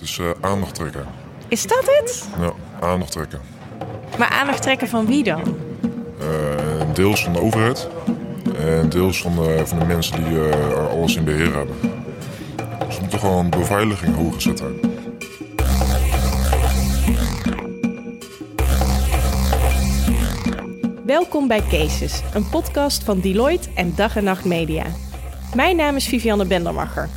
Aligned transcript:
Dus 0.00 0.18
uh, 0.18 0.30
aandacht 0.40 0.74
trekken. 0.74 1.06
Is 1.48 1.66
dat 1.66 1.84
het? 1.84 2.28
Ja, 2.40 2.52
aandacht 2.80 3.12
trekken. 3.12 3.40
Maar 4.18 4.28
aandacht 4.28 4.62
trekken 4.62 4.88
van 4.88 5.06
wie 5.06 5.24
dan? 5.24 5.56
Uh, 6.20 6.94
deels 6.94 7.24
van 7.24 7.32
de 7.32 7.40
overheid. 7.40 7.88
En 8.56 8.88
deels 8.88 9.22
van 9.22 9.34
de, 9.34 9.62
van 9.64 9.78
de 9.78 9.84
mensen 9.84 10.24
die 10.24 10.32
uh, 10.32 10.52
er 10.52 10.88
alles 10.88 11.16
in 11.16 11.24
beheer 11.24 11.54
hebben. 11.54 11.76
Dus 12.86 12.94
we 12.94 13.00
moeten 13.00 13.18
gewoon 13.18 13.50
beveiliging 13.50 14.16
hoger 14.16 14.40
zetten. 14.40 14.80
Welkom 21.04 21.48
bij 21.48 21.62
Cases, 21.70 22.20
een 22.34 22.48
podcast 22.48 23.04
van 23.04 23.20
Deloitte 23.20 23.68
en 23.74 23.92
Dag 23.94 24.16
en 24.16 24.24
Nacht 24.24 24.44
Media. 24.44 24.84
Mijn 25.54 25.76
naam 25.76 25.96
is 25.96 26.08
Vivianne 26.08 26.44
Bendermacher. 26.44 27.08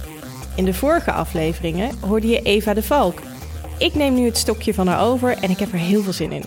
In 0.55 0.65
de 0.65 0.73
vorige 0.73 1.11
afleveringen 1.11 1.97
hoorde 1.99 2.27
je 2.27 2.41
Eva 2.41 2.73
de 2.73 2.83
Valk. 2.83 3.19
Ik 3.77 3.95
neem 3.95 4.13
nu 4.13 4.25
het 4.25 4.37
stokje 4.37 4.73
van 4.73 4.87
haar 4.87 5.01
over 5.01 5.37
en 5.37 5.49
ik 5.49 5.59
heb 5.59 5.71
er 5.71 5.77
heel 5.77 6.03
veel 6.03 6.13
zin 6.13 6.31
in. 6.31 6.43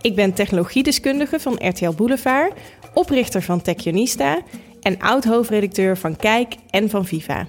Ik 0.00 0.14
ben 0.14 0.32
technologiedeskundige 0.32 1.40
van 1.40 1.68
RTL 1.68 1.90
Boulevard, 1.90 2.52
oprichter 2.94 3.42
van 3.42 3.62
Techionista 3.62 4.42
en 4.80 4.98
oud-hoofdredacteur 4.98 5.96
van 5.96 6.16
Kijk 6.16 6.54
en 6.70 6.90
van 6.90 7.06
Viva. 7.06 7.46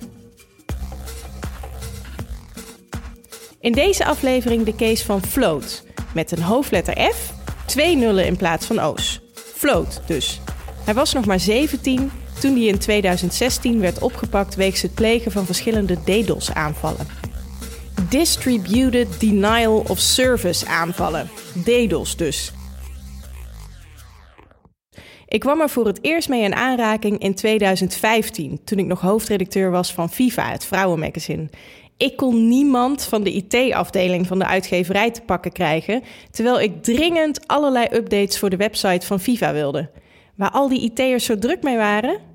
In 3.60 3.72
deze 3.72 4.06
aflevering 4.06 4.66
de 4.66 4.76
case 4.76 5.06
van 5.06 5.24
Float, 5.24 5.84
met 6.14 6.32
een 6.32 6.42
hoofdletter 6.42 7.12
F, 7.14 7.34
twee 7.66 7.96
nullen 7.96 8.26
in 8.26 8.38
plaats 8.38 8.66
van 8.66 8.80
O's. 8.80 9.22
Float 9.34 10.02
dus. 10.06 10.42
Hij 10.84 10.94
was 10.94 11.14
nog 11.14 11.26
maar 11.26 11.40
17 11.40 12.12
toen 12.42 12.56
hij 12.56 12.66
in 12.66 12.78
2016 12.78 13.80
werd 13.80 14.00
opgepakt 14.00 14.56
wegens 14.56 14.82
het 14.82 14.94
plegen 14.94 15.32
van 15.32 15.46
verschillende 15.46 15.98
DDoS-aanvallen. 16.04 17.08
Distributed 18.10 19.20
Denial 19.20 19.84
of 19.88 20.00
Service 20.00 20.68
aanvallen. 20.68 21.30
DDoS 21.64 22.16
dus. 22.16 22.54
Ik 25.28 25.40
kwam 25.40 25.62
er 25.62 25.70
voor 25.70 25.86
het 25.86 26.00
eerst 26.02 26.30
mee 26.30 26.44
in 26.44 26.56
aanraking 26.56 27.20
in 27.20 27.36
2015, 27.36 28.60
toen 28.64 28.80
ik 28.80 28.86
nog 28.86 29.02
hoofdredacteur 29.02 29.72
was 29.72 29.94
van 29.94 30.10
Viva, 30.10 30.52
het 30.52 30.66
vrouwenmagazine. 30.66 31.50
Ik 31.98 32.16
kon 32.16 32.48
niemand 32.48 33.04
van 33.04 33.24
de 33.24 33.32
IT-afdeling 33.32 34.28
van 34.28 34.40
de 34.40 34.46
uitgeverij 34.46 35.12
te 35.12 35.22
pakken 35.22 35.52
krijgen, 35.52 36.04
terwijl 36.32 36.62
ik 36.62 36.84
dringend 36.84 37.48
allerlei 37.48 37.88
updates 37.92 38.40
voor 38.40 38.50
de 38.50 38.58
website 38.58 39.06
van 39.06 39.20
Viva 39.20 39.54
wilde. 39.54 39.90
Waar 40.36 40.52
al 40.52 40.68
die 40.68 40.82
IT'ers 40.82 41.26
zo 41.26 41.38
druk 41.38 41.64
mee 41.64 41.78
waren? 41.78 42.31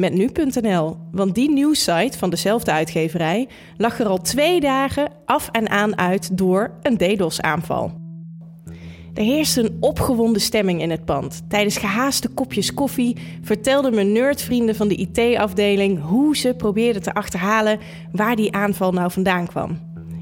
Met 0.00 0.14
nu.nl, 0.14 0.96
want 1.12 1.34
die 1.34 1.50
nieuwssite 1.50 2.18
van 2.18 2.30
dezelfde 2.30 2.72
uitgeverij 2.72 3.48
lag 3.76 4.00
er 4.00 4.06
al 4.06 4.18
twee 4.18 4.60
dagen 4.60 5.08
af 5.24 5.48
en 5.48 5.68
aan 5.68 5.98
uit 5.98 6.38
door 6.38 6.78
een 6.82 6.96
DDoS-aanval. 6.96 7.92
Er 9.14 9.22
heerste 9.22 9.60
een 9.60 9.76
opgewonden 9.80 10.42
stemming 10.42 10.80
in 10.82 10.90
het 10.90 11.04
pand. 11.04 11.42
Tijdens 11.48 11.76
gehaaste 11.76 12.28
kopjes 12.28 12.74
koffie 12.74 13.16
vertelden 13.42 13.94
mijn 13.94 14.12
nerdvrienden 14.12 14.74
van 14.74 14.88
de 14.88 14.96
IT-afdeling 14.96 16.02
hoe 16.02 16.36
ze 16.36 16.54
probeerden 16.54 17.02
te 17.02 17.14
achterhalen 17.14 17.78
waar 18.12 18.36
die 18.36 18.52
aanval 18.52 18.92
nou 18.92 19.10
vandaan 19.10 19.46
kwam. 19.46 19.78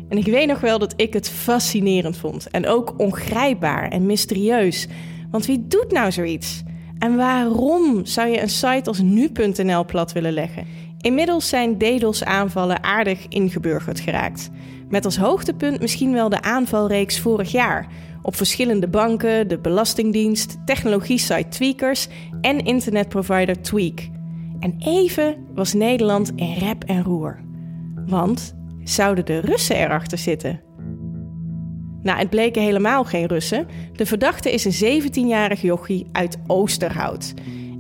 En 0.09 0.19
ik 0.19 0.27
weet 0.27 0.49
nog 0.49 0.61
wel 0.61 0.79
dat 0.79 0.95
ik 0.97 1.13
het 1.13 1.29
fascinerend 1.29 2.17
vond 2.17 2.51
en 2.51 2.67
ook 2.67 2.95
ongrijpbaar 2.97 3.89
en 3.89 4.07
mysterieus. 4.07 4.89
Want 5.31 5.47
wie 5.47 5.67
doet 5.67 5.93
nou 5.93 6.13
zoiets? 6.13 6.63
En 6.99 7.17
waarom 7.17 8.07
zou 8.07 8.29
je 8.29 8.43
een 8.43 8.49
site 8.49 8.83
als 8.85 9.01
nu.nl 9.01 9.85
plat 9.85 10.13
willen 10.13 10.33
leggen? 10.33 10.67
Inmiddels 11.01 11.49
zijn 11.49 11.79
DDoS-aanvallen 11.79 12.83
aardig 12.83 13.27
ingeburgerd 13.29 14.01
geraakt. 14.01 14.51
Met 14.89 15.05
als 15.05 15.17
hoogtepunt 15.17 15.81
misschien 15.81 16.13
wel 16.13 16.29
de 16.29 16.43
aanvalreeks 16.43 17.21
vorig 17.21 17.53
jaar. 17.53 17.87
Op 18.23 18.37
verschillende 18.37 18.89
banken, 18.89 19.49
de 19.49 19.59
Belastingdienst, 19.59 20.57
technologie-site 20.65 21.49
Tweakers 21.49 22.09
en 22.41 22.65
internetprovider 22.65 23.63
Tweak. 23.63 24.09
En 24.61 24.75
even 24.79 25.37
was 25.55 25.73
Nederland 25.73 26.33
in 26.35 26.55
rep 26.55 26.85
en 26.85 27.03
roer. 27.03 27.41
Want 28.07 28.55
zouden 28.85 29.25
de 29.25 29.39
Russen 29.39 29.77
erachter 29.77 30.19
zitten? 30.19 30.68
Nou, 32.03 32.19
het 32.19 32.31
bleken 32.31 32.63
helemaal 32.63 33.05
geen 33.05 33.27
Russen. 33.27 33.67
De 33.93 34.07
verdachte 34.07 34.53
is 34.53 34.81
een 34.81 35.03
17-jarig 35.03 35.61
jochie 35.61 36.07
uit 36.13 36.39
Oosterhout. 36.47 37.35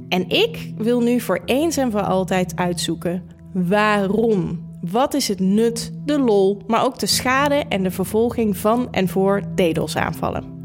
En 0.08 0.28
ik 0.28 0.72
wil 0.76 1.00
nu 1.00 1.20
voor 1.20 1.42
eens 1.44 1.76
en 1.76 1.90
voor 1.90 2.02
altijd 2.02 2.52
uitzoeken 2.56 3.22
waarom. 3.52 4.66
Wat 4.80 5.14
is 5.14 5.28
het 5.28 5.40
nut, 5.40 5.92
de 6.04 6.20
lol, 6.20 6.62
maar 6.66 6.84
ook 6.84 6.98
de 6.98 7.06
schade 7.06 7.64
en 7.68 7.82
de 7.82 7.90
vervolging 7.90 8.56
van 8.56 8.88
en 8.92 9.08
voor 9.08 9.42
DDoS-aanvallen? 9.54 10.56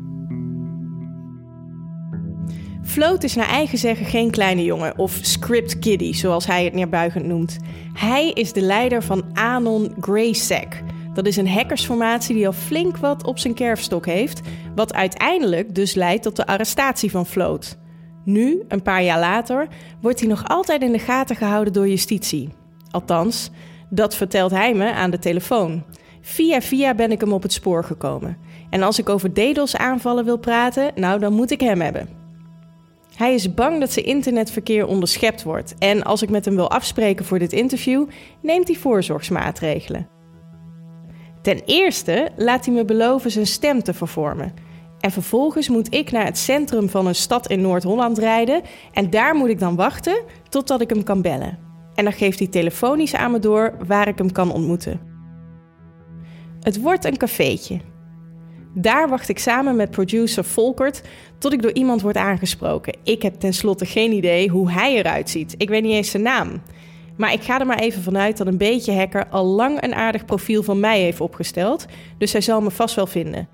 Float 2.84 3.24
is 3.24 3.36
naar 3.36 3.48
eigen 3.48 3.78
zeggen 3.78 4.06
geen 4.06 4.32
kleine 4.32 4.64
jongen 4.64 4.98
of 4.98 5.20
script 5.22 5.80
kiddie, 5.80 6.16
zoals 6.16 6.46
hij 6.46 6.64
het 6.64 6.74
neerbuigend 6.74 7.26
noemt. 7.26 7.58
Hij 7.94 8.32
is 8.32 8.54
de 8.54 8.62
leider 8.62 9.04
van 9.04 9.24
Anon 9.34 9.96
GreySec, 10.00 10.84
dat 11.14 11.28
is 11.28 11.38
een 11.38 11.50
hackersformatie 11.50 12.36
die 12.36 12.46
al 12.46 12.54
flink 12.54 12.98
wat 12.98 13.26
op 13.26 13.40
zijn 13.40 13.54
kerfstok 13.54 14.06
heeft, 14.06 14.42
wat 14.76 14.94
uiteindelijk 14.94 15.76
dus 15.76 15.94
leidt 15.94 16.24
tot 16.24 16.36
de 16.36 16.46
arrestatie 16.46 17.12
van 17.12 17.26
Float. 17.26 17.78
Nu, 18.26 18.64
een 18.68 18.82
paar 18.82 19.04
jaar 19.04 19.20
later, 19.20 19.68
wordt 20.02 20.20
hij 20.20 20.30
nog 20.30 20.48
altijd 20.48 20.82
in 20.82 20.92
de 20.92 21.00
gaten 21.00 21.36
gehouden 21.36 21.74
door 21.74 21.88
justitie. 21.88 22.50
Althans, 22.92 23.52
dat 23.90 24.16
vertelt 24.16 24.52
hij 24.52 24.74
me 24.74 24.94
aan 24.94 25.12
de 25.12 25.20
telefoon. 25.20 25.84
Via 26.22 26.62
via 26.62 26.94
ben 26.94 27.12
ik 27.12 27.20
hem 27.20 27.34
op 27.34 27.42
het 27.42 27.54
spoor 27.54 27.84
gekomen. 27.84 28.38
En 28.70 28.82
als 28.82 29.00
ik 29.00 29.10
over 29.10 29.34
DDoS-aanvallen 29.34 30.26
wil 30.26 30.38
praten, 30.38 30.92
nou 30.96 31.20
dan 31.20 31.34
moet 31.34 31.52
ik 31.52 31.60
hem 31.60 31.82
hebben. 31.82 32.10
Hij 33.16 33.34
is 33.34 33.54
bang 33.54 33.80
dat 33.80 33.92
zijn 33.92 34.06
internetverkeer 34.06 34.88
onderschept 34.88 35.44
wordt. 35.44 35.76
En 35.80 36.04
als 36.04 36.22
ik 36.22 36.30
met 36.30 36.46
hem 36.46 36.56
wil 36.56 36.70
afspreken 36.70 37.26
voor 37.26 37.40
dit 37.40 37.54
interview, 37.54 38.06
neemt 38.42 38.68
hij 38.68 38.78
voorzorgsmaatregelen. 38.78 40.13
Ten 41.44 41.62
eerste 41.66 42.30
laat 42.36 42.66
hij 42.66 42.74
me 42.74 42.86
beloven 42.86 43.32
zijn 43.32 43.48
stem 43.48 43.84
te 43.84 43.94
vervormen. 43.94 44.54
En 45.00 45.12
vervolgens 45.12 45.70
moet 45.70 45.94
ik 45.94 46.12
naar 46.12 46.26
het 46.26 46.38
centrum 46.38 46.90
van 46.90 47.08
een 47.08 47.16
stad 47.16 47.50
in 47.50 47.62
Noord-Holland 47.62 48.18
rijden. 48.18 48.62
En 48.94 49.10
daar 49.10 49.36
moet 49.36 49.50
ik 49.50 49.60
dan 49.60 49.76
wachten 49.76 50.24
totdat 50.50 50.82
ik 50.82 50.90
hem 50.90 51.04
kan 51.04 51.22
bellen. 51.22 51.60
En 51.94 52.04
dan 52.04 52.14
geeft 52.14 52.40
hij 52.40 52.48
telefonisch 52.48 53.16
aan 53.16 53.32
me 53.32 53.40
door 53.40 53.78
waar 53.88 54.08
ik 54.08 54.18
hem 54.18 54.32
kan 54.32 54.52
ontmoeten. 54.52 55.00
Het 56.60 56.82
wordt 56.82 57.06
een 57.06 57.18
cafeetje. 57.18 57.80
Daar 58.76 59.10
wacht 59.10 59.30
ik 59.30 59.40
samen 59.40 59.76
met 59.76 59.92
producer 59.92 60.44
Volkert 60.44 61.02
tot 61.38 61.54
ik 61.54 61.62
door 61.62 61.74
iemand 61.74 62.02
word 62.02 62.18
aangesproken. 62.18 62.96
Ik 63.04 63.22
heb 63.22 63.34
tenslotte 63.34 63.86
geen 63.86 64.12
idee 64.12 64.50
hoe 64.50 64.72
hij 64.72 64.96
eruit 64.96 65.30
ziet. 65.30 65.56
Ik 65.58 65.70
weet 65.70 65.84
niet 65.84 65.92
eens 65.92 66.12
zijn 66.12 66.24
naam. 66.24 66.62
Maar 67.18 67.34
ik 67.34 67.44
ga 67.44 67.60
er 67.60 67.66
maar 67.66 67.80
even 67.80 68.02
vanuit 68.02 68.38
dat 68.38 68.48
een 68.48 68.58
beetje 68.58 68.94
hacker 68.94 69.28
al 69.30 69.46
lang 69.46 69.84
een 69.84 69.94
aardig 69.94 70.26
profiel 70.26 70.64
van 70.64 70.80
mij 70.80 71.00
heeft 71.00 71.22
opgesteld, 71.22 71.86
dus 72.18 72.32
hij 72.32 72.42
zal 72.42 72.62
me 72.62 72.72
vast 72.72 72.96
wel 72.96 73.08
vinden. 73.08 73.48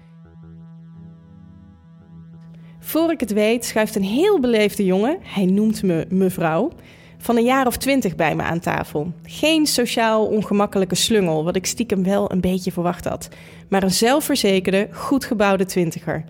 Voor 2.80 3.12
ik 3.12 3.19
het 3.19 3.34
weet, 3.34 3.66
schuift 3.66 3.96
een 3.96 4.03
heel 4.03 4.40
beleefde 4.40 4.86
jongen, 4.86 5.18
hij 5.22 5.46
noemt 5.46 5.84
me 5.84 6.06
mevrouw, 6.09 6.72
van 7.18 7.38
een 7.38 7.44
jaar 7.44 7.68
of 7.68 7.78
twintig 7.78 8.16
bij 8.16 8.36
me 8.36 8.44
aan 8.44 8.59
tafel. 8.59 9.12
Geen 9.24 9.66
sociaal 9.66 10.25
ongemakkelijke 10.25 10.96
slungel, 10.96 11.44
wat 11.44 11.56
ik 11.56 11.66
stiekem 11.66 12.03
wel 12.03 12.31
een 12.31 12.42
beetje 12.42 12.72
verwacht 12.72 13.06
had, 13.06 13.30
maar 13.69 13.84
een 13.84 13.92
zelfverzekerde, 13.92 14.88
goed 14.92 15.25
gebouwde 15.25 15.66
twintiger. 15.66 16.24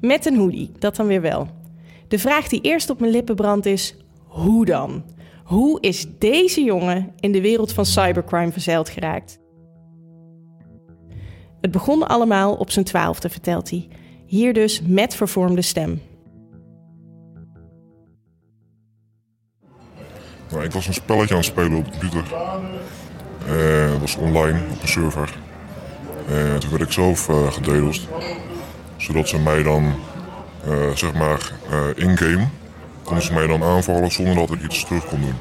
Met 0.00 0.26
een 0.26 0.36
hoodie, 0.36 0.70
dat 0.78 0.96
dan 0.96 1.06
weer 1.06 1.20
wel. 1.20 1.48
De 2.08 2.18
vraag 2.18 2.48
die 2.48 2.60
eerst 2.60 2.90
op 2.90 3.00
mijn 3.00 3.12
lippen 3.12 3.34
brandt 3.34 3.66
is: 3.66 3.96
hoe 4.26 4.64
dan? 4.64 5.04
Hoe 5.44 5.80
is 5.80 6.06
deze 6.18 6.62
jongen 6.62 7.12
in 7.20 7.32
de 7.32 7.40
wereld 7.40 7.72
van 7.72 7.86
cybercrime 7.86 8.52
verzeild 8.52 8.88
geraakt? 8.88 9.38
Het 11.60 11.70
begon 11.70 12.06
allemaal 12.06 12.54
op 12.54 12.70
zijn 12.70 12.84
twaalfde, 12.84 13.30
vertelt 13.30 13.70
hij. 13.70 13.88
Hier 14.26 14.52
dus 14.52 14.82
met 14.86 15.14
vervormde 15.14 15.62
stem. 15.62 16.02
Nou, 20.50 20.64
ik 20.64 20.72
was 20.72 20.86
een 20.86 20.94
spelletje 20.94 21.34
aan 21.34 21.40
het 21.40 21.50
spelen 21.50 21.78
op 21.78 21.84
de 21.84 21.90
computer. 21.90 22.24
Uh, 23.48 23.90
dat 23.90 24.00
was 24.00 24.16
online 24.16 24.58
op 24.72 24.82
een 24.82 24.88
server. 24.88 25.38
Uh, 26.30 26.56
toen 26.56 26.70
werd 26.70 26.82
ik 26.82 26.92
zelf 26.92 27.28
uh, 27.28 27.92
Zodat 28.96 29.28
ze 29.28 29.38
mij 29.38 29.62
dan, 29.62 29.94
zeg 30.94 31.14
maar, 31.14 31.52
in-game 31.94 32.46
konden 33.04 33.24
ze 33.24 33.32
mij 33.32 33.46
dan 33.46 33.62
aanvallen 33.62 34.12
zonder 34.12 34.34
dat 34.34 34.50
ik 34.50 34.62
iets 34.62 34.84
terug 34.84 35.06
kon 35.06 35.20
doen. 35.20 35.38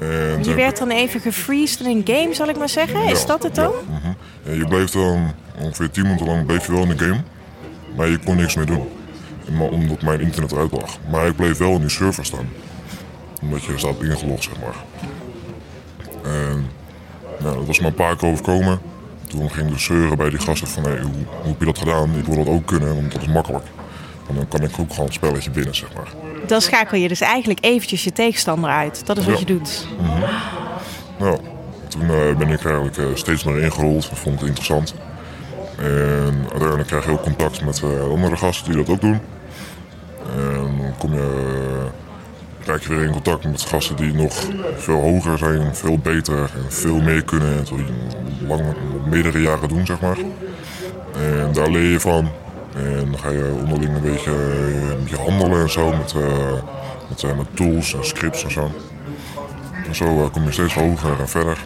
En 0.00 0.44
je 0.44 0.54
werd 0.54 0.78
dan 0.78 0.90
even 0.90 1.20
gefreezed 1.20 1.80
in 1.80 1.86
een 1.86 2.16
game, 2.16 2.34
zal 2.34 2.48
ik 2.48 2.58
maar 2.58 2.68
zeggen? 2.68 3.04
Is 3.04 3.26
dat 3.26 3.42
het 3.42 3.54
dan? 3.54 3.72
Ja, 3.72 4.14
mhm. 4.44 4.58
je 4.58 4.66
bleef 4.66 4.90
dan 4.90 5.32
ongeveer 5.58 5.90
10 5.90 6.02
minuten 6.02 6.26
lang 6.26 6.46
bleef 6.46 6.66
je 6.66 6.72
wel 6.72 6.82
in 6.82 6.88
de 6.88 7.04
game, 7.04 7.20
maar 7.96 8.08
je 8.08 8.18
kon 8.18 8.36
niks 8.36 8.54
meer 8.54 8.66
doen. 8.66 8.88
Maar 9.58 9.68
omdat 9.68 10.02
mijn 10.02 10.20
internet 10.20 10.52
eruit 10.52 10.72
lag. 10.72 10.96
Maar 11.10 11.26
ik 11.26 11.36
bleef 11.36 11.58
wel 11.58 11.72
in 11.72 11.80
die 11.80 11.88
server 11.88 12.24
staan. 12.24 12.48
Omdat 13.42 13.64
je 13.64 13.78
staat 13.78 14.02
ingelogd, 14.02 14.42
zeg 14.42 14.54
maar. 14.60 14.84
En 16.32 16.66
nou, 17.40 17.56
dat 17.56 17.66
was 17.66 17.80
me 17.80 17.86
een 17.86 17.94
paar 17.94 18.16
keer 18.16 18.28
overkomen. 18.28 18.80
Toen 19.28 19.50
ging 19.50 19.66
ik 19.66 19.72
dus 19.72 19.84
zeuren 19.84 20.16
bij 20.16 20.30
die 20.30 20.38
gasten 20.38 20.68
van 20.68 20.82
hey, 20.82 21.00
hoe, 21.00 21.12
hoe 21.42 21.48
heb 21.48 21.58
je 21.58 21.64
dat 21.64 21.78
gedaan? 21.78 22.18
Ik 22.18 22.24
wil 22.24 22.36
dat 22.36 22.54
ook 22.54 22.66
kunnen, 22.66 22.94
want 22.94 23.12
dat 23.12 23.22
is 23.22 23.28
makkelijk. 23.28 23.64
Want 24.34 24.50
dan 24.50 24.60
kan 24.60 24.68
ik 24.68 24.78
ook 24.80 24.90
gewoon 24.90 25.06
een 25.06 25.12
spelletje 25.12 25.50
binnen, 25.50 25.74
zeg 25.74 25.88
maar. 25.94 26.08
Dan 26.46 26.60
schakel 26.60 26.98
je 26.98 27.08
dus 27.08 27.20
eigenlijk 27.20 27.64
eventjes 27.64 28.04
je 28.04 28.12
tegenstander 28.12 28.70
uit. 28.70 29.06
Dat 29.06 29.16
is 29.18 29.24
wat 29.24 29.34
Ja. 29.34 29.40
je 29.40 29.46
doet. 29.46 29.86
Nou, 31.18 31.38
toen 31.88 32.02
eh, 32.02 32.36
ben 32.38 32.48
ik 32.48 32.64
eigenlijk 32.64 32.96
eh, 32.96 33.04
steeds 33.14 33.44
meer 33.44 33.62
ingerold. 33.62 34.04
Ik 34.04 34.16
vond 34.16 34.38
het 34.40 34.48
interessant. 34.48 34.94
En 35.76 36.34
uiteindelijk 36.50 36.86
krijg 36.88 37.04
je 37.04 37.10
ook 37.10 37.22
contact 37.22 37.64
met 37.64 37.82
eh, 37.82 38.10
andere 38.10 38.36
gasten 38.36 38.72
die 38.72 38.84
dat 38.84 38.94
ook 38.94 39.00
doen. 39.00 39.20
En 40.36 40.76
dan 40.80 40.94
kom 40.98 41.12
je, 41.14 41.56
krijg 42.62 42.82
je 42.82 42.88
weer 42.94 43.04
in 43.04 43.12
contact 43.12 43.44
met 43.44 43.62
gasten 43.62 43.96
die 43.96 44.12
nog 44.12 44.34
veel 44.76 45.00
hoger 45.00 45.38
zijn, 45.38 45.74
veel 45.76 45.98
beter 45.98 46.38
en 46.38 46.64
veel 46.68 47.00
meer 47.00 47.22
kunnen. 47.24 47.56
En 47.58 47.86
lang, 48.46 48.62
meerdere 49.08 49.40
jaren 49.40 49.68
doen, 49.68 49.86
zeg 49.86 50.00
maar. 50.00 50.16
En 51.16 51.52
daar 51.52 51.70
leer 51.70 51.90
je 51.90 52.00
van. 52.00 52.28
En 52.74 53.10
dan 53.10 53.18
ga 53.18 53.30
je 53.30 53.54
onderling 53.60 53.94
een 53.94 54.02
beetje, 54.02 54.30
eh, 55.10 55.18
handelen 55.18 55.60
en 55.60 55.70
zo 55.70 55.92
met, 55.92 56.12
eh, 56.12 56.62
met, 57.08 57.22
eh, 57.22 57.36
met 57.36 57.56
tools 57.56 57.94
en 57.94 58.04
scripts 58.04 58.44
en 58.44 58.50
zo. 58.50 58.70
En 59.86 59.94
zo 59.94 60.28
kom 60.32 60.44
je 60.44 60.52
steeds 60.52 60.74
hoger 60.74 61.20
en 61.20 61.28
verder. 61.28 61.58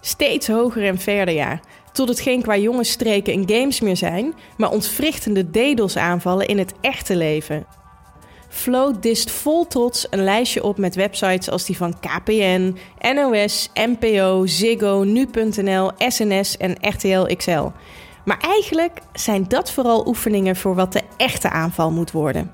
Steeds 0.00 0.48
hoger 0.48 0.84
en 0.84 0.98
verder, 0.98 1.34
ja. 1.34 1.60
Tot 1.92 2.08
het 2.08 2.20
geen 2.20 2.42
qua 2.42 2.56
jongensstreken 2.56 3.32
en 3.32 3.48
games 3.48 3.80
meer 3.80 3.96
zijn, 3.96 4.34
maar 4.56 4.70
ontwrichtende 4.70 5.50
DDoS 5.50 5.96
aanvallen 5.96 6.46
in 6.46 6.58
het 6.58 6.74
echte 6.80 7.16
leven. 7.16 7.66
Float 8.48 9.02
dist 9.02 9.30
vol 9.30 9.66
trots 9.66 10.06
een 10.10 10.24
lijstje 10.24 10.62
op 10.62 10.78
met 10.78 10.94
websites 10.94 11.50
als 11.50 11.64
die 11.64 11.76
van 11.76 11.94
KPN, 12.00 12.76
NOS, 13.14 13.70
NPO, 13.74 14.46
Ziggo, 14.46 15.02
Nu.nl, 15.02 15.90
SNS 15.98 16.56
en 16.56 16.76
RTL 16.80 17.36
XL. 17.36 17.66
Maar 18.28 18.40
eigenlijk 18.40 19.00
zijn 19.12 19.44
dat 19.48 19.72
vooral 19.72 20.06
oefeningen 20.06 20.56
voor 20.56 20.74
wat 20.74 20.92
de 20.92 21.02
echte 21.16 21.50
aanval 21.50 21.90
moet 21.90 22.10
worden. 22.10 22.50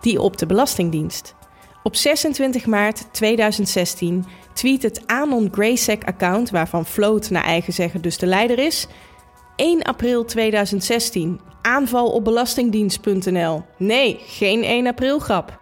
Die 0.00 0.20
op 0.20 0.36
de 0.36 0.46
Belastingdienst. 0.46 1.34
Op 1.82 1.96
26 1.96 2.66
maart 2.66 3.12
2016 3.12 4.24
tweet 4.52 4.82
het 4.82 5.06
Anon 5.06 5.48
Graysec-account, 5.52 6.50
waarvan 6.50 6.86
Float 6.86 7.30
naar 7.30 7.44
eigen 7.44 7.72
zeggen 7.72 8.02
dus 8.02 8.18
de 8.18 8.26
leider 8.26 8.58
is. 8.58 8.86
1 9.56 9.82
april 9.82 10.24
2016. 10.24 11.40
Aanval 11.62 12.10
op 12.10 12.24
belastingdienst.nl. 12.24 13.62
Nee, 13.76 14.20
geen 14.26 14.62
1 14.62 14.86
april 14.86 15.18
grap. 15.18 15.60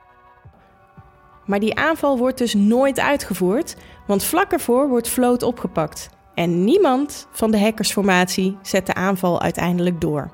Maar 1.47 1.61
die 1.61 1.76
aanval 1.76 2.19
wordt 2.19 2.38
dus 2.38 2.55
nooit 2.55 3.00
uitgevoerd, 3.00 3.76
want 4.06 4.25
vlak 4.25 4.53
ervoor 4.53 4.88
wordt 4.88 5.08
Float 5.08 5.43
opgepakt. 5.43 6.11
En 6.34 6.64
niemand 6.64 7.26
van 7.31 7.50
de 7.50 7.61
hackersformatie 7.61 8.56
zet 8.62 8.87
de 8.87 8.94
aanval 8.94 9.43
uiteindelijk 9.43 10.00
door. 10.00 10.31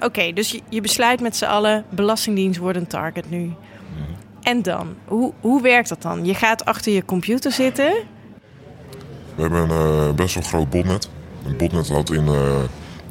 Oké, 0.00 0.32
dus 0.32 0.50
je, 0.50 0.60
je 0.68 0.80
besluit 0.80 1.20
met 1.20 1.36
z'n 1.36 1.44
allen, 1.44 1.84
Belastingdienst 1.90 2.58
wordt 2.58 2.78
een 2.78 2.86
target 2.86 3.30
nu. 3.30 3.52
En 4.42 4.62
dan? 4.62 4.96
Hoe, 5.04 5.32
hoe 5.40 5.62
werkt 5.62 5.88
dat 5.88 6.02
dan? 6.02 6.24
Je 6.24 6.34
gaat 6.34 6.64
achter 6.64 6.92
je 6.92 7.04
computer 7.04 7.52
zitten. 7.52 7.94
We 9.34 9.42
hebben 9.42 9.70
een 9.70 10.08
eh, 10.08 10.14
best 10.14 10.34
wel 10.34 10.42
groot 10.42 10.70
botnet. 10.70 11.10
Een 11.46 11.56
botnet 11.56 11.88
houdt 11.88 12.12
in, 12.12 12.26
eh, 12.26 12.62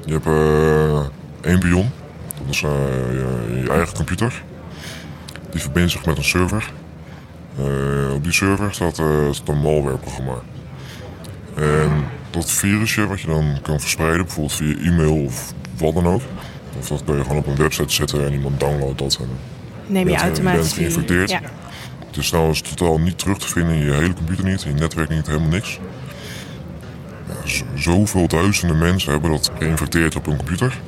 je 0.05 0.11
hebt 0.11 0.25
eh, 0.25 1.49
één 1.51 1.59
pion. 1.59 1.91
Dat 2.37 2.49
is 2.49 2.59
je, 2.59 3.61
je 3.63 3.69
eigen 3.69 3.95
computer. 3.95 4.43
Die 5.51 5.61
verbindt 5.61 5.91
zich 5.91 6.05
met 6.05 6.17
een 6.17 6.23
server. 6.23 6.71
Eh, 7.57 8.13
op 8.13 8.23
die 8.23 8.33
server 8.33 8.73
staat, 8.73 8.99
eh, 8.99 9.31
staat 9.31 9.47
een 9.47 9.61
malwareprogramma. 9.61 10.35
En 11.55 11.91
dat 12.29 12.51
virusje 12.51 13.07
wat 13.07 13.21
je 13.21 13.27
dan 13.27 13.57
kan 13.61 13.79
verspreiden, 13.79 14.25
bijvoorbeeld 14.25 14.53
via 14.53 14.75
e-mail 14.77 15.23
of 15.23 15.53
wat 15.77 15.93
dan 15.93 16.07
ook. 16.07 16.21
Of 16.79 16.87
dat 16.87 17.03
kun 17.03 17.15
je 17.15 17.21
gewoon 17.21 17.37
op 17.37 17.47
een 17.47 17.55
website 17.55 17.93
zetten 17.93 18.25
en 18.25 18.33
iemand 18.33 18.59
downloadt 18.59 18.97
dat. 18.97 19.17
En 19.21 19.29
Neem 19.87 19.99
je 19.99 20.05
bent, 20.05 20.17
eh, 20.17 20.25
automatisch 20.25 20.61
bent 20.61 20.73
geïnfecteerd. 20.73 21.29
Ja. 21.29 21.41
Het 22.07 22.17
is 22.17 22.29
trouwens 22.29 22.61
totaal 22.61 22.99
niet 22.99 23.17
terug 23.17 23.37
te 23.37 23.47
vinden 23.47 23.75
in 23.75 23.85
je 23.85 23.91
hele 23.91 24.13
computer 24.13 24.45
niet, 24.45 24.63
in 24.63 24.73
je 24.73 24.79
netwerk 24.79 25.09
niet, 25.09 25.27
helemaal 25.27 25.49
niks. 25.49 25.79
Ja, 27.27 27.33
zoveel 27.75 28.27
duizenden 28.27 28.77
mensen 28.77 29.11
hebben 29.11 29.31
dat 29.31 29.51
geïnfecteerd 29.57 30.15
op 30.15 30.25
hun 30.25 30.37
computer. 30.37 30.79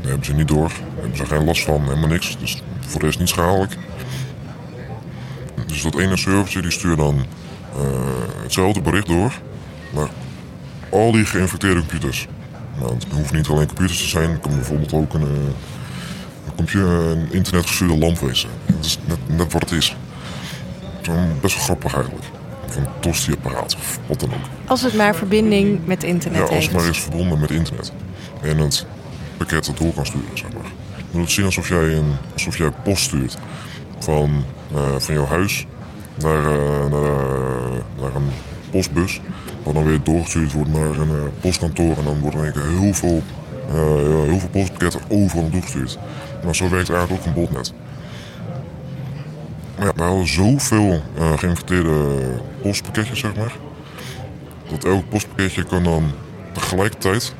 Daar 0.00 0.08
hebben 0.10 0.24
ze 0.24 0.34
niet 0.34 0.48
door, 0.48 0.68
daar 0.68 1.00
hebben 1.00 1.16
ze 1.16 1.26
geen 1.26 1.44
last 1.44 1.64
van, 1.64 1.82
helemaal 1.82 2.08
niks. 2.08 2.36
Dus 2.40 2.62
voor 2.80 3.00
de 3.00 3.06
rest 3.06 3.18
niet 3.18 3.28
schadelijk. 3.28 3.76
Dus 5.66 5.82
dat 5.82 5.98
ene 5.98 6.16
servertje 6.16 6.62
die 6.62 6.70
stuurt 6.70 6.98
dan 6.98 7.24
eh, 7.76 7.82
hetzelfde 8.42 8.80
bericht 8.80 9.06
door 9.06 9.32
naar 9.92 10.08
al 10.90 11.12
die 11.12 11.24
geïnfecteerde 11.24 11.80
computers. 11.80 12.28
Nou, 12.78 12.94
het 12.94 13.06
hoeft 13.12 13.32
niet 13.32 13.48
alleen 13.48 13.66
computers 13.66 13.98
te 13.98 14.08
zijn, 14.08 14.30
het 14.30 14.40
kan 14.40 14.54
bijvoorbeeld 14.54 14.92
ook 14.92 15.14
een, 15.14 15.22
eh, 15.22 15.28
een, 16.46 16.54
computer, 16.56 16.88
een 16.88 17.32
internetgestuurde 17.32 17.96
lamp 17.98 18.18
wezen. 18.18 18.48
Dat 18.66 18.84
is 18.84 18.98
net, 19.04 19.18
net 19.26 19.52
wat 19.52 19.62
het 19.62 19.70
is. 19.70 19.96
Best 21.40 21.54
wel 21.54 21.64
grappig 21.64 21.94
eigenlijk. 21.94 22.24
Of 22.66 22.76
een 22.76 22.86
tosti-apparaat 23.00 23.76
of 23.76 23.98
wat 24.06 24.20
dan 24.20 24.28
ook. 24.28 24.68
Als 24.70 24.82
het 24.82 24.94
maar 24.94 25.14
verbinding 25.14 25.86
met 25.86 26.02
internet 26.02 26.38
Ja, 26.38 26.44
als 26.44 26.54
heeft. 26.54 26.66
het 26.66 26.76
maar 26.76 26.88
is 26.88 26.98
verbonden 26.98 27.40
met 27.40 27.50
internet. 27.50 27.92
En 28.42 28.58
het 28.58 28.86
pakket 29.36 29.66
dat 29.66 29.76
door 29.78 29.92
kan 29.94 30.06
sturen, 30.06 30.38
zeg 30.38 30.52
maar. 30.52 30.70
Je 30.96 31.04
moet 31.10 31.22
het 31.22 31.30
zien 31.30 31.44
alsof 31.44 31.68
jij, 31.68 31.92
een, 31.92 32.12
alsof 32.32 32.58
jij 32.58 32.70
post 32.70 33.02
stuurt 33.02 33.38
van, 33.98 34.44
eh, 34.74 34.94
van 34.98 35.14
jouw 35.14 35.26
huis 35.26 35.66
naar, 36.14 36.44
eh, 36.44 36.90
naar, 36.90 37.02
eh, 37.02 38.00
naar 38.00 38.14
een 38.14 38.30
postbus. 38.70 39.20
Wat 39.62 39.74
dan 39.74 39.84
weer 39.84 40.02
doorgestuurd 40.02 40.52
wordt 40.52 40.72
naar 40.72 40.98
een 40.98 41.30
postkantoor. 41.40 41.96
En 41.96 42.04
dan 42.04 42.20
worden 42.20 42.44
in 42.44 42.52
één 42.52 42.78
heel 42.78 42.94
veel, 42.94 43.22
heel 44.26 44.38
veel 44.38 44.48
postpakketten 44.48 45.00
overal 45.08 45.50
doorgestuurd. 45.50 45.98
Maar 46.44 46.54
zo 46.54 46.68
werkt 46.68 46.90
eigenlijk 46.90 47.20
ook 47.20 47.26
een 47.26 47.40
botnet. 47.40 47.72
Ja, 49.78 49.92
we 49.96 50.02
hadden 50.02 50.26
zoveel 50.26 51.02
geïnfecteerde 51.36 52.16
postpakketjes, 52.62 53.18
zeg 53.18 53.36
maar. 53.36 53.52
Dat 54.70 54.84
elk 54.84 55.08
postpakketje 55.08 55.64
kan 55.64 55.84
dan 55.84 56.12
tegelijkertijd 56.52 57.34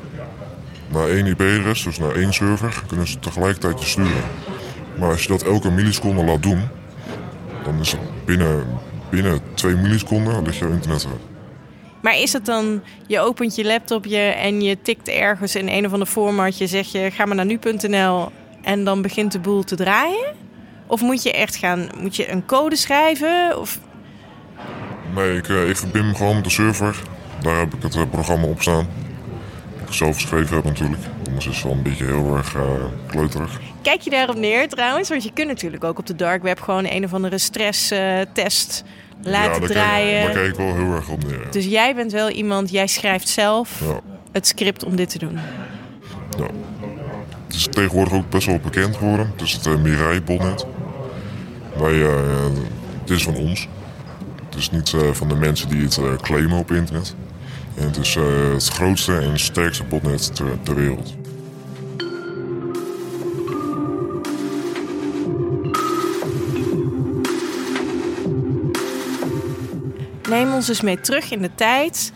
naar 0.87 1.07
één 1.07 1.25
IP-adres, 1.25 1.83
dus 1.83 1.99
naar 1.99 2.15
één 2.15 2.33
server, 2.33 2.83
kunnen 2.87 3.07
ze 3.07 3.19
tegelijkertijd 3.19 3.81
sturen. 3.81 4.23
Maar 4.99 5.09
als 5.09 5.23
je 5.23 5.27
dat 5.27 5.43
elke 5.43 5.71
milliseconde 5.71 6.23
laat 6.23 6.43
doen, 6.43 6.61
dan 7.63 7.79
is 7.79 7.91
het 7.91 8.25
binnen, 8.25 8.67
binnen 9.09 9.39
twee 9.53 9.75
milliseconden 9.75 10.43
ligt 10.43 10.57
jouw 10.57 10.71
internet 10.71 11.05
uit. 11.05 11.21
Maar 12.01 12.17
is 12.17 12.33
het 12.33 12.45
dan, 12.45 12.81
je 13.07 13.19
opent 13.19 13.55
je 13.55 13.65
laptopje 13.65 14.19
en 14.19 14.61
je 14.61 14.77
tikt 14.81 15.07
ergens 15.07 15.55
in 15.55 15.67
een 15.67 15.85
of 15.85 15.91
ander 15.91 16.07
formatje, 16.07 16.67
zeg 16.67 16.91
je 16.91 17.11
ga 17.11 17.25
maar 17.25 17.35
naar 17.35 17.45
nu.nl 17.45 18.31
en 18.61 18.83
dan 18.83 19.01
begint 19.01 19.31
de 19.31 19.39
boel 19.39 19.63
te 19.63 19.75
draaien? 19.75 20.33
Of 20.87 21.01
moet 21.01 21.23
je 21.23 21.31
echt 21.31 21.55
gaan, 21.55 21.89
moet 21.99 22.15
je 22.15 22.31
een 22.31 22.45
code 22.45 22.75
schrijven? 22.75 23.59
Of, 23.59 23.79
Nee, 25.15 25.37
ik, 25.37 25.49
eh, 25.49 25.69
ik 25.69 25.77
verbind 25.77 26.05
me 26.05 26.15
gewoon 26.15 26.35
met 26.35 26.43
de 26.43 26.49
server. 26.49 27.01
Daar 27.41 27.57
heb 27.57 27.73
ik 27.73 27.81
het 27.81 27.95
eh, 27.95 28.01
programma 28.11 28.47
op 28.47 28.61
staan. 28.61 28.87
Dat 29.79 29.87
ik 29.87 29.93
zelf 29.93 30.15
geschreven 30.15 30.55
heb 30.55 30.65
natuurlijk. 30.65 31.01
Anders 31.27 31.47
is 31.47 31.55
het 31.55 31.63
wel 31.63 31.73
een 31.73 31.83
beetje 31.83 32.05
heel 32.05 32.35
erg 32.37 32.55
eh, 32.55 32.61
kleuterig. 33.07 33.59
Kijk 33.85 34.01
je 34.01 34.09
daarop 34.09 34.35
neer 34.35 34.69
trouwens? 34.69 35.09
Want 35.09 35.23
je 35.23 35.31
kunt 35.33 35.47
natuurlijk 35.47 35.83
ook 35.83 35.99
op 35.99 36.05
de 36.05 36.15
dark 36.15 36.43
web 36.43 36.59
gewoon 36.61 36.85
een 36.89 37.03
of 37.03 37.13
andere 37.13 37.37
stresstest 37.37 38.83
laten 39.21 39.61
ja, 39.61 39.67
draaien. 39.67 40.23
Kijk, 40.23 40.33
daar 40.33 40.43
kijk 40.43 40.47
ik 40.47 40.55
wel 40.55 40.75
heel 40.75 40.93
erg 40.95 41.09
op 41.09 41.23
neer. 41.23 41.39
ja. 41.43 41.51
Dus 41.51 41.65
jij 41.65 41.95
bent 41.95 42.11
wel 42.11 42.29
iemand, 42.29 42.69
jij 42.71 42.87
schrijft 42.87 43.27
zelf 43.29 43.79
Ja. 43.79 43.99
het 44.31 44.47
script 44.47 44.83
om 44.83 44.95
dit 44.95 45.09
te 45.09 45.17
doen. 45.19 45.39
Ja. 46.37 46.47
Het 47.47 47.55
is 47.55 47.67
tegenwoordig 47.71 48.13
ook 48.13 48.29
best 48.29 48.47
wel 48.47 48.59
bekend 48.59 48.95
geworden. 48.97 49.31
Het 49.31 49.41
is 49.41 49.53
het 49.53 49.65
uh, 49.65 49.75
Mirai-botnet. 49.75 50.65
Wij, 51.77 52.01
eh, 52.05 52.13
het 53.01 53.09
is 53.09 53.23
van 53.23 53.35
ons. 53.35 53.67
Het 54.45 54.55
is 54.55 54.71
niet 54.71 54.93
eh, 54.93 55.11
van 55.11 55.27
de 55.27 55.35
mensen 55.35 55.69
die 55.69 55.81
het 55.83 55.97
eh, 55.97 56.15
claimen 56.21 56.57
op 56.57 56.71
internet. 56.71 57.15
En 57.75 57.83
het 57.85 57.97
is 57.97 58.15
eh, 58.15 58.23
het 58.53 58.67
grootste 58.67 59.17
en 59.17 59.39
sterkste 59.39 59.83
botnet 59.83 60.35
ter, 60.35 60.45
ter 60.63 60.75
wereld. 60.75 61.15
Neem 70.45 70.53
ons 70.53 70.67
eens 70.67 70.81
mee 70.81 71.01
terug 71.01 71.31
in 71.31 71.41
de 71.41 71.55
tijd. 71.55 72.11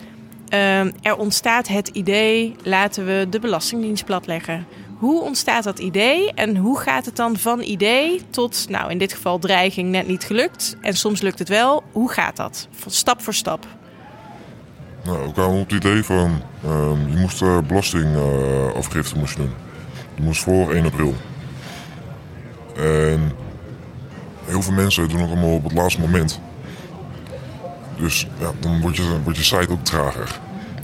Ehm, 0.48 0.90
er 1.02 1.16
ontstaat 1.16 1.68
het 1.68 1.88
idee, 1.88 2.56
laten 2.62 3.06
we 3.06 3.26
de 3.30 3.40
Belastingdienst 3.40 4.04
platleggen. 4.04 4.66
Hoe 4.98 5.22
ontstaat 5.22 5.64
dat 5.64 5.78
idee 5.78 6.32
en 6.32 6.56
hoe 6.56 6.78
gaat 6.78 7.04
het 7.04 7.16
dan 7.16 7.36
van 7.36 7.60
idee 7.60 8.20
tot, 8.30 8.66
nou 8.68 8.90
in 8.90 8.98
dit 8.98 9.12
geval 9.12 9.38
dreiging 9.38 9.90
net 9.90 10.06
niet 10.06 10.24
gelukt 10.24 10.76
en 10.80 10.96
soms 10.96 11.20
lukt 11.20 11.38
het 11.38 11.48
wel. 11.48 11.82
Hoe 11.92 12.10
gaat 12.10 12.36
dat? 12.36 12.68
Stap 12.86 13.22
voor 13.22 13.34
stap. 13.34 13.66
Nou, 15.04 15.26
we 15.26 15.32
kwamen 15.32 15.60
op 15.60 15.70
het 15.70 15.84
idee 15.84 16.04
van, 16.04 16.42
ehm, 16.64 17.10
je 17.10 17.16
moest 17.16 17.42
uh, 17.42 17.58
belastingafgifte 17.58 19.18
moest 19.18 19.36
je 19.36 19.42
doen. 19.42 19.52
Je 20.14 20.22
moest 20.22 20.42
voor 20.42 20.74
1 20.74 20.84
april. 20.84 21.14
En 22.76 23.32
heel 24.44 24.62
veel 24.62 24.74
mensen 24.74 25.08
doen 25.08 25.20
het 25.20 25.30
allemaal 25.30 25.54
op 25.54 25.64
het 25.64 25.72
laatste 25.72 26.00
moment. 26.00 26.40
Dus 28.00 28.26
ja, 28.38 28.50
dan 28.60 28.80
wordt 28.80 28.96
je, 28.96 29.20
wordt 29.22 29.38
je 29.38 29.44
site 29.44 29.70
ook 29.70 29.84
trager. 29.84 30.40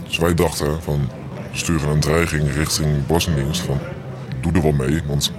Dus 0.07 0.17
wij 0.17 0.33
dachten 0.33 0.81
van, 0.81 1.09
sturen 1.51 1.89
een 1.89 1.99
dreiging 1.99 2.53
richting 2.53 3.05
Belastingdienst 3.05 3.61
van, 3.61 3.79
doe 4.41 4.51
er 4.51 4.61
wat 4.61 4.87
mee, 4.87 5.01
want 5.07 5.31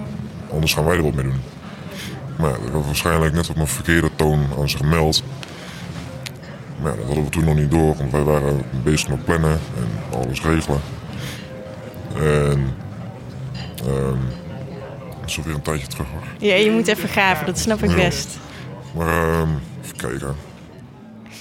anders 0.53 0.75
gaan 0.75 0.85
wij 0.85 0.97
er 0.97 1.03
wat 1.03 1.15
mee 1.15 1.25
doen. 1.25 1.41
Maar 2.37 2.51
ja, 2.51 2.71
dat 2.73 2.85
waarschijnlijk 2.85 3.35
net 3.35 3.51
op 3.51 3.57
een 3.57 3.67
verkeerde 3.67 4.11
toon 4.17 4.47
aan 4.59 4.69
zich 4.69 4.79
gemeld. 4.79 5.23
Maar 6.83 6.91
ja, 6.91 6.97
dat 6.97 7.07
hadden 7.07 7.25
we 7.25 7.31
toen 7.31 7.45
nog 7.45 7.55
niet 7.57 7.71
door, 7.71 7.97
want 7.97 8.13
wij 8.13 8.23
waren 8.23 8.63
bezig 8.83 9.09
met 9.09 9.25
plannen 9.25 9.61
en 9.77 10.19
alles 10.19 10.43
regelen. 10.43 10.81
En 12.15 12.75
ehm 13.85 14.21
dat 15.21 15.37
is 15.37 15.39
alweer 15.39 15.55
een 15.55 15.63
tijdje 15.63 15.87
terug 15.87 16.07
hoor. 16.11 16.23
Ja, 16.49 16.55
je 16.55 16.71
moet 16.71 16.87
even 16.89 17.09
graven, 17.09 17.47
dat 17.47 17.59
snap 17.59 17.83
ik 17.83 17.95
best. 17.95 18.39
Maar 18.95 19.29
ehm 19.29 19.49
even 19.85 19.97
kijken. 19.97 20.35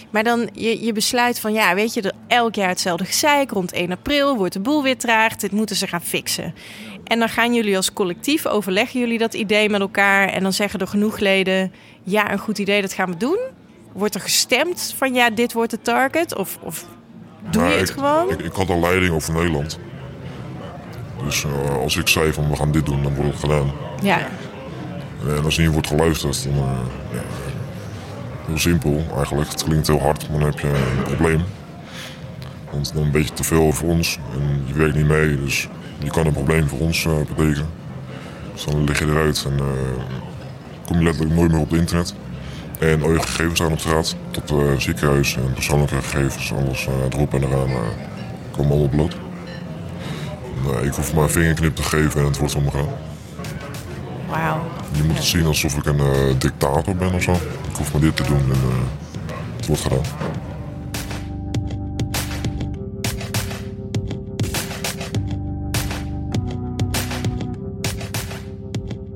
Maar 0.10 0.24
dan 0.24 0.50
je, 0.54 0.86
je 0.86 0.94
besluit 0.94 1.40
van, 1.40 1.54
ja, 1.54 1.76
weet 1.76 1.94
je, 1.94 2.14
elk 2.28 2.56
jaar 2.56 2.70
hetzelfde 2.70 3.06
gezeik. 3.06 3.52
Rond 3.52 3.72
1 3.72 3.92
april 3.92 4.36
wordt 4.38 4.54
de 4.54 4.60
boel 4.60 4.84
weer 4.84 4.98
traag. 4.98 5.36
Dit 5.36 5.52
moeten 5.52 5.76
ze 5.76 5.88
gaan 5.88 6.02
fixen. 6.02 6.54
En 7.04 7.20
dan 7.20 7.30
gaan 7.30 7.54
jullie 7.54 7.76
als 7.76 7.94
collectief, 7.94 8.46
overleggen 8.46 9.00
jullie 9.00 9.18
dat 9.18 9.34
idee 9.34 9.70
met 9.70 9.82
elkaar. 9.82 10.30
En 10.30 10.44
dan 10.44 10.54
zeggen 10.54 10.80
er 10.80 10.88
genoeg 10.88 11.20
leden, 11.20 11.72
ja, 12.04 12.32
een 12.32 12.38
goed 12.40 12.58
idee, 12.58 12.82
dat 12.82 12.94
gaan 12.94 13.10
we 13.12 13.18
doen. 13.18 13.40
Wordt 13.94 14.16
er 14.16 14.22
gestemd 14.22 14.94
van, 14.98 15.14
ja, 15.14 15.30
dit 15.30 15.54
wordt 15.54 15.72
de 15.72 15.82
target? 15.82 16.36
Of, 16.36 16.58
of 16.62 16.86
doe 17.52 17.64
je 17.64 17.70
het 17.70 17.90
ik, 17.90 17.96
gewoon? 17.96 18.30
Ik, 18.30 18.40
ik 18.40 18.54
had 18.54 18.70
al 18.70 18.80
leiding 18.80 19.14
over 19.14 19.34
Nederland. 19.34 19.80
Dus 21.24 21.44
eh, 21.44 21.78
als 21.78 21.98
ik 21.98 22.08
zei 22.08 22.34
van 22.34 22.50
we 22.50 22.56
gaan 22.56 22.72
dit 22.72 22.86
doen, 22.86 23.04
dan 23.04 23.16
wordt 23.16 23.32
het 23.32 23.40
gedaan. 23.40 23.72
Ja, 24.04 24.28
En 25.28 25.44
als 25.44 25.58
niet 25.58 25.72
wordt 25.72 25.88
geluisterd, 25.88 26.44
dan... 26.44 26.54
eh, 26.54 26.80
ja, 27.14 27.22
heel 28.48 28.58
simpel 28.58 29.04
eigenlijk. 29.16 29.52
Het 29.52 29.64
klinkt 29.64 29.88
heel 29.88 30.02
hard, 30.02 30.30
maar 30.30 30.40
dan 30.40 30.50
heb 30.50 30.60
je 30.60 30.68
een 30.68 31.04
probleem. 31.04 31.44
Want 32.72 32.94
dan 32.94 33.12
weet 33.12 33.28
je 33.28 33.34
te 33.34 33.44
veel 33.44 33.62
over 33.62 33.88
ons 33.88 34.20
en 34.34 34.64
je 34.66 34.74
werkt 34.74 34.96
niet 34.96 35.08
mee. 35.08 35.42
Dus 35.42 35.68
je 36.00 36.10
kan 36.10 36.26
een 36.26 36.34
probleem 36.34 36.68
voor 36.68 36.80
ons 36.80 37.06
eh, 37.06 37.12
betekenen. 37.18 37.70
Dus 38.54 38.66
dan 38.66 38.84
lig 38.84 39.00
je 39.00 39.06
eruit 39.06 39.46
en 39.46 39.58
eh, 39.58 39.66
kom 40.86 40.98
je 40.98 41.04
letterlijk 41.04 41.36
nooit 41.36 41.52
meer 41.52 41.62
op 41.62 41.70
het 41.70 41.80
internet. 41.80 42.16
En 42.80 43.04
al 43.04 43.12
je 43.12 43.22
gegevens 43.22 43.60
staan 43.60 43.72
op 43.72 43.80
straat, 43.80 44.16
tot 44.32 44.52
eh 44.52 44.58
ziekenhuis 44.78 45.36
en 45.36 45.54
persoonlijke 45.54 45.96
gegevens, 45.96 46.54
alles 46.54 46.88
erop 47.12 47.34
en 47.34 47.44
eraan, 47.44 47.70
komen 48.52 48.72
allemaal 48.72 48.90
bloot. 48.90 49.16
Ik 50.82 50.94
hoef 50.94 51.14
maar 51.14 51.24
een 51.24 51.30
vingerknip 51.30 51.76
te 51.76 51.84
geven 51.84 52.20
en 52.20 52.26
het 52.26 52.38
wordt 52.38 52.56
omgegaan. 52.56 52.88
wauw. 54.30 54.77
Je 54.92 55.04
moet 55.04 55.16
het 55.16 55.26
zien 55.26 55.46
alsof 55.46 55.76
ik 55.76 55.86
een 55.86 56.00
eh, 56.00 56.40
dictator 56.40 56.96
ben 56.96 57.14
of 57.14 57.22
zo. 57.22 57.32
Ik 57.34 57.76
hoef 57.78 57.92
maar 57.92 58.02
dit 58.02 58.16
te 58.16 58.24
doen 58.24 58.40
en 58.40 58.50
eh, 58.52 59.38
het 59.56 59.68
wordt 59.68 59.82
gedaan. 59.82 60.02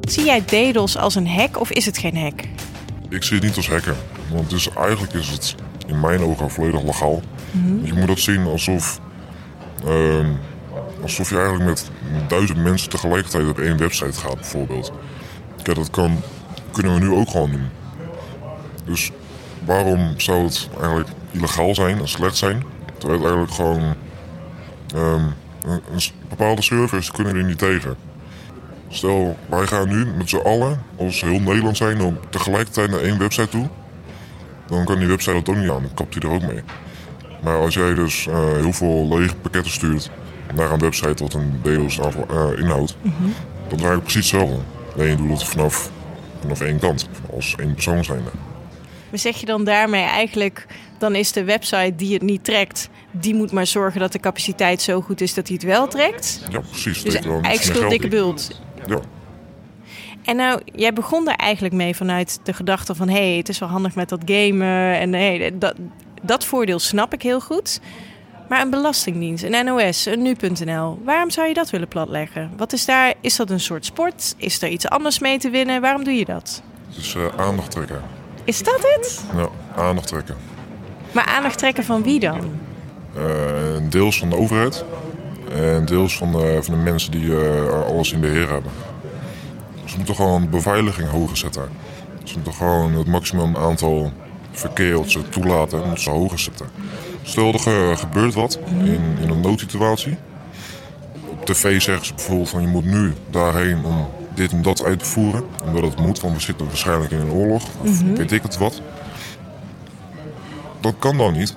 Zie 0.01 0.25
jij 0.25 0.41
DDoS 0.45 0.97
als 0.97 1.15
een 1.15 1.27
hack 1.27 1.59
of 1.59 1.71
is 1.71 1.85
het 1.85 1.97
geen 1.97 2.17
hack? 2.17 2.41
Ik 3.09 3.23
zie 3.23 3.37
het 3.37 3.45
niet 3.45 3.55
als 3.55 3.69
hacken. 3.69 3.95
Want 4.31 4.49
dus 4.49 4.73
eigenlijk 4.73 5.13
is 5.13 5.29
het 5.29 5.55
in 5.87 5.99
mijn 5.99 6.21
ogen 6.21 6.49
volledig 6.49 6.83
legaal. 6.83 7.21
Je 7.83 7.93
moet 7.93 8.07
dat 8.07 8.19
zien 8.19 8.45
alsof, 8.45 8.99
ehm, 9.85 10.29
alsof 11.01 11.29
je 11.29 11.35
eigenlijk 11.35 11.65
met 11.65 11.91
duizend 12.27 12.57
mensen 12.57 12.89
tegelijkertijd 12.89 13.47
op 13.47 13.59
één 13.59 13.77
website 13.77 14.19
gaat 14.19 14.35
bijvoorbeeld. 14.35 14.91
Kijk, 15.63 15.77
dat 15.77 15.89
kan, 15.89 16.21
kunnen 16.71 16.93
we 16.93 16.99
nu 16.99 17.09
ook 17.09 17.29
gewoon 17.29 17.51
doen. 17.51 17.69
Dus 18.85 19.11
waarom 19.65 20.19
zou 20.19 20.43
het 20.43 20.69
eigenlijk 20.79 21.09
illegaal 21.31 21.75
zijn 21.75 21.99
en 21.99 22.07
slecht 22.07 22.37
zijn? 22.37 22.63
Terwijl 22.97 23.19
het 23.19 23.29
eigenlijk 23.29 23.53
gewoon... 23.53 23.95
ehm, 24.95 25.25
een, 25.65 25.81
een 25.93 26.01
bepaalde 26.29 26.61
servers 26.61 27.11
kunnen 27.11 27.35
er 27.35 27.43
niet 27.43 27.57
tegen. 27.57 27.95
Stel, 28.87 29.37
wij 29.49 29.67
gaan 29.67 29.87
nu 29.87 30.05
met 30.05 30.29
z'n 30.29 30.35
allen, 30.35 30.81
als 30.97 31.21
heel 31.21 31.39
Nederland 31.39 31.77
zijn, 31.77 32.01
om 32.01 32.17
tegelijkertijd 32.29 32.89
naar 32.89 32.99
één 32.99 33.17
website 33.17 33.47
toe. 33.47 33.67
Dan 34.67 34.85
kan 34.85 34.99
die 34.99 35.07
website 35.07 35.33
dat 35.33 35.49
ook 35.49 35.55
niet 35.55 35.69
aan, 35.69 35.81
dan 35.81 35.93
kapt 35.93 36.13
hij 36.13 36.23
er 36.23 36.35
ook 36.35 36.41
mee. 36.41 36.63
Maar 37.43 37.57
als 37.57 37.73
jij 37.73 37.93
dus 37.93 38.27
eh, 38.27 38.51
heel 38.53 38.73
veel 38.73 39.07
lege 39.17 39.35
pakketten 39.35 39.71
stuurt 39.71 40.09
naar 40.55 40.71
een 40.71 40.79
website 40.79 41.23
wat 41.23 41.33
een 41.33 41.61
aanval 42.01 42.25
eh, 42.29 42.59
inhoudt, 42.59 42.95
dan 43.01 43.11
is 43.21 43.71
het 43.71 43.71
eigenlijk 43.71 44.03
precies 44.03 44.31
hetzelfde. 44.31 44.59
Alleen 44.95 45.09
je 45.09 45.15
doet 45.15 45.31
het 45.31 45.43
vanaf, 45.43 45.89
vanaf 46.41 46.61
één 46.61 46.79
kant, 46.79 47.09
als 47.33 47.55
één 47.55 47.73
persoon 47.73 48.03
zijnde. 48.03 48.29
Maar 49.09 49.19
zeg 49.19 49.37
je 49.37 49.45
dan 49.45 49.63
daarmee 49.63 50.03
eigenlijk, 50.03 50.67
dan 50.97 51.15
is 51.15 51.31
de 51.31 51.43
website 51.43 51.93
die 51.95 52.13
het 52.13 52.21
niet 52.21 52.43
trekt, 52.43 52.89
die 53.11 53.35
moet 53.35 53.51
maar 53.51 53.67
zorgen 53.67 53.99
dat 53.99 54.11
de 54.11 54.19
capaciteit 54.19 54.81
zo 54.81 55.01
goed 55.01 55.21
is 55.21 55.33
dat 55.33 55.47
hij 55.47 55.55
het 55.55 55.65
wel 55.65 55.87
trekt? 55.87 56.41
Ja, 56.49 56.59
precies. 56.59 57.03
Dus 57.03 57.15
eigenlijk 57.15 57.61
schuld 57.61 57.89
dikke 57.89 58.07
bult. 58.07 58.61
Ja, 58.87 58.99
En 60.23 60.35
nou, 60.35 60.61
jij 60.75 60.93
begon 60.93 61.25
daar 61.25 61.35
eigenlijk 61.35 61.73
mee 61.73 61.95
vanuit 61.95 62.39
de 62.43 62.53
gedachte 62.53 62.95
van... 62.95 63.09
hé, 63.09 63.27
hey, 63.27 63.37
het 63.37 63.49
is 63.49 63.59
wel 63.59 63.69
handig 63.69 63.95
met 63.95 64.09
dat 64.09 64.21
gamen 64.25 64.99
en 64.99 65.13
hey, 65.13 65.53
dat, 65.59 65.75
dat 66.21 66.45
voordeel 66.45 66.79
snap 66.79 67.13
ik 67.13 67.21
heel 67.21 67.39
goed. 67.39 67.79
Maar 68.51 68.61
een 68.61 68.69
belastingdienst, 68.69 69.43
een 69.43 69.65
NOS, 69.65 70.05
een 70.05 70.21
Nu.nl, 70.21 71.01
waarom 71.05 71.29
zou 71.29 71.47
je 71.47 71.53
dat 71.53 71.69
willen 71.69 71.87
platleggen? 71.87 72.51
Wat 72.57 72.73
is 72.73 72.85
daar, 72.85 73.13
is 73.21 73.35
dat 73.35 73.49
een 73.49 73.59
soort 73.59 73.85
sport? 73.85 74.33
Is 74.37 74.61
er 74.61 74.69
iets 74.69 74.87
anders 74.87 75.19
mee 75.19 75.37
te 75.37 75.49
winnen? 75.49 75.81
Waarom 75.81 76.03
doe 76.03 76.13
je 76.13 76.25
dat? 76.25 76.61
dus 76.95 77.15
eh, 77.15 77.25
aandacht 77.37 77.71
trekken. 77.71 78.01
Is 78.43 78.63
dat 78.63 78.79
het? 78.81 79.23
Ja, 79.35 79.49
aandacht 79.75 80.07
trekken. 80.07 80.35
Maar 81.11 81.25
aandacht 81.25 81.57
trekken 81.57 81.83
van 81.83 82.03
wie 82.03 82.19
dan? 82.19 82.39
Eh, 83.15 83.23
deels 83.89 84.19
van 84.19 84.29
de 84.29 84.35
overheid 84.35 84.85
en 85.51 85.85
deels 85.85 86.17
van 86.17 86.31
de, 86.31 86.59
van 86.61 86.73
de 86.73 86.79
mensen 86.79 87.11
die 87.11 87.41
eh, 87.41 87.83
alles 87.87 88.11
in 88.11 88.19
beheer 88.19 88.49
hebben. 88.49 88.71
Ze 89.85 89.97
moeten 89.97 90.15
gewoon 90.15 90.49
beveiliging 90.49 91.09
hoger 91.09 91.37
zetten. 91.37 91.69
Ze 92.23 92.33
moeten 92.35 92.53
gewoon 92.53 92.93
het 92.93 93.07
maximum 93.07 93.55
aantal 93.55 94.11
verkeer 94.51 94.97
wat 94.97 95.09
ze 95.09 95.29
toelaten, 95.29 95.79
moeten 95.79 96.03
ze 96.03 96.09
hoger 96.09 96.39
zetten. 96.39 96.67
Stel 97.23 97.53
er 97.53 97.59
ge- 97.59 97.93
gebeurt 97.97 98.33
wat 98.33 98.59
in, 98.67 99.17
in 99.21 99.29
een 99.29 99.39
noodsituatie. 99.41 100.17
Op 101.29 101.45
tv 101.45 101.81
zeggen 101.81 102.05
ze 102.05 102.13
bijvoorbeeld 102.13 102.49
van 102.49 102.61
je 102.61 102.67
moet 102.67 102.85
nu 102.85 103.13
daarheen 103.29 103.85
om 103.85 104.09
dit 104.35 104.51
en 104.51 104.61
dat 104.61 104.83
uit 104.83 104.99
te 104.99 105.05
voeren. 105.05 105.43
Omdat 105.65 105.83
het 105.83 105.99
moet, 105.99 106.19
want 106.21 106.33
we 106.35 106.41
zitten 106.41 106.65
waarschijnlijk 106.67 107.11
in 107.11 107.19
een 107.19 107.31
oorlog. 107.31 107.63
Of 107.81 108.01
weet 108.01 108.31
ik 108.31 108.41
het 108.43 108.57
wat. 108.57 108.81
Dat 110.79 110.93
kan 110.99 111.17
dan 111.17 111.33
niet 111.33 111.55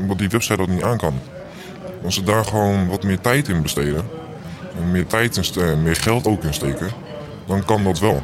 omdat 0.00 0.18
die 0.18 0.28
website 0.28 0.56
dat 0.56 0.68
niet 0.68 0.82
aan 0.82 0.96
kan. 0.98 1.14
Als 2.04 2.14
ze 2.14 2.22
daar 2.22 2.44
gewoon 2.44 2.88
wat 2.88 3.02
meer 3.02 3.20
tijd 3.20 3.48
in 3.48 3.62
besteden, 3.62 4.04
en 4.78 4.90
meer 4.90 5.06
tijd 5.06 5.38
ste- 5.40 5.76
meer 5.82 5.96
geld 5.96 6.26
ook 6.26 6.42
in 6.44 6.54
steken, 6.54 6.90
dan 7.46 7.64
kan 7.64 7.84
dat 7.84 7.98
wel. 7.98 8.22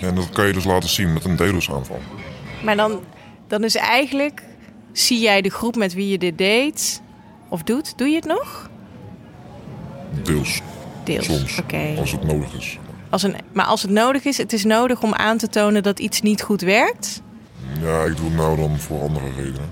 En 0.00 0.14
dat 0.14 0.30
kan 0.30 0.46
je 0.46 0.52
dus 0.52 0.64
laten 0.64 0.88
zien 0.88 1.12
met 1.12 1.24
een 1.24 1.36
DDoS-aanval. 1.36 2.00
Maar 2.64 2.76
dan, 2.76 3.00
dan 3.46 3.64
is 3.64 3.74
eigenlijk, 3.76 4.42
zie 4.94 5.20
jij 5.20 5.40
de 5.42 5.50
groep 5.50 5.76
met 5.76 5.94
wie 5.94 6.08
je 6.08 6.18
dit 6.18 6.38
deed 6.38 7.02
of 7.48 7.62
doet, 7.62 7.98
doe 7.98 8.08
je 8.08 8.14
het 8.14 8.24
nog? 8.24 8.70
Deels, 10.22 10.60
Deels. 11.04 11.24
soms, 11.26 11.58
Oké. 11.58 11.94
als 11.98 12.12
het 12.12 12.24
nodig 12.24 12.54
is. 12.54 12.78
Als 13.10 13.22
een, 13.22 13.34
maar 13.52 13.64
als 13.64 13.82
het 13.82 13.90
nodig 13.90 14.24
is, 14.24 14.36
het 14.38 14.52
is 14.52 14.64
nodig 14.64 15.02
om 15.02 15.14
aan 15.14 15.36
te 15.36 15.48
tonen 15.48 15.82
dat 15.82 15.98
iets 15.98 16.20
niet 16.20 16.42
goed 16.42 16.60
werkt. 16.60 17.22
Ja, 17.80 18.02
ik 18.04 18.16
doe 18.16 18.26
het 18.26 18.36
nou 18.36 18.56
dan 18.56 18.78
voor 18.78 19.00
andere 19.00 19.26
redenen. 19.36 19.70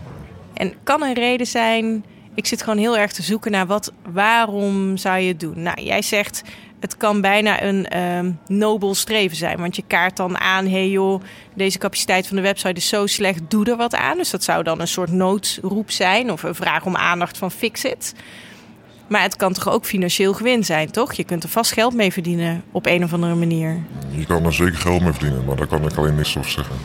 En 0.55 0.73
kan 0.83 1.03
een 1.03 1.15
reden 1.15 1.47
zijn, 1.47 2.05
ik 2.35 2.47
zit 2.47 2.63
gewoon 2.63 2.79
heel 2.79 2.97
erg 2.99 3.13
te 3.13 3.23
zoeken 3.23 3.51
naar 3.51 3.67
wat, 3.67 3.93
waarom 4.13 4.97
zou 4.97 5.19
je 5.19 5.29
het 5.29 5.41
doen? 5.41 5.63
Nou, 5.63 5.83
jij 5.83 6.03
zegt, 6.03 6.43
het 6.83 6.97
kan 6.97 7.21
bijna 7.21 7.63
een 7.63 7.89
ehm, 7.89 8.31
nobel 8.47 8.95
streven 8.95 9.37
zijn. 9.37 9.59
Want 9.59 9.77
je 9.77 9.85
kaart 9.87 10.17
dan 10.17 10.39
aan, 10.39 10.67
hey 10.67 10.89
joh, 10.89 11.23
deze 11.55 11.79
capaciteit 11.79 12.27
van 12.27 12.37
de 12.37 12.43
website 12.43 12.73
is 12.73 12.89
zo 12.89 13.07
slecht, 13.07 13.41
doe 13.49 13.65
er 13.65 13.77
wat 13.77 13.95
aan. 13.95 14.17
Dus 14.17 14.31
dat 14.31 14.45
zou 14.45 14.63
dan 14.63 14.81
een 14.81 14.89
soort 14.89 15.11
noodroep 15.11 15.91
zijn 15.91 16.33
of 16.33 16.43
een 16.43 16.55
vraag 16.55 16.85
om 16.85 16.97
aandacht 16.97 17.39
van 17.39 17.51
fix 17.51 17.85
it. 17.85 18.15
Maar 19.07 19.23
het 19.23 19.37
kan 19.37 19.53
toch 19.53 19.69
ook 19.69 19.85
financieel 19.85 20.33
gewin 20.35 20.65
zijn, 20.65 20.91
toch? 20.91 21.13
Je 21.13 21.25
kunt 21.25 21.43
er 21.43 21.49
vast 21.49 21.73
geld 21.73 21.95
mee 21.95 22.13
verdienen 22.13 22.63
op 22.71 22.87
een 22.87 23.05
of 23.05 23.13
andere 23.13 23.35
manier. 23.35 23.83
Je 24.11 24.27
kan 24.27 24.45
er 24.45 24.53
zeker 24.53 24.79
geld 24.79 25.03
mee 25.03 25.13
verdienen, 25.13 25.45
maar 25.45 25.57
daar 25.57 25.67
kan 25.67 25.85
ik 25.85 25.97
alleen 25.97 26.15
niks 26.15 26.37
over 26.39 26.51
zeggen. 26.51 26.77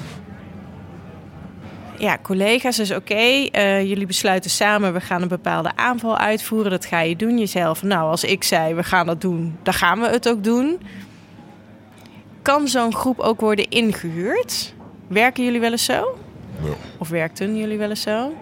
Ja, 1.98 2.18
collega's 2.22 2.80
is 2.80 2.92
oké. 2.92 3.13
eh, 3.13 3.82
jullie 3.82 4.06
besluiten 4.06 4.50
samen, 4.50 4.94
we 4.94 5.01
gaan 5.01 5.22
een 5.22 5.27
bepaalde 5.27 5.75
aanval 5.75 6.18
uitvoeren. 6.18 6.72
Dat 6.72 6.86
ga 6.86 7.00
je 7.00 7.16
doen. 7.16 7.38
Jezelf, 7.39 7.84
nou, 7.84 8.10
als 8.10 8.24
ik 8.24 8.44
zei, 8.44 8.74
we 8.74 8.84
gaan 8.84 9.06
dat 9.06 9.22
doen, 9.22 9.58
dan 9.63 9.74
gaan 9.74 10.00
we 10.00 10.08
het 10.08 10.30
ook 10.30 10.44
doen. 10.44 10.80
Kan 12.42 12.68
zo'n 12.68 12.94
groep 12.96 13.20
ook 13.20 13.39
worden 13.39 13.70
ingehuurd? 13.70 14.74
Werken 15.08 15.44
jullie 15.44 15.60
wel 15.60 15.72
eens 15.72 15.86
zo? 15.86 16.18
Of 16.98 17.10
werkten 17.10 17.58
jullie 17.58 17.77
wel 17.77 17.89
eens 17.89 18.01
zo? 18.01 18.34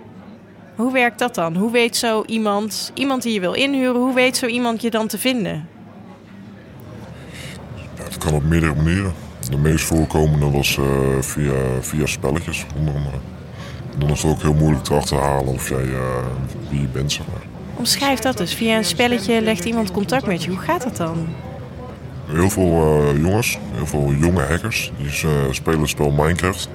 Hoe 0.75 0.91
werkt 0.93 1.19
dat 1.19 1.35
dan? 1.35 1.55
Hoe 1.55 1.71
weet 1.71 1.95
zo 1.97 2.23
iemand, 2.25 2.91
iemand 2.93 3.21
die 3.21 3.33
je 3.33 3.39
wil 3.39 3.53
inhuren, 3.53 4.01
hoe 4.01 4.13
weet 4.13 4.37
zo 4.37 4.45
iemand 4.45 4.81
je 4.81 4.89
dan 4.89 5.07
te 5.07 5.17
vinden? 5.17 5.67
Ja, 7.97 8.03
het 8.03 8.17
kan 8.17 8.33
op 8.33 8.43
meerdere 8.43 8.75
manieren. 8.75 9.13
De 9.49 9.57
meest 9.57 9.85
voorkomende 9.85 10.49
was 10.49 10.77
eh, 10.77 10.85
via, 11.19 11.53
via 11.81 12.05
spelletjes, 12.05 12.65
onder 12.77 12.93
andere. 12.93 13.17
Dan 13.97 14.09
is 14.09 14.21
het 14.21 14.31
ook 14.31 14.41
heel 14.41 14.53
moeilijk 14.53 14.83
te 14.83 14.93
achterhalen 14.93 15.53
of 15.53 15.69
jij 15.69 15.83
uh, 15.83 15.99
wie 16.69 16.81
je 16.81 16.87
bent, 16.87 17.11
zeg 17.11 17.27
maar. 17.27 17.41
Omschrijf 17.75 18.19
dat 18.19 18.37
dus. 18.37 18.53
Via 18.53 18.77
een 18.77 18.85
spelletje 18.85 19.41
legt 19.41 19.65
iemand 19.65 19.91
contact 19.91 20.25
met 20.25 20.43
je. 20.43 20.49
Hoe 20.49 20.59
gaat 20.59 20.83
dat 20.83 20.97
dan? 20.97 21.27
Heel 22.25 22.49
veel 22.49 23.01
uh, 23.11 23.21
jongens, 23.21 23.57
heel 23.73 23.87
veel 23.87 24.13
jonge 24.13 24.43
hackers, 24.43 24.91
die 24.97 25.07
uh, 25.25 25.31
spelen 25.51 25.79
het 25.79 25.89
spel 25.89 26.11
Minecraft. 26.11 26.69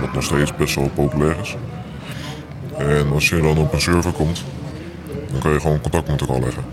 wat 0.00 0.12
nog 0.12 0.22
steeds 0.22 0.56
best 0.56 0.74
wel 0.74 0.90
populair 0.94 1.36
is. 1.42 1.56
En 2.78 3.12
als 3.12 3.28
je 3.28 3.40
dan 3.40 3.58
op 3.58 3.72
een 3.72 3.80
server 3.80 4.12
komt, 4.12 4.44
dan 5.30 5.40
kan 5.40 5.52
je 5.52 5.60
gewoon 5.60 5.80
contact 5.80 6.08
met 6.08 6.20
elkaar 6.20 6.40
leggen. 6.40 6.64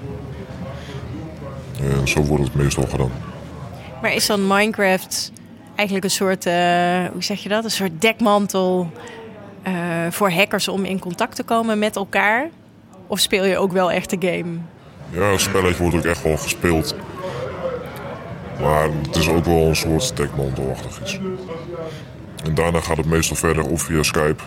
En 1.82 2.08
zo 2.08 2.22
wordt 2.22 2.44
het 2.44 2.56
meestal 2.56 2.88
gedaan. 2.90 3.12
Maar 4.02 4.14
is 4.14 4.26
dan 4.26 4.48
Minecraft 4.48 5.32
eigenlijk 5.76 6.04
een 6.04 6.12
soort, 6.12 6.46
uh, 6.46 6.54
hoe 7.12 7.24
zeg 7.24 7.44
je 7.44 7.50
dat, 7.50 7.64
een 7.64 7.72
soort 7.72 8.02
dekmantel 8.02 8.92
uh, 8.94 9.17
voor 10.10 10.32
hackers 10.32 10.68
om 10.68 10.86
in 10.86 11.00
contact 11.00 11.36
te 11.36 11.44
komen 11.44 11.80
met 11.80 11.96
elkaar? 11.96 12.50
Of 13.08 13.20
speel 13.20 13.46
je 13.46 13.58
ook 13.58 13.72
wel 13.72 13.92
echt 13.92 14.10
de 14.10 14.18
game? 14.20 14.58
Ja, 15.10 15.32
het 15.32 15.42
spelletje 15.42 15.82
wordt 15.82 15.96
ook 15.96 16.06
echt 16.06 16.24
wel 16.24 16.38
gespeeld. 16.38 16.96
Maar 18.62 18.90
het 19.02 19.16
is 19.16 19.30
ook 19.30 19.46
wel 19.46 19.68
een 19.68 19.76
soort 19.76 20.18
dekmantelachtig 20.18 21.02
iets. 21.02 21.20
En 22.44 22.56
daarna 22.56 22.80
gaat 22.80 22.98
het 22.98 23.06
meestal 23.06 23.36
verder 23.36 23.68
of 23.68 23.82
via 23.82 24.04
Skype. 24.04 24.44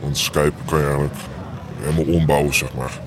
Want 0.00 0.18
Skype 0.18 0.52
kan 0.64 0.78
je 0.78 0.84
eigenlijk 0.84 1.14
helemaal 1.80 2.14
ombouwen, 2.14 2.54
zeg 2.54 2.74
maar. 2.74 3.00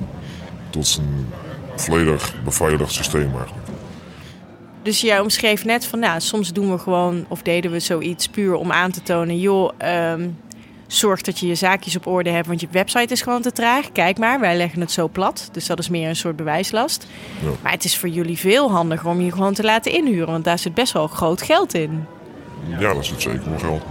Tot 0.69 0.99
een 1.01 1.29
volledig 1.75 2.43
beveiligd 2.43 2.93
systeem 2.93 3.21
eigenlijk. 3.35 3.67
Dus 4.81 5.01
jij 5.01 5.19
omschreef 5.19 5.65
net 5.65 5.85
van, 5.85 5.99
nou, 5.99 6.21
soms 6.21 6.53
doen 6.53 6.71
we 6.71 6.77
gewoon 6.77 7.25
of 7.27 7.41
deden 7.41 7.71
we 7.71 7.79
zoiets 7.79 8.27
puur 8.27 8.55
om 8.55 8.71
aan 8.71 8.91
te 8.91 9.01
tonen, 9.01 9.39
joh, 9.39 9.71
um, 10.13 10.37
zorg 10.93 11.21
dat 11.21 11.39
je 11.39 11.47
je 11.47 11.55
zaakjes 11.55 11.95
op 11.95 12.07
orde 12.07 12.29
hebt, 12.29 12.47
want 12.47 12.61
je 12.61 12.67
website 12.71 13.13
is 13.13 13.21
gewoon 13.21 13.41
te 13.41 13.51
traag. 13.51 13.91
Kijk 13.91 14.17
maar, 14.17 14.39
wij 14.39 14.57
leggen 14.57 14.81
het 14.81 14.91
zo 14.91 15.07
plat, 15.07 15.49
dus 15.51 15.65
dat 15.65 15.79
is 15.79 15.89
meer 15.89 16.09
een 16.09 16.15
soort 16.15 16.35
bewijslast. 16.35 17.07
Ja. 17.41 17.49
Maar 17.61 17.71
het 17.71 17.83
is 17.83 17.97
voor 17.97 18.09
jullie 18.09 18.37
veel 18.37 18.71
handiger 18.71 19.09
om 19.09 19.21
je 19.21 19.31
gewoon 19.31 19.53
te 19.53 19.63
laten 19.63 19.91
inhuren, 19.91 20.31
want 20.31 20.43
daar 20.43 20.59
zit 20.59 20.73
best 20.73 20.93
wel 20.93 21.07
groot 21.07 21.41
geld 21.41 21.73
in. 21.73 22.05
Ja, 22.79 22.93
dat 22.93 23.05
zit 23.05 23.21
zeker 23.21 23.49
wel 23.49 23.59
geld. 23.59 23.81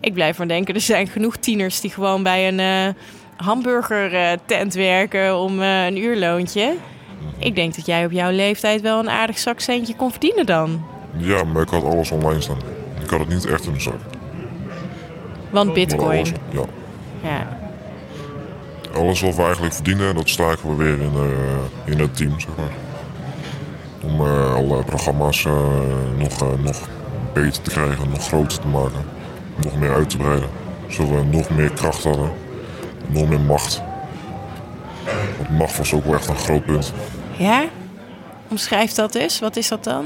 Ik 0.00 0.14
blijf 0.14 0.38
maar 0.38 0.48
denken, 0.48 0.74
er 0.74 0.80
zijn 0.80 1.06
genoeg 1.06 1.36
tieners 1.36 1.80
die 1.80 1.90
gewoon 1.90 2.22
bij 2.22 2.48
een 2.48 2.58
uh, 2.58 2.94
hamburger 3.36 4.38
tent 4.46 4.74
werken 4.74 5.38
om 5.38 5.60
uh, 5.60 5.86
een 5.86 5.96
uurloontje. 5.96 6.74
Ik 7.38 7.54
denk 7.54 7.76
dat 7.76 7.86
jij 7.86 8.04
op 8.04 8.12
jouw 8.12 8.30
leeftijd 8.30 8.80
wel 8.80 8.98
een 8.98 9.10
aardig 9.10 9.38
zakcentje 9.38 9.96
kon 9.96 10.10
verdienen 10.10 10.46
dan. 10.46 10.84
Ja, 11.16 11.44
maar 11.44 11.62
ik 11.62 11.68
had 11.68 11.84
alles 11.84 12.10
online 12.10 12.40
staan. 12.40 12.58
Ik 13.02 13.10
had 13.10 13.20
het 13.20 13.28
niet 13.28 13.46
echt 13.46 13.66
in 13.66 13.72
de 13.72 13.80
zak. 13.80 14.00
Want 15.54 15.72
bitcoin? 15.72 16.18
Alles, 16.18 16.32
ja. 16.50 16.64
ja. 17.22 17.58
Alles 18.94 19.20
wat 19.20 19.36
we 19.36 19.42
eigenlijk 19.42 19.74
verdienen, 19.74 20.14
dat 20.14 20.28
staken 20.28 20.68
we 20.68 20.84
weer 20.84 21.00
in, 21.00 21.12
uh, 21.14 21.92
in 21.92 21.98
het 21.98 22.16
team, 22.16 22.40
zeg 22.40 22.50
maar. 22.56 22.72
Om 24.02 24.20
uh, 24.20 24.54
alle 24.54 24.84
programma's 24.84 25.44
uh, 25.44 25.52
nog, 26.18 26.58
nog 26.62 26.88
beter 27.32 27.62
te 27.62 27.70
krijgen, 27.70 28.10
nog 28.10 28.26
groter 28.26 28.60
te 28.60 28.66
maken. 28.66 29.04
Nog 29.62 29.78
meer 29.78 29.94
uit 29.94 30.10
te 30.10 30.16
breiden. 30.16 30.48
Zodat 30.88 31.10
we 31.10 31.36
nog 31.36 31.50
meer 31.50 31.70
kracht 31.70 32.04
hadden. 32.04 32.30
Nog 33.06 33.28
meer 33.28 33.40
macht. 33.40 33.82
Want 35.36 35.58
macht 35.58 35.76
was 35.76 35.92
ook 35.92 36.04
wel 36.04 36.14
echt 36.14 36.28
een 36.28 36.36
groot 36.36 36.64
punt. 36.64 36.92
Ja? 37.36 37.64
Omschrijf 38.48 38.92
dat 38.92 39.14
eens. 39.14 39.38
Wat 39.38 39.56
is 39.56 39.68
dat 39.68 39.84
dan? 39.84 40.04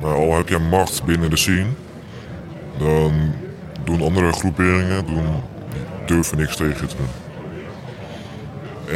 Nou, 0.00 0.14
al 0.14 0.36
heb 0.36 0.48
je 0.48 0.58
macht 0.58 1.04
binnen 1.04 1.30
de 1.30 1.36
scene, 1.36 1.66
dan 2.78 3.32
doen 3.86 4.02
andere 4.02 4.32
groeperingen 4.32 5.06
doen, 5.06 5.26
durven 6.06 6.38
niks 6.38 6.56
tegen 6.56 6.88
te 6.88 6.96
doen. 6.96 7.08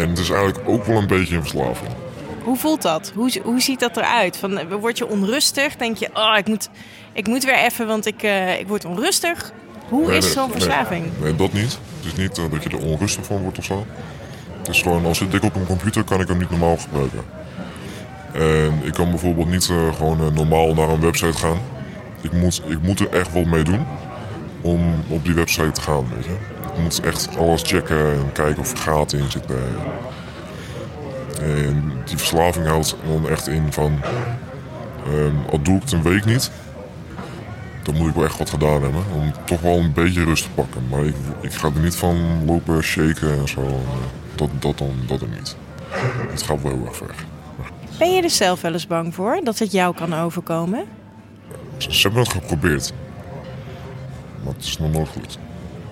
En 0.01 0.09
het 0.09 0.19
is 0.19 0.31
eigenlijk 0.31 0.69
ook 0.69 0.85
wel 0.85 0.97
een 0.97 1.07
beetje 1.07 1.37
een 1.37 1.43
verslaving. 1.43 1.91
Hoe 2.43 2.57
voelt 2.57 2.83
dat? 2.83 3.13
Hoe, 3.15 3.41
hoe 3.43 3.61
ziet 3.61 3.81
dat 3.81 3.97
eruit? 3.97 4.37
Van, 4.37 4.69
word 4.69 4.99
je 4.99 5.09
onrustig? 5.09 5.77
Denk 5.77 5.97
je, 5.97 6.09
oh, 6.15 6.35
ik 6.37 6.49
moet, 6.49 6.69
ik 7.13 7.27
moet 7.27 7.45
weer 7.45 7.59
even, 7.59 7.87
want 7.87 8.07
ik, 8.07 8.23
uh, 8.23 8.59
ik 8.61 8.69
word 8.69 8.85
onrustig? 8.85 9.53
Hoe 9.89 10.17
is 10.17 10.33
zo'n 10.33 10.51
verslaving? 10.51 11.03
Nee, 11.03 11.23
nee, 11.23 11.37
dat 11.37 11.53
niet. 11.53 11.79
Het 11.97 12.07
is 12.07 12.15
niet 12.15 12.39
uh, 12.39 12.45
dat 12.51 12.63
je 12.63 12.69
er 12.69 12.85
onrustig 12.85 13.25
van 13.25 13.43
wordt 13.43 13.59
of 13.59 13.65
zo. 13.65 13.87
Het 14.59 14.69
is 14.69 14.83
gewoon, 14.83 15.05
als 15.05 15.21
ik 15.21 15.31
dik 15.31 15.43
op 15.43 15.55
een 15.55 15.67
computer, 15.67 16.05
kan 16.05 16.21
ik 16.21 16.29
hem 16.29 16.39
niet 16.39 16.51
normaal 16.51 16.77
gebruiken. 16.77 17.25
En 18.33 18.81
ik 18.83 18.93
kan 18.93 19.11
bijvoorbeeld 19.11 19.51
niet 19.51 19.69
uh, 19.69 19.95
gewoon 19.95 20.35
normaal 20.35 20.75
naar 20.75 20.89
een 20.89 21.01
website 21.01 21.39
gaan. 21.39 21.59
Ik 22.21 22.33
moet, 22.33 22.63
ik 22.67 22.83
moet 22.83 23.01
er 23.01 23.09
echt 23.11 23.33
wat 23.33 23.45
mee 23.45 23.63
doen 23.63 23.87
om 24.61 24.95
op 25.09 25.25
die 25.25 25.35
website 25.35 25.71
te 25.71 25.81
gaan. 25.81 26.07
Weet 26.15 26.25
je. 26.25 26.37
Ik 26.75 26.83
moet 26.83 27.01
echt 27.01 27.37
alles 27.37 27.63
checken 27.63 28.13
en 28.13 28.33
kijken 28.33 28.63
of 28.63 28.73
er 28.73 28.79
gaten 28.79 29.19
in 29.19 29.31
zitten. 29.31 29.59
En 31.41 31.93
die 32.05 32.17
verslaving 32.17 32.67
houdt 32.67 32.97
dan 33.07 33.29
echt 33.29 33.49
in 33.49 33.73
van... 33.73 34.01
Um, 35.09 35.45
al 35.51 35.63
doe 35.63 35.77
ik 35.77 35.83
het 35.83 35.93
een 35.93 36.03
week 36.03 36.25
niet, 36.25 36.51
dan 37.83 37.97
moet 37.97 38.09
ik 38.09 38.15
wel 38.15 38.25
echt 38.25 38.39
wat 38.39 38.51
gedaan 38.51 38.83
hebben. 38.83 39.05
Om 39.15 39.33
toch 39.45 39.61
wel 39.61 39.77
een 39.77 39.93
beetje 39.93 40.25
rust 40.25 40.43
te 40.43 40.51
pakken. 40.51 40.83
Maar 40.91 41.05
ik, 41.05 41.15
ik 41.41 41.53
ga 41.53 41.71
er 41.75 41.81
niet 41.81 41.97
van 41.97 42.45
lopen 42.47 42.83
shaken 42.83 43.39
en 43.39 43.49
zo. 43.49 43.81
Dat, 44.35 44.49
dat, 44.59 44.79
dan, 44.79 44.93
dat 45.07 45.21
er 45.21 45.29
niet. 45.29 45.57
Het 46.31 46.43
gaat 46.43 46.63
wel 46.63 46.73
heel 46.73 46.87
erg 46.87 46.97
ver. 46.97 47.15
Ben 47.99 48.15
je 48.15 48.23
er 48.23 48.31
zelf 48.31 48.61
wel 48.61 48.73
eens 48.73 48.87
bang 48.87 49.15
voor 49.15 49.41
dat 49.45 49.59
het 49.59 49.73
jou 49.73 49.95
kan 49.95 50.15
overkomen? 50.15 50.85
Ze 51.77 52.01
hebben 52.03 52.21
het 52.23 52.33
geprobeerd. 52.33 52.93
Maar 54.45 54.53
het 54.55 54.65
is 54.65 54.79
nog 54.79 54.93
nooit 54.93 55.09
goed. 55.09 55.39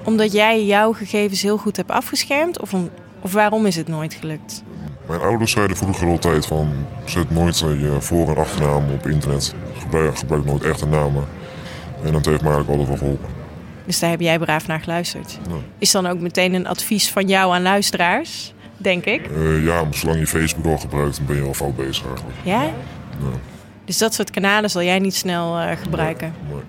Omdat 0.05 0.33
jij 0.33 0.65
jouw 0.65 0.93
gegevens 0.93 1.43
heel 1.43 1.57
goed 1.57 1.77
hebt 1.77 1.91
afgeschermd? 1.91 2.61
Of, 2.61 2.75
of 3.21 3.33
waarom 3.33 3.67
is 3.67 3.77
het 3.77 3.89
nooit 3.89 4.15
gelukt? 4.15 4.63
Mijn 5.07 5.21
ouders 5.21 5.53
zeiden 5.53 5.77
vroeger 5.77 6.09
altijd 6.09 6.47
van... 6.47 6.73
zet 7.05 7.31
nooit 7.31 7.59
je 7.59 7.97
voor- 8.01 8.29
en 8.29 8.37
achternaam 8.37 8.91
op 8.93 9.07
internet. 9.07 9.55
Gebruik, 9.79 10.19
gebruik 10.19 10.45
nooit 10.45 10.63
echte 10.63 10.87
namen. 10.87 11.25
En 12.05 12.13
dat 12.13 12.25
heeft 12.25 12.43
mij 12.43 12.53
eigenlijk 12.53 12.69
altijd 12.69 12.89
wel 12.89 12.97
geholpen. 12.97 13.37
Dus 13.87 13.99
daar 13.99 14.11
heb 14.11 14.21
jij 14.21 14.39
braaf 14.39 14.67
naar 14.67 14.81
geluisterd. 14.81 15.39
Is 15.79 15.91
dan 15.91 16.07
ook 16.07 16.21
meteen 16.21 16.55
een 16.55 16.67
advies 16.67 17.11
van 17.11 17.29
jou 17.29 17.55
aan 17.55 17.63
luisteraars? 17.63 18.53
denk 18.79 19.05
ik. 19.05 19.29
Uh, 19.37 19.65
ja, 19.65 19.85
zolang 19.91 20.19
je 20.19 20.27
Facebook 20.27 20.67
al 20.67 20.79
gebruikt, 20.79 21.17
dan 21.17 21.27
ben 21.27 21.37
je 21.37 21.43
al 21.43 21.55
fout 21.55 21.77
bezig 21.77 22.07
eigenlijk. 22.07 22.37
Ja? 22.43 22.63
ja? 22.63 22.73
Dus 23.85 23.99
dat 23.99 24.15
soort 24.15 24.31
kanalen 24.31 24.71
zal 24.71 24.83
jij 24.83 24.99
niet 24.99 25.15
snel 25.15 25.61
uh, 25.61 25.71
gebruiken? 25.83 26.35
Nee, 26.49 26.63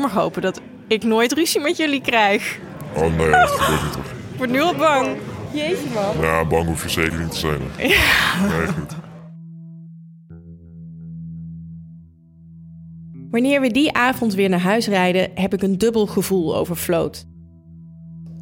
mag 0.00 0.12
hopen 0.12 0.42
dat 0.42 0.60
ik 0.88 1.04
nooit 1.04 1.32
ruzie 1.32 1.60
met 1.60 1.76
jullie 1.76 2.00
krijg. 2.00 2.58
Oh 2.96 3.16
nee, 3.16 3.30
dat 3.30 3.50
gebeurt 3.50 3.82
niet 3.82 3.92
toch. 3.92 4.04
Ik 4.32 4.38
word 4.38 4.50
nu 4.50 4.60
al 4.60 4.74
bang. 4.74 5.16
Jeetje 5.52 5.88
man. 5.94 6.24
Ja, 6.24 6.44
bang 6.44 6.66
hoef 6.66 6.82
je 6.82 6.88
zeker 6.88 7.18
niet 7.20 7.30
te 7.30 7.38
zijn. 7.38 7.60
Ja. 7.88 8.46
Nee, 8.48 8.66
goed. 8.66 8.96
Wanneer 13.30 13.60
we 13.60 13.70
die 13.70 13.92
avond 13.92 14.34
weer 14.34 14.48
naar 14.48 14.60
huis 14.60 14.86
rijden, 14.86 15.30
heb 15.34 15.54
ik 15.54 15.62
een 15.62 15.78
dubbel 15.78 16.06
gevoel 16.06 16.56
over 16.56 16.76
Float. 16.76 17.26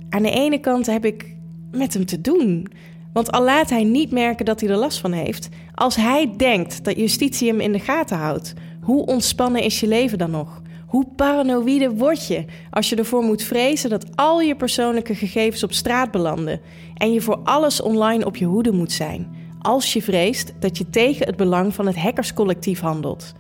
Aan 0.08 0.22
de 0.22 0.30
ene 0.30 0.58
kant 0.58 0.86
heb 0.86 1.04
ik 1.04 1.36
met 1.70 1.94
hem 1.94 2.06
te 2.06 2.20
doen? 2.20 2.66
Want 3.12 3.32
al 3.32 3.44
laat 3.44 3.70
hij 3.70 3.84
niet 3.84 4.10
merken 4.10 4.44
dat 4.44 4.60
hij 4.60 4.70
er 4.70 4.76
last 4.76 5.00
van 5.00 5.12
heeft, 5.12 5.48
als 5.74 5.96
hij 5.96 6.34
denkt 6.36 6.84
dat 6.84 6.96
justitie 6.96 7.48
hem 7.48 7.60
in 7.60 7.72
de 7.72 7.78
gaten 7.78 8.16
houdt, 8.16 8.54
hoe 8.80 9.06
ontspannen 9.06 9.62
is 9.62 9.80
je 9.80 9.86
leven 9.86 10.18
dan 10.18 10.30
nog? 10.30 10.62
Hoe 10.88 11.06
paranoïde 11.16 11.90
word 11.90 12.26
je 12.26 12.44
als 12.70 12.88
je 12.88 12.96
ervoor 12.96 13.22
moet 13.22 13.42
vrezen 13.42 13.90
dat 13.90 14.16
al 14.16 14.40
je 14.40 14.56
persoonlijke 14.56 15.14
gegevens 15.14 15.62
op 15.62 15.72
straat 15.72 16.10
belanden 16.10 16.60
en 16.94 17.12
je 17.12 17.20
voor 17.20 17.38
alles 17.44 17.80
online 17.80 18.26
op 18.26 18.36
je 18.36 18.44
hoede 18.44 18.72
moet 18.72 18.92
zijn, 18.92 19.36
als 19.58 19.92
je 19.92 20.02
vreest 20.02 20.52
dat 20.58 20.78
je 20.78 20.90
tegen 20.90 21.26
het 21.26 21.36
belang 21.36 21.74
van 21.74 21.86
het 21.86 21.96
hackerscollectief 21.96 22.80
handelt? 22.80 23.32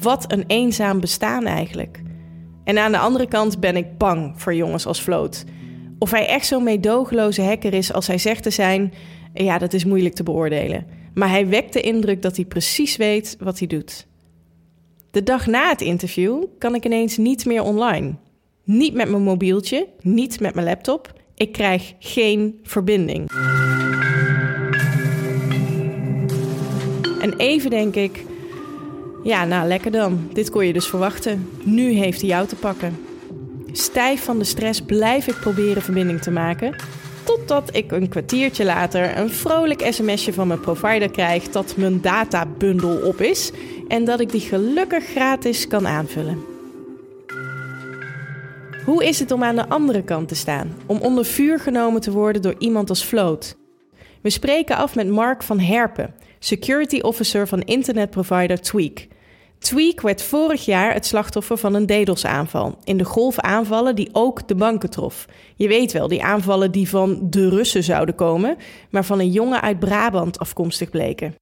Wat 0.00 0.32
een 0.32 0.44
eenzaam 0.46 1.00
bestaan 1.00 1.44
eigenlijk. 1.44 2.02
En 2.64 2.78
aan 2.78 2.92
de 2.92 2.98
andere 2.98 3.26
kant 3.26 3.60
ben 3.60 3.76
ik 3.76 3.98
bang 3.98 4.32
voor 4.40 4.54
jongens 4.54 4.86
als 4.86 5.00
Float 5.00 5.44
of 5.98 6.10
hij 6.10 6.26
echt 6.26 6.46
zo'n 6.46 6.64
meedogenloze 6.64 7.42
hacker 7.42 7.74
is 7.74 7.92
als 7.92 8.06
hij 8.06 8.18
zegt 8.18 8.42
te 8.42 8.50
zijn, 8.50 8.92
ja, 9.34 9.58
dat 9.58 9.72
is 9.72 9.84
moeilijk 9.84 10.14
te 10.14 10.22
beoordelen. 10.22 10.86
Maar 11.14 11.30
hij 11.30 11.48
wekt 11.48 11.72
de 11.72 11.80
indruk 11.80 12.22
dat 12.22 12.36
hij 12.36 12.44
precies 12.44 12.96
weet 12.96 13.36
wat 13.40 13.58
hij 13.58 13.68
doet. 13.68 14.06
De 15.16 15.22
dag 15.22 15.46
na 15.46 15.68
het 15.68 15.80
interview 15.80 16.44
kan 16.58 16.74
ik 16.74 16.84
ineens 16.84 17.16
niet 17.16 17.44
meer 17.44 17.62
online. 17.62 18.14
Niet 18.64 18.94
met 18.94 19.08
mijn 19.08 19.22
mobieltje, 19.22 19.86
niet 20.00 20.40
met 20.40 20.54
mijn 20.54 20.66
laptop. 20.66 21.12
Ik 21.34 21.52
krijg 21.52 21.94
geen 21.98 22.60
verbinding. 22.62 23.30
En 27.20 27.34
even 27.36 27.70
denk 27.70 27.94
ik, 27.94 28.24
ja, 29.22 29.44
nou 29.44 29.68
lekker 29.68 29.90
dan. 29.90 30.28
Dit 30.32 30.50
kon 30.50 30.66
je 30.66 30.72
dus 30.72 30.86
verwachten. 30.86 31.48
Nu 31.64 31.90
heeft 31.90 32.20
hij 32.20 32.30
jou 32.30 32.46
te 32.46 32.56
pakken. 32.56 32.96
Stijf 33.72 34.24
van 34.24 34.38
de 34.38 34.44
stress 34.44 34.80
blijf 34.80 35.26
ik 35.26 35.40
proberen 35.40 35.82
verbinding 35.82 36.22
te 36.22 36.30
maken. 36.30 36.76
Totdat 37.26 37.76
ik 37.76 37.92
een 37.92 38.08
kwartiertje 38.08 38.64
later 38.64 39.18
een 39.18 39.30
vrolijk 39.30 39.86
sms'je 39.90 40.32
van 40.32 40.46
mijn 40.46 40.60
provider 40.60 41.10
krijg 41.10 41.48
dat 41.48 41.76
mijn 41.76 42.00
databundel 42.00 42.96
op 42.96 43.20
is 43.20 43.50
en 43.88 44.04
dat 44.04 44.20
ik 44.20 44.30
die 44.30 44.40
gelukkig 44.40 45.04
gratis 45.04 45.66
kan 45.66 45.86
aanvullen. 45.86 46.44
Hoe 48.84 49.04
is 49.04 49.18
het 49.18 49.30
om 49.30 49.42
aan 49.42 49.56
de 49.56 49.68
andere 49.68 50.02
kant 50.02 50.28
te 50.28 50.34
staan? 50.34 50.74
Om 50.86 51.00
onder 51.00 51.24
vuur 51.24 51.60
genomen 51.60 52.00
te 52.00 52.10
worden 52.10 52.42
door 52.42 52.54
iemand 52.58 52.88
als 52.88 53.02
Float? 53.02 53.56
We 54.20 54.30
spreken 54.30 54.76
af 54.76 54.94
met 54.94 55.08
Mark 55.08 55.42
van 55.42 55.60
Herpen, 55.60 56.14
security 56.38 56.98
officer 56.98 57.48
van 57.48 57.60
internetprovider 57.62 58.60
Tweak. 58.60 59.06
Tweak 59.58 60.00
werd 60.00 60.22
vorig 60.22 60.64
jaar 60.64 60.92
het 60.92 61.06
slachtoffer 61.06 61.56
van 61.56 61.74
een 61.74 61.86
DDoS-aanval. 61.86 62.78
In 62.84 62.96
de 62.96 63.04
golf 63.04 63.38
aanvallen 63.38 63.94
die 63.96 64.08
ook 64.12 64.48
de 64.48 64.54
banken 64.54 64.90
trof. 64.90 65.26
Je 65.56 65.68
weet 65.68 65.92
wel, 65.92 66.08
die 66.08 66.22
aanvallen 66.22 66.72
die 66.72 66.88
van 66.88 67.18
de 67.30 67.48
Russen 67.48 67.82
zouden 67.82 68.14
komen, 68.14 68.56
maar 68.90 69.04
van 69.04 69.18
een 69.18 69.30
jongen 69.30 69.60
uit 69.60 69.78
Brabant 69.78 70.38
afkomstig 70.38 70.90
bleken. 70.90 71.34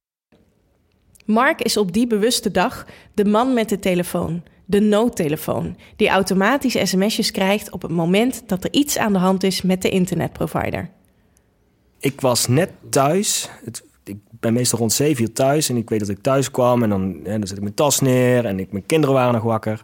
Mark 1.25 1.61
is 1.61 1.77
op 1.77 1.93
die 1.93 2.07
bewuste 2.07 2.51
dag 2.51 2.85
de 3.13 3.25
man 3.25 3.53
met 3.53 3.69
de 3.69 3.79
telefoon, 3.79 4.43
de 4.65 4.79
noodtelefoon, 4.79 5.77
die 5.95 6.09
automatisch 6.09 6.89
sms'jes 6.89 7.31
krijgt 7.31 7.71
op 7.71 7.81
het 7.81 7.91
moment 7.91 8.43
dat 8.45 8.63
er 8.63 8.73
iets 8.73 8.97
aan 8.97 9.13
de 9.13 9.19
hand 9.19 9.43
is 9.43 9.61
met 9.61 9.81
de 9.81 9.89
internetprovider. 9.89 10.89
Ik 11.99 12.21
was 12.21 12.47
net 12.47 12.71
thuis. 12.89 13.49
Het, 13.63 13.83
ben 14.45 14.53
meestal 14.53 14.79
rond 14.79 14.93
7 14.93 15.23
uur 15.23 15.33
thuis 15.33 15.69
en 15.69 15.77
ik 15.77 15.89
weet 15.89 15.99
dat 15.99 16.09
ik 16.09 16.21
thuis 16.21 16.51
kwam 16.51 16.83
en 16.83 16.89
dan, 16.89 17.23
dan 17.23 17.47
zet 17.47 17.57
ik 17.57 17.63
mijn 17.63 17.73
tas 17.73 17.99
neer 17.99 18.45
en 18.45 18.59
ik, 18.59 18.71
mijn 18.71 18.85
kinderen 18.85 19.15
waren 19.15 19.33
nog 19.33 19.43
wakker. 19.43 19.83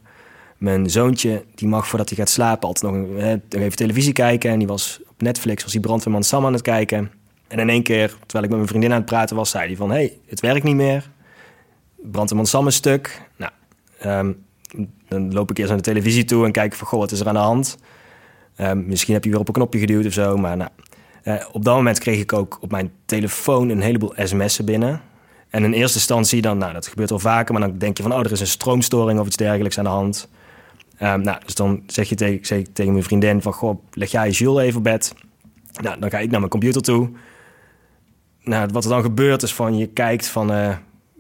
Mijn 0.58 0.90
zoontje, 0.90 1.44
die 1.56 1.68
mag 1.68 1.88
voordat 1.88 2.10
hij 2.10 2.18
gaat 2.18 2.30
slapen 2.30 2.68
altijd 2.68 2.94
nog, 2.94 3.06
even 3.50 3.76
televisie 3.76 4.14
kijken. 4.14 4.52
En 4.52 4.58
die 4.60 4.68
was 4.68 5.00
op 5.08 5.22
Netflix, 5.22 5.64
was 5.64 5.72
die 5.72 5.82
brandweerman 5.82 6.24
Sam 6.24 6.46
aan 6.46 6.54
het 6.54 6.62
kijken. 6.62 7.12
En 7.48 7.60
in 7.60 7.70
één 7.70 7.84
keer, 7.84 8.08
terwijl 8.08 8.44
ik 8.44 8.50
met 8.50 8.58
mijn 8.58 8.68
vriendin 8.68 8.92
aan 8.92 8.98
het 8.98 9.06
praten 9.06 9.36
was, 9.36 9.50
zei 9.50 9.68
hij 9.68 9.76
van... 9.76 9.92
hey, 9.92 10.18
het 10.28 10.40
werkt 10.40 10.64
niet 10.64 10.76
meer. 10.76 11.10
Brandweerman 12.12 12.46
Sam 12.46 12.68
is 12.68 12.76
stuk. 12.76 13.22
Nou, 13.38 13.52
ehm, 14.00 14.32
dan 15.08 15.34
loop 15.34 15.50
ik 15.52 15.58
eerst 15.58 15.70
naar 15.70 15.82
de 15.82 15.84
televisie 15.84 16.24
toe 16.24 16.46
en 16.46 16.52
kijk 16.52 16.74
van... 16.74 16.88
goh, 16.88 17.00
wat 17.00 17.12
is 17.12 17.20
er 17.20 17.28
aan 17.28 17.34
de 17.34 17.40
hand? 17.40 17.78
Ehm, 18.56 18.86
misschien 18.86 19.14
heb 19.14 19.24
je 19.24 19.30
weer 19.30 19.40
op 19.40 19.48
een 19.48 19.54
knopje 19.54 19.80
geduwd 19.80 20.06
of 20.06 20.14
zo, 20.14 20.38
maar 20.38 20.58
nou... 20.58 20.70
Eh, 21.24 21.36
op 21.52 21.66
dat 21.66 21.76
moment 21.76 22.00
kreeg 22.00 22.20
ik 22.20 22.34
ook 22.34 22.58
op 22.62 22.72
mijn 22.72 22.92
telefoon 23.06 23.70
een 23.70 23.82
heleboel 23.82 24.14
sms'en 24.16 24.66
binnen. 24.66 25.02
En 25.50 25.64
in 25.64 25.74
eerste 25.74 25.98
instantie 25.98 26.42
dan, 26.42 26.58
nou, 26.58 26.74
dat 26.74 26.88
gebeurt 26.88 27.10
wel 27.10 27.20
vaker, 27.20 27.54
maar 27.54 27.68
dan 27.68 27.78
denk 27.78 27.98
je 27.98 28.04
van, 28.04 28.14
oh, 28.14 28.20
er 28.20 28.32
is 28.32 28.40
een 28.40 28.48
stroomstoring 28.48 29.20
of 29.20 29.28
iets 29.28 29.36
dergelijks 29.36 29.78
aan 29.78 29.84
de 29.84 29.90
hand. 29.90 30.30
Um, 31.02 31.22
nou, 31.22 31.38
dus 31.46 31.56
dan 31.56 31.84
zeg 31.88 32.10
je 32.10 32.16
tegen, 32.16 32.46
zeg 32.46 32.64
tegen 32.74 32.92
mijn 32.92 33.04
vriendin 33.04 33.42
van, 33.42 33.54
goh, 33.54 33.84
leg 33.92 34.12
jij 34.12 34.30
Jules 34.30 34.64
even 34.64 34.78
op 34.78 34.84
bed. 34.84 35.14
Nou, 35.82 36.00
dan 36.00 36.10
ga 36.10 36.20
ik 36.20 36.30
naar 36.30 36.40
mijn 36.40 36.52
computer 36.52 36.82
toe. 36.82 37.10
Nou, 38.44 38.70
wat 38.74 38.84
er 38.84 38.90
dan 38.90 39.02
gebeurt 39.02 39.44
is 39.44 39.54
van, 39.54 39.78
je 39.78 39.88
kijkt 39.88 40.28
van, 40.28 40.52
uh, 40.52 40.68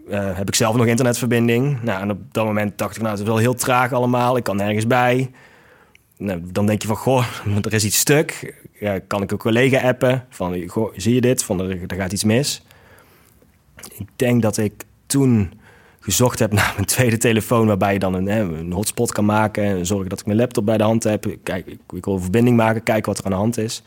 uh, 0.09 0.37
heb 0.37 0.47
ik 0.47 0.55
zelf 0.55 0.75
nog 0.75 0.85
internetverbinding? 0.85 1.81
Nou, 1.81 2.01
en 2.01 2.11
op 2.11 2.19
dat 2.31 2.45
moment 2.45 2.77
dacht 2.77 2.95
ik, 2.95 3.01
nou, 3.01 3.11
het 3.11 3.21
is 3.21 3.27
wel 3.27 3.37
heel 3.37 3.53
traag 3.53 3.91
allemaal, 3.93 4.37
ik 4.37 4.43
kan 4.43 4.55
nergens 4.55 4.87
bij. 4.87 5.31
Nou, 6.21 6.41
dan 6.51 6.65
denk 6.65 6.81
je 6.81 6.87
van, 6.87 6.97
goh, 6.97 7.25
er 7.61 7.73
is 7.73 7.83
iets 7.83 7.99
stuk. 7.99 8.55
Kan 9.07 9.21
ik 9.21 9.31
een 9.31 9.37
collega 9.37 9.87
appen 9.87 10.25
van, 10.29 10.67
goh, 10.67 10.93
zie 10.95 11.13
je 11.13 11.21
dit? 11.21 11.43
Van, 11.43 11.59
er, 11.59 11.79
gaat 11.87 12.11
iets 12.11 12.23
mis. 12.23 12.63
Ik 13.97 14.07
denk 14.15 14.41
dat 14.41 14.57
ik 14.57 14.83
toen 15.05 15.53
gezocht 15.99 16.39
heb 16.39 16.51
naar 16.61 16.73
mijn 16.75 16.87
tweede 16.87 17.17
telefoon... 17.17 17.67
waarbij 17.67 17.93
je 17.93 17.99
dan 17.99 18.13
een, 18.13 18.27
een 18.27 18.71
hotspot 18.71 19.11
kan 19.11 19.25
maken... 19.25 19.63
en 19.63 19.85
zorgen 19.85 20.09
dat 20.09 20.19
ik 20.19 20.25
mijn 20.25 20.37
laptop 20.37 20.65
bij 20.65 20.77
de 20.77 20.83
hand 20.83 21.03
heb. 21.03 21.25
Kijk, 21.43 21.67
ik, 21.67 21.79
ik 21.93 22.05
wil 22.05 22.13
een 22.13 22.21
verbinding 22.21 22.57
maken, 22.57 22.83
kijken 22.83 23.05
wat 23.05 23.17
er 23.17 23.25
aan 23.25 23.31
de 23.31 23.37
hand 23.37 23.57
is. 23.57 23.83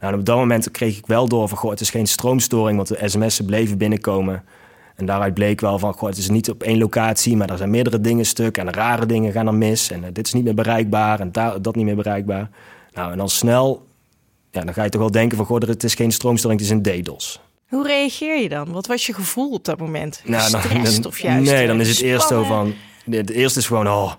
Nou, 0.00 0.14
op 0.14 0.24
dat 0.24 0.36
moment 0.36 0.70
kreeg 0.70 0.98
ik 0.98 1.06
wel 1.06 1.28
door 1.28 1.48
van... 1.48 1.58
Goh, 1.58 1.70
het 1.70 1.80
is 1.80 1.90
geen 1.90 2.06
stroomstoring, 2.06 2.76
want 2.76 2.88
de 2.88 3.08
sms'en 3.08 3.44
bleven 3.44 3.78
binnenkomen... 3.78 4.44
En 5.00 5.06
daaruit 5.06 5.34
bleek 5.34 5.60
wel 5.60 5.78
van, 5.78 5.92
goh, 5.92 6.08
het 6.08 6.18
is 6.18 6.28
niet 6.28 6.50
op 6.50 6.62
één 6.62 6.78
locatie, 6.78 7.36
maar 7.36 7.50
er 7.50 7.56
zijn 7.56 7.70
meerdere 7.70 8.00
dingen 8.00 8.26
stuk 8.26 8.58
en 8.58 8.72
rare 8.72 9.06
dingen 9.06 9.32
gaan 9.32 9.46
er 9.46 9.54
mis. 9.54 9.90
En 9.90 10.02
uh, 10.02 10.08
dit 10.12 10.26
is 10.26 10.32
niet 10.32 10.44
meer 10.44 10.54
bereikbaar 10.54 11.20
en 11.20 11.32
dat 11.62 11.74
niet 11.74 11.84
meer 11.84 11.96
bereikbaar. 11.96 12.50
Nou, 12.92 13.12
en 13.12 13.18
dan 13.18 13.28
snel, 13.28 13.86
ja, 14.50 14.64
dan 14.64 14.74
ga 14.74 14.82
je 14.82 14.90
toch 14.90 15.00
wel 15.00 15.10
denken 15.10 15.36
van, 15.36 15.46
goh, 15.46 15.60
het 15.60 15.84
is 15.84 15.94
geen 15.94 16.12
stroomstoring, 16.12 16.60
het 16.60 16.70
is 16.70 16.76
een 16.76 17.02
DDoS. 17.02 17.40
Hoe 17.68 17.86
reageer 17.86 18.40
je 18.42 18.48
dan? 18.48 18.72
Wat 18.72 18.86
was 18.86 19.06
je 19.06 19.14
gevoel 19.14 19.52
op 19.52 19.64
dat 19.64 19.78
moment? 19.78 20.22
Nou, 20.24 20.50
dan, 20.50 20.60
Stress 20.60 21.00
of 21.06 21.18
juist 21.18 21.50
Nee, 21.50 21.66
dan 21.66 21.80
is 21.80 21.88
het 21.88 22.00
eerst 22.00 22.28
zo 22.28 22.42
van, 22.42 22.74
het 23.10 23.30
eerste 23.30 23.58
is 23.58 23.66
gewoon, 23.66 23.88
oh, 23.88 24.12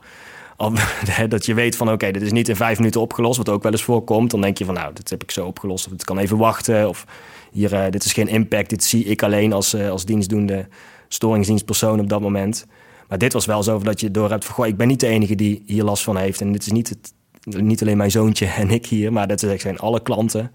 dat 1.29 1.45
je 1.45 1.53
weet 1.53 1.75
van, 1.75 1.91
oké, 1.91 2.11
dit 2.11 2.21
is 2.21 2.31
niet 2.31 2.49
in 2.49 2.55
vijf 2.55 2.77
minuten 2.77 3.01
opgelost, 3.01 3.37
wat 3.37 3.49
ook 3.49 3.63
wel 3.63 3.71
eens 3.71 3.83
voorkomt. 3.83 4.31
Dan 4.31 4.41
denk 4.41 4.57
je 4.57 4.65
van, 4.65 4.73
nou, 4.73 4.93
dit 4.93 5.09
heb 5.09 5.23
ik 5.23 5.31
zo 5.31 5.45
opgelost, 5.45 5.85
of 5.85 5.91
het 5.91 6.03
kan 6.03 6.17
even 6.17 6.37
wachten, 6.37 6.89
of 6.89 7.05
hier, 7.51 7.73
eh, 7.73 7.91
dit 7.91 8.03
is 8.03 8.13
geen 8.13 8.27
impact, 8.27 8.69
dit 8.69 8.83
zie 8.83 9.05
ik 9.05 9.23
alleen 9.23 9.53
als, 9.53 9.73
eh, 9.73 9.89
als 9.89 10.05
dienstdoende 10.05 10.67
storingsdienstpersoon 11.07 11.99
op 11.99 12.09
dat 12.09 12.21
moment. 12.21 12.65
Maar 13.07 13.17
dit 13.17 13.33
was 13.33 13.45
wel 13.45 13.63
zo 13.63 13.79
dat 13.79 13.99
je 13.99 14.11
door 14.11 14.29
hebt 14.29 14.45
van, 14.45 14.55
goh, 14.55 14.67
ik 14.67 14.77
ben 14.77 14.87
niet 14.87 14.99
de 14.99 15.07
enige 15.07 15.35
die 15.35 15.63
hier 15.65 15.83
last 15.83 16.03
van 16.03 16.17
heeft. 16.17 16.41
En 16.41 16.51
dit 16.51 16.61
is 16.61 16.71
niet, 16.71 16.89
het, 16.89 17.13
niet 17.61 17.81
alleen 17.81 17.97
mijn 17.97 18.11
zoontje 18.11 18.45
en 18.61 18.69
ik 18.69 18.85
hier, 18.85 19.13
maar 19.13 19.27
dat 19.27 19.39
zijn 19.39 19.79
alle 19.79 20.01
klanten. 20.01 20.51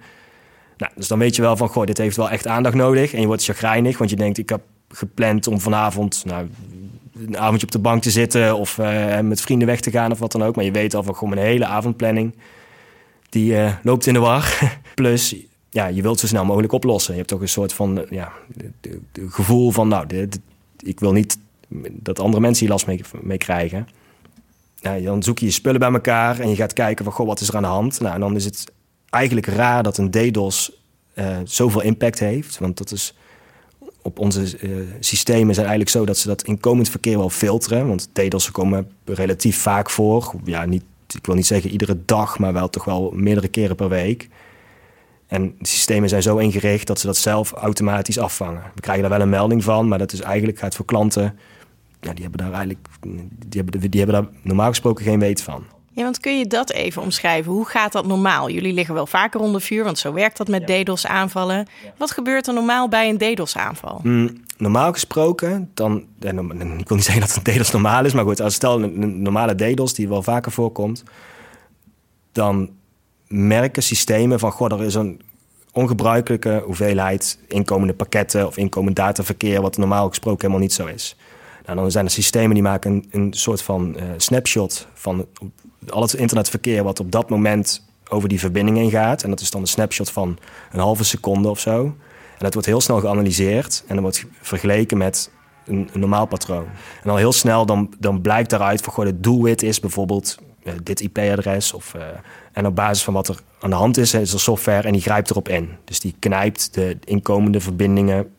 Nou, 0.76 0.92
dus 0.94 1.08
dan 1.08 1.18
weet 1.18 1.36
je 1.36 1.42
wel 1.42 1.56
van, 1.56 1.68
goh, 1.68 1.84
dit 1.84 1.98
heeft 1.98 2.16
wel 2.16 2.30
echt 2.30 2.46
aandacht 2.46 2.74
nodig. 2.74 3.12
En 3.12 3.20
je 3.20 3.26
wordt 3.26 3.44
chagrijnig, 3.44 3.98
want 3.98 4.10
je 4.10 4.16
denkt, 4.16 4.38
ik 4.38 4.48
heb 4.48 4.60
gepland 4.88 5.46
om 5.46 5.60
vanavond 5.60 6.22
nou, 6.24 6.46
een 7.26 7.38
avondje 7.38 7.66
op 7.66 7.72
de 7.72 7.78
bank 7.78 8.02
te 8.02 8.10
zitten 8.10 8.56
of 8.56 8.78
eh, 8.78 9.20
met 9.20 9.40
vrienden 9.40 9.66
weg 9.66 9.80
te 9.80 9.90
gaan 9.90 10.12
of 10.12 10.18
wat 10.18 10.32
dan 10.32 10.44
ook. 10.44 10.56
Maar 10.56 10.64
je 10.64 10.70
weet 10.70 10.94
al 10.94 11.02
van, 11.02 11.14
goh, 11.14 11.28
mijn 11.28 11.46
hele 11.46 11.66
avondplanning, 11.66 12.34
die 13.28 13.56
eh, 13.56 13.72
loopt 13.82 14.06
in 14.06 14.12
de 14.12 14.18
war. 14.18 14.58
Plus, 14.94 15.36
ja, 15.70 15.86
je 15.86 16.02
wilt 16.02 16.20
zo 16.20 16.26
snel 16.26 16.44
mogelijk 16.44 16.72
oplossen. 16.72 17.12
Je 17.12 17.18
hebt 17.18 17.30
toch 17.30 17.40
een 17.40 17.48
soort 17.48 17.72
van 17.72 18.00
eh, 18.00 18.10
ja, 18.10 18.32
gevoel 19.28 19.70
van, 19.70 19.88
nou, 19.88 20.28
ik 20.82 21.00
wil 21.00 21.12
niet 21.12 21.38
dat 21.90 22.20
andere 22.20 22.40
mensen 22.40 22.66
hier 22.66 22.74
last 22.74 22.86
mee, 23.22 23.38
krijgen. 23.38 23.88
Dan 24.80 25.22
zoek 25.22 25.38
je 25.38 25.46
je 25.46 25.52
spullen 25.52 25.80
bij 25.80 25.92
elkaar 25.92 26.40
en 26.40 26.48
je 26.48 26.56
gaat 26.56 26.72
kijken 26.72 27.04
van, 27.04 27.14
goh, 27.14 27.26
wat 27.26 27.40
is 27.40 27.48
er 27.48 27.56
aan 27.56 27.62
de 27.62 27.68
hand? 27.68 28.00
Nou, 28.00 28.14
en 28.14 28.20
dan 28.20 28.36
is 28.36 28.44
het 28.44 28.72
eigenlijk 29.10 29.46
raar 29.46 29.82
dat 29.82 29.98
een 29.98 30.10
DDoS 30.10 30.72
eh, 31.14 31.36
zoveel 31.44 31.80
impact 31.80 32.18
heeft. 32.18 32.58
Want 32.58 32.78
dat 32.78 32.92
is 32.92 33.14
op 34.06 34.18
onze 34.18 34.40
eh, 34.60 34.70
systemen 35.00 35.54
zijn 35.54 35.66
eigenlijk 35.66 35.96
zo 35.96 36.04
dat 36.04 36.18
ze 36.18 36.28
dat 36.28 36.42
inkomend 36.42 36.88
verkeer 36.88 37.18
wel 37.18 37.30
filteren. 37.30 37.88
Want 37.88 38.08
DDoS 38.12 38.50
komen 38.50 38.90
relatief 39.04 39.58
vaak 39.58 39.90
voor. 39.90 40.32
Ja, 40.44 40.64
niet, 40.64 40.84
ik 41.14 41.26
wil 41.26 41.34
niet 41.34 41.46
zeggen 41.46 41.70
iedere 41.70 41.98
dag, 42.04 42.38
maar 42.38 42.52
wel 42.52 42.70
toch 42.70 42.84
wel 42.84 43.10
meerdere 43.14 43.48
keren 43.48 43.76
per 43.76 43.88
week. 43.88 44.28
En 45.26 45.54
de 45.58 45.66
systemen 45.66 46.08
zijn 46.08 46.22
zo 46.22 46.36
ingericht 46.36 46.86
dat 46.86 47.00
ze 47.00 47.06
dat 47.06 47.16
zelf 47.16 47.52
automatisch 47.52 48.18
afvangen. 48.18 48.62
We 48.74 48.80
krijgen 48.80 49.02
daar 49.02 49.18
wel 49.18 49.26
een 49.26 49.32
melding 49.32 49.64
van, 49.64 49.88
maar 49.88 49.98
dat 49.98 50.12
is 50.12 50.20
eigenlijk 50.20 50.58
gaat 50.58 50.74
voor 50.74 50.84
klanten. 50.84 51.38
Ja, 52.00 52.12
die 52.12 52.22
hebben 52.22 52.38
daar 52.38 52.52
eigenlijk 52.52 52.88
die 53.46 53.62
hebben, 53.62 53.90
die 53.90 54.00
hebben 54.00 54.22
daar 54.22 54.32
normaal 54.42 54.68
gesproken 54.68 55.04
geen 55.04 55.18
weet 55.18 55.42
van. 55.42 55.64
Ja, 55.96 56.02
want 56.02 56.20
kun 56.20 56.38
je 56.38 56.46
dat 56.46 56.70
even 56.70 57.02
omschrijven? 57.02 57.52
Hoe 57.52 57.64
gaat 57.66 57.92
dat 57.92 58.06
normaal? 58.06 58.50
Jullie 58.50 58.72
liggen 58.72 58.94
wel 58.94 59.06
vaker 59.06 59.40
onder 59.40 59.60
vuur, 59.60 59.84
want 59.84 59.98
zo 59.98 60.12
werkt 60.12 60.36
dat 60.36 60.48
met 60.48 60.66
DDoS-aanvallen. 60.66 61.66
Wat 61.96 62.10
gebeurt 62.10 62.46
er 62.46 62.54
normaal 62.54 62.88
bij 62.88 63.08
een 63.08 63.18
DDoS-aanval? 63.18 64.00
Mm, 64.02 64.42
normaal 64.56 64.92
gesproken, 64.92 65.70
dan, 65.74 66.04
ja, 66.18 66.30
ik 66.78 66.88
wil 66.88 66.96
niet 66.96 67.04
zeggen 67.10 67.20
dat 67.20 67.36
een 67.36 67.54
DDoS 67.54 67.70
normaal 67.70 68.04
is, 68.04 68.12
maar 68.12 68.24
goed, 68.24 68.40
als 68.40 68.54
stel 68.54 68.82
een, 68.82 69.02
een 69.02 69.22
normale 69.22 69.54
DDoS 69.54 69.94
die 69.94 70.08
wel 70.08 70.22
vaker 70.22 70.52
voorkomt, 70.52 71.04
dan 72.32 72.70
merken 73.28 73.82
systemen 73.82 74.38
van, 74.38 74.50
goh, 74.50 74.72
er 74.72 74.84
is 74.84 74.94
een 74.94 75.20
ongebruikelijke 75.72 76.62
hoeveelheid 76.64 77.38
inkomende 77.48 77.94
pakketten 77.94 78.46
of 78.46 78.56
inkomend 78.56 78.96
dataverkeer, 78.96 79.60
wat 79.60 79.76
normaal 79.76 80.08
gesproken 80.08 80.40
helemaal 80.40 80.62
niet 80.62 80.72
zo 80.72 80.86
is. 80.86 81.16
Nou, 81.66 81.78
dan 81.78 81.90
zijn 81.90 82.04
er 82.04 82.10
systemen 82.10 82.54
die 82.54 82.62
maken 82.62 82.92
een, 82.92 83.06
een 83.10 83.32
soort 83.32 83.62
van 83.62 83.96
eh, 83.96 84.04
snapshot 84.16 84.86
van 84.94 85.26
al 85.88 86.02
het 86.02 86.14
internetverkeer 86.14 86.82
wat 86.82 87.00
op 87.00 87.12
dat 87.12 87.30
moment 87.30 87.84
over 88.08 88.28
die 88.28 88.40
verbinding 88.40 88.76
heen 88.76 88.90
gaat. 88.90 89.22
En 89.22 89.30
dat 89.30 89.40
is 89.40 89.50
dan 89.50 89.60
een 89.60 89.66
snapshot 89.66 90.10
van 90.10 90.38
een 90.72 90.80
halve 90.80 91.04
seconde 91.04 91.48
of 91.48 91.60
zo. 91.60 91.84
En 92.38 92.44
dat 92.44 92.52
wordt 92.52 92.68
heel 92.68 92.80
snel 92.80 93.00
geanalyseerd 93.00 93.84
en 93.86 93.94
dan 93.94 94.02
wordt 94.02 94.24
vergeleken 94.40 94.98
met 94.98 95.30
een, 95.66 95.90
normaal 95.92 96.26
patroon. 96.26 96.66
En 97.02 97.10
al 97.10 97.16
heel 97.16 97.32
snel 97.32 97.66
dan, 97.66 97.94
dan 97.98 98.20
blijkt 98.20 98.50
daaruit 98.50 98.80
van, 98.80 98.92
goh, 98.92 99.04
het 99.04 99.22
doelwit 99.22 99.62
is 99.62 99.80
bijvoorbeeld 99.80 100.36
eh, 100.62 100.72
dit 100.82 101.00
IP-adres. 101.00 101.72
Of, 101.72 101.94
eh, 101.94 102.02
en 102.52 102.66
op 102.66 102.74
basis 102.74 103.04
van 103.04 103.14
wat 103.14 103.28
er 103.28 103.40
aan 103.60 103.70
de 103.70 103.76
hand 103.76 103.96
is, 103.96 104.14
is 104.14 104.32
er 104.32 104.40
software 104.40 104.86
en 104.86 104.92
die 104.92 105.02
grijpt 105.02 105.30
erop 105.30 105.48
in. 105.48 105.68
Dus 105.84 106.00
die 106.00 106.14
knijpt 106.18 106.74
de 106.74 106.98
inkomende 107.04 107.60
verbindingen 107.60 108.30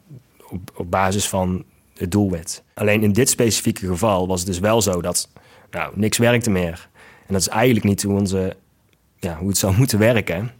op, 0.49 0.71
op 0.75 0.91
basis 0.91 1.29
van 1.29 1.63
het 1.93 2.11
doelwit. 2.11 2.63
Alleen 2.73 3.03
in 3.03 3.13
dit 3.13 3.29
specifieke 3.29 3.87
geval 3.87 4.27
was 4.27 4.39
het 4.39 4.47
dus 4.47 4.59
wel 4.59 4.81
zo 4.81 5.01
dat 5.01 5.29
nou, 5.71 5.91
niks 5.95 6.17
werkte 6.17 6.49
meer. 6.49 6.89
En 7.27 7.33
dat 7.33 7.41
is 7.41 7.47
eigenlijk 7.47 7.85
niet 7.85 8.03
hoe, 8.03 8.19
onze, 8.19 8.55
ja, 9.19 9.37
hoe 9.37 9.47
het 9.47 9.57
zou 9.57 9.75
moeten 9.77 9.99
werken. 9.99 10.51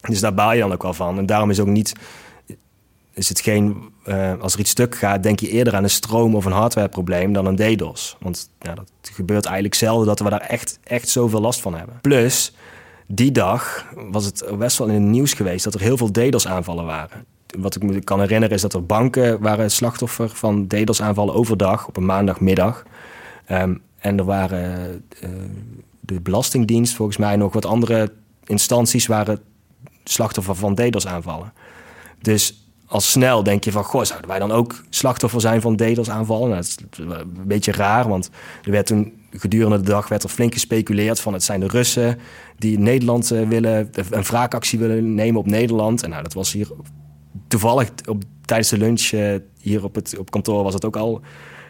Dus 0.00 0.20
daar 0.20 0.34
baal 0.34 0.52
je 0.52 0.60
dan 0.60 0.72
ook 0.72 0.82
wel 0.82 0.94
van. 0.94 1.18
En 1.18 1.26
daarom 1.26 1.50
is 1.50 1.60
ook 1.60 1.66
niet 1.66 1.92
is 3.14 3.28
het 3.28 3.40
geen, 3.40 3.92
eh, 4.04 4.32
als 4.40 4.54
er 4.54 4.60
iets 4.60 4.70
stuk 4.70 4.94
gaat, 4.94 5.22
denk 5.22 5.40
je 5.40 5.48
eerder 5.48 5.74
aan 5.74 5.82
een 5.82 5.90
stroom- 5.90 6.34
of 6.34 6.44
een 6.44 6.52
hardwareprobleem 6.52 7.32
dan 7.32 7.46
een 7.46 7.56
DDoS. 7.56 8.16
Want 8.20 8.50
ja, 8.60 8.74
dat 8.74 8.90
gebeurt 9.02 9.44
eigenlijk 9.44 9.74
zelden 9.74 10.06
dat 10.06 10.20
we 10.20 10.30
daar 10.30 10.40
echt, 10.40 10.78
echt 10.84 11.08
zoveel 11.08 11.40
last 11.40 11.60
van 11.60 11.74
hebben. 11.74 11.98
Plus, 12.00 12.54
die 13.06 13.32
dag 13.32 13.86
was 14.10 14.24
het 14.24 14.44
best 14.58 14.78
wel 14.78 14.86
in 14.86 14.94
het 14.94 15.02
nieuws 15.02 15.32
geweest 15.32 15.64
dat 15.64 15.74
er 15.74 15.80
heel 15.80 15.96
veel 15.96 16.12
DDoS-aanvallen 16.12 16.84
waren. 16.84 17.24
Wat 17.58 17.76
ik 17.76 17.82
me 17.82 18.00
kan 18.00 18.20
herinneren 18.20 18.54
is 18.54 18.62
dat 18.62 18.74
er 18.74 18.86
banken 18.86 19.40
waren 19.40 19.70
slachtoffer 19.70 20.28
van 20.28 20.66
DDoS-aanvallen 20.66 21.34
overdag 21.34 21.86
op 21.88 21.96
een 21.96 22.06
maandagmiddag. 22.06 22.82
Ehm, 23.46 23.74
En 23.98 24.18
er 24.18 24.24
waren 24.24 25.04
uh, 25.24 25.30
de 26.06 26.20
Belastingdienst, 26.20 26.94
volgens 26.94 27.16
mij 27.16 27.36
nog 27.36 27.52
wat 27.52 27.66
andere 27.66 28.12
instanties 28.44 29.06
waren 29.06 29.38
slachtoffer 30.04 30.54
van 30.54 30.74
DDoS-aanvallen. 30.74 31.52
Dus 32.20 32.68
al 32.86 33.00
snel 33.00 33.42
denk 33.42 33.64
je 33.64 33.72
van, 33.72 33.84
goh, 33.84 34.02
zouden 34.02 34.28
wij 34.28 34.38
dan 34.38 34.52
ook 34.52 34.82
slachtoffer 34.88 35.40
zijn 35.40 35.60
van 35.60 35.76
DDoS-aanvallen? 35.76 36.48
Nou, 36.48 36.62
dat 36.62 36.66
is 36.66 36.98
een 36.98 37.46
beetje 37.46 37.72
raar, 37.72 38.08
want 38.08 38.30
er 38.62 38.70
werd 38.70 38.86
toen 38.86 39.12
gedurende 39.30 39.76
de 39.76 39.90
dag 39.90 40.08
werd 40.08 40.22
er 40.22 40.28
flink 40.28 40.52
gespeculeerd 40.52 41.20
van 41.20 41.32
het 41.32 41.42
zijn 41.42 41.60
de 41.60 41.66
Russen 41.66 42.18
die 42.58 42.78
Nederland 42.78 43.32
uh, 43.32 43.48
willen, 43.48 43.90
een 44.10 44.22
wraakactie 44.22 44.78
willen 44.78 45.14
nemen 45.14 45.40
op 45.40 45.46
Nederland. 45.46 46.02
En 46.02 46.10
nou, 46.10 46.22
dat 46.22 46.32
was 46.32 46.52
hier 46.52 46.68
toevallig 47.48 47.90
op, 48.08 48.22
tijdens 48.44 48.68
de 48.68 48.78
lunch 48.78 49.10
uh, 49.12 49.34
hier 49.60 49.84
op 49.84 49.94
het 49.94 50.18
op 50.18 50.30
kantoor 50.30 50.62
was 50.62 50.74
het 50.74 50.84
ook 50.84 50.96
al 50.96 51.20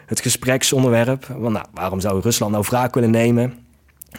het 0.05 0.19
gespreksonderwerp. 0.19 1.25
Want 1.25 1.53
nou, 1.53 1.65
waarom 1.73 1.99
zou 1.99 2.21
Rusland 2.21 2.51
nou 2.51 2.65
wraak 2.67 2.93
willen 2.93 3.11
nemen? 3.11 3.64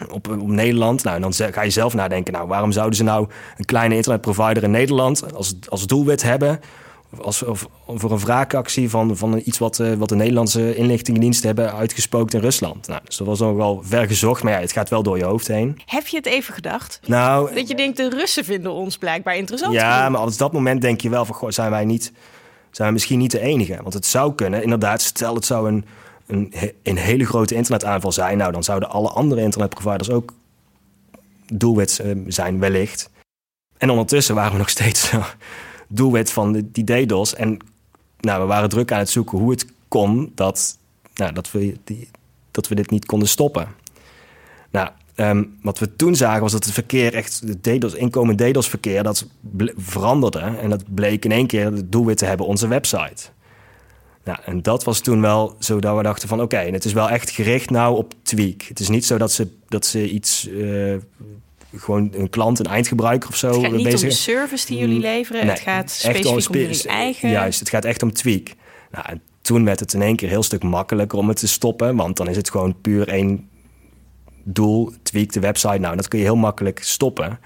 Op, 0.09 0.27
op 0.29 0.47
Nederland. 0.47 1.03
Nou, 1.03 1.15
en 1.15 1.21
dan 1.21 1.33
ga 1.33 1.61
je 1.61 1.69
zelf 1.69 1.93
nadenken. 1.93 2.33
Nou, 2.33 2.47
waarom 2.47 2.71
zouden 2.71 2.95
ze 2.95 3.03
nou 3.03 3.27
een 3.57 3.65
kleine 3.65 3.95
internetprovider 3.95 4.63
in 4.63 4.71
Nederland 4.71 5.33
als, 5.33 5.55
als 5.69 5.87
doelwit 5.87 6.23
hebben? 6.23 6.59
Als, 7.21 7.43
of, 7.43 7.67
voor 7.87 8.11
een 8.11 8.19
wraakactie 8.19 8.89
van, 8.89 9.17
van 9.17 9.41
iets 9.43 9.57
wat, 9.57 9.79
uh, 9.79 9.93
wat 9.93 10.09
de 10.09 10.15
Nederlandse 10.15 10.75
inlichtingendiensten 10.75 11.47
hebben 11.47 11.73
uitgespookt 11.73 12.33
in 12.33 12.39
Rusland. 12.39 12.87
Nou, 12.87 13.01
dus 13.05 13.17
dat 13.17 13.27
was 13.27 13.39
nog 13.39 13.55
wel 13.55 13.81
ver 13.83 14.07
gezocht, 14.07 14.43
maar 14.43 14.53
ja, 14.53 14.59
het 14.59 14.71
gaat 14.71 14.89
wel 14.89 15.03
door 15.03 15.17
je 15.17 15.23
hoofd 15.23 15.47
heen. 15.47 15.79
Heb 15.85 16.07
je 16.07 16.17
het 16.17 16.25
even 16.25 16.53
gedacht? 16.53 16.99
Nou, 17.05 17.53
dat 17.55 17.67
je 17.67 17.75
denkt, 17.75 17.97
de 17.97 18.09
Russen 18.09 18.45
vinden 18.45 18.71
ons 18.71 18.97
blijkbaar 18.97 19.35
interessant. 19.35 19.73
Ja, 19.73 20.09
maar 20.09 20.21
op 20.21 20.37
dat 20.37 20.53
moment 20.53 20.81
denk 20.81 21.01
je 21.01 21.09
wel 21.09 21.25
van, 21.25 21.35
goh, 21.35 21.49
zijn 21.49 21.71
wij 21.71 21.85
niet, 21.85 22.03
zijn 22.71 22.87
wij 22.87 22.91
misschien 22.91 23.19
niet 23.19 23.31
de 23.31 23.39
enige? 23.39 23.79
Want 23.81 23.93
het 23.93 24.05
zou 24.05 24.35
kunnen, 24.35 24.63
inderdaad, 24.63 25.01
stel 25.01 25.35
het 25.35 25.45
zou 25.45 25.67
een, 25.67 25.85
een, 26.27 26.53
een 26.83 26.97
hele 26.97 27.25
grote 27.25 27.55
internetaanval 27.55 28.11
zijn, 28.11 28.37
nou 28.37 28.51
dan 28.51 28.63
zouden 28.63 28.89
alle 28.89 29.09
andere 29.09 29.41
internetproviders 29.41 30.09
ook 30.09 30.33
doelwit 31.53 32.01
uh, 32.03 32.15
zijn, 32.27 32.59
wellicht. 32.59 33.09
En 33.77 33.89
ondertussen 33.89 34.35
waren 34.35 34.51
we 34.51 34.57
nog 34.57 34.69
steeds 34.69 35.11
doelwit 35.87 36.31
van 36.31 36.69
die 36.71 36.83
DDoS. 36.83 37.35
En 37.35 37.57
nou, 38.19 38.41
we 38.41 38.47
waren 38.47 38.69
druk 38.69 38.91
aan 38.91 38.99
het 38.99 39.09
zoeken 39.09 39.37
hoe 39.37 39.51
het 39.51 39.65
kon 39.87 40.31
dat, 40.35 40.77
nou, 41.13 41.33
dat, 41.33 41.51
we, 41.51 41.77
die, 41.83 42.09
dat 42.51 42.67
we 42.67 42.75
dit 42.75 42.89
niet 42.89 43.05
konden 43.05 43.27
stoppen. 43.27 43.67
Nou, 44.71 44.89
ehm, 45.15 45.43
wat 45.61 45.79
we 45.79 45.95
toen 45.95 46.15
zagen 46.15 46.41
was 46.41 46.51
dat 46.51 46.63
het 46.63 46.73
verkeer 46.73 47.13
echt, 47.13 47.61
de 47.61 47.77
DDoS, 47.77 47.93
inkomend 47.93 48.37
DDoS-verkeer, 48.37 49.03
dat 49.03 49.27
veranderde. 49.75 50.39
En 50.39 50.69
dat 50.69 50.93
bleek 50.93 51.25
in 51.25 51.31
één 51.31 51.47
keer 51.47 51.65
het 51.65 51.91
doelwit 51.91 52.17
te 52.17 52.25
hebben 52.25 52.45
onze 52.45 52.67
website. 52.67 53.29
Nou, 54.27 54.39
en 54.45 54.61
dat 54.61 54.83
was 54.83 54.99
toen 54.99 55.21
wel 55.21 55.55
zo 55.59 55.79
dat 55.79 55.97
we 55.97 56.03
dachten 56.03 56.27
van 56.27 56.41
oké, 56.41 56.57
het 56.57 56.85
is 56.85 56.93
wel 56.93 57.09
echt 57.09 57.29
gericht 57.29 57.69
nou 57.69 57.97
op 57.97 58.13
tweak. 58.21 58.61
Het 58.61 58.79
is 58.79 58.89
niet 58.89 59.05
zo 59.05 59.17
dat 59.17 59.31
ze, 59.31 59.47
dat 59.67 59.85
ze 59.85 60.09
iets 60.09 60.47
uh, 60.47 60.95
gewoon 61.75 62.09
een 62.13 62.29
klant, 62.29 62.59
een 62.59 62.65
eindgebruiker 62.65 63.29
of 63.29 63.35
zo. 63.35 63.47
Het 63.47 63.61
gaat 63.61 63.71
niet 63.71 63.83
bezig. 63.83 64.01
om 64.01 64.07
de 64.07 64.13
service 64.15 64.65
die 64.65 64.77
jullie 64.77 64.95
mm, 64.95 65.01
leveren. 65.01 65.47
het 65.47 65.59
gaat 65.59 65.91
specifiek 65.91 66.25
om, 66.25 66.55
om 66.55 66.61
jullie 66.61 66.87
eigen... 66.87 67.29
Juist, 67.29 67.59
het 67.59 67.69
gaat 67.69 67.85
echt 67.85 68.03
om 68.03 68.13
tweak. 68.13 68.47
Nou, 68.91 69.05
en 69.07 69.21
toen 69.41 69.65
werd 69.65 69.79
het 69.79 69.93
in 69.93 70.01
één 70.01 70.15
keer 70.15 70.29
heel 70.29 70.43
stuk 70.43 70.63
makkelijker 70.63 71.17
om 71.17 71.27
het 71.27 71.37
te 71.37 71.47
stoppen. 71.47 71.95
Want 71.95 72.17
dan 72.17 72.29
is 72.29 72.35
het 72.35 72.49
gewoon 72.49 72.81
puur 72.81 73.07
één 73.07 73.49
doel, 74.43 74.91
tweak 75.03 75.31
de 75.31 75.39
website. 75.39 75.77
Nou, 75.77 75.95
dat 75.95 76.07
kun 76.07 76.19
je 76.19 76.25
heel 76.25 76.35
makkelijk 76.35 76.79
stoppen. 76.83 77.39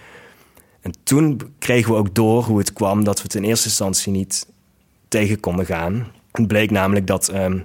En 0.82 0.94
toen 1.04 1.42
kregen 1.60 1.92
we 1.92 1.98
ook 1.98 2.16
door 2.16 2.44
hoe 2.44 2.58
het 2.58 2.74
kwam 2.74 3.04
dat 3.04 3.18
we 3.18 3.24
het 3.24 3.36
in 3.36 3.44
eerste 3.44 3.68
instantie 3.68 4.12
niet 4.12 4.48
tegen 5.08 5.40
konden 5.40 5.66
gaan. 5.66 6.20
Het 6.32 6.48
bleek 6.48 6.72
namelijk 6.72 7.08
dat 7.08 7.34
um, 7.34 7.64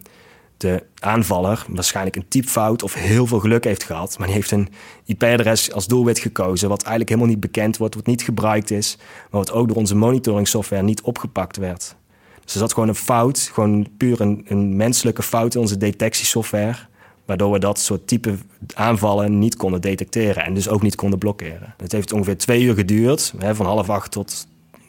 de 0.57 0.83
aanvaller 0.99 1.67
waarschijnlijk 1.69 2.17
een 2.17 2.29
typfout 2.29 2.83
of 2.83 2.95
heel 2.95 3.27
veel 3.27 3.41
geluk 3.41 3.65
heeft 3.65 3.85
gehad. 3.85 4.19
Maar 4.19 4.27
die 4.27 4.37
heeft 4.37 4.51
een 4.51 4.69
IP-adres 5.05 5.73
als 5.73 5.87
doelwit 5.87 6.19
gekozen, 6.19 6.69
wat 6.69 6.81
eigenlijk 6.81 7.09
helemaal 7.09 7.31
niet 7.31 7.41
bekend 7.41 7.77
wordt, 7.77 7.95
wat 7.95 8.07
niet 8.07 8.23
gebruikt 8.23 8.71
is, 8.71 8.97
maar 9.31 9.41
wat 9.41 9.53
ook 9.53 9.69
door 9.69 9.77
onze 9.77 9.97
monitoring 9.97 10.49
software 10.49 10.83
niet 10.83 11.01
opgepakt 11.01 11.57
werd. 11.57 11.97
Dus 12.45 12.55
er 12.55 12.61
zat 12.61 12.73
gewoon 12.73 12.89
een 12.89 12.95
fout, 12.95 13.51
gewoon 13.53 13.87
puur 13.97 14.21
een, 14.21 14.45
een 14.49 14.77
menselijke 14.77 15.23
fout 15.23 15.55
in 15.55 15.61
onze 15.61 15.77
detectiesoftware, 15.77 16.77
waardoor 17.25 17.53
we 17.53 17.59
dat 17.59 17.79
soort 17.79 18.07
type 18.07 18.35
aanvallen 18.75 19.39
niet 19.39 19.57
konden 19.57 19.81
detecteren 19.81 20.45
en 20.45 20.55
dus 20.55 20.69
ook 20.69 20.83
niet 20.83 20.95
konden 20.95 21.19
blokkeren. 21.19 21.75
Het 21.77 21.93
heeft 21.93 22.13
ongeveer 22.13 22.39
twee 22.39 22.63
uur 22.63 22.75
geduurd, 22.75 23.33
hè, 23.39 23.55
van 23.55 23.67
half 23.67 23.91
acht 23.91 24.11
tot, 24.11 24.47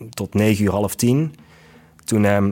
tot 0.09 0.33
negen 0.33 0.65
uur, 0.65 0.71
half 0.71 0.95
tien. 0.95 1.35
Toen 2.03 2.25
ehm, 2.25 2.51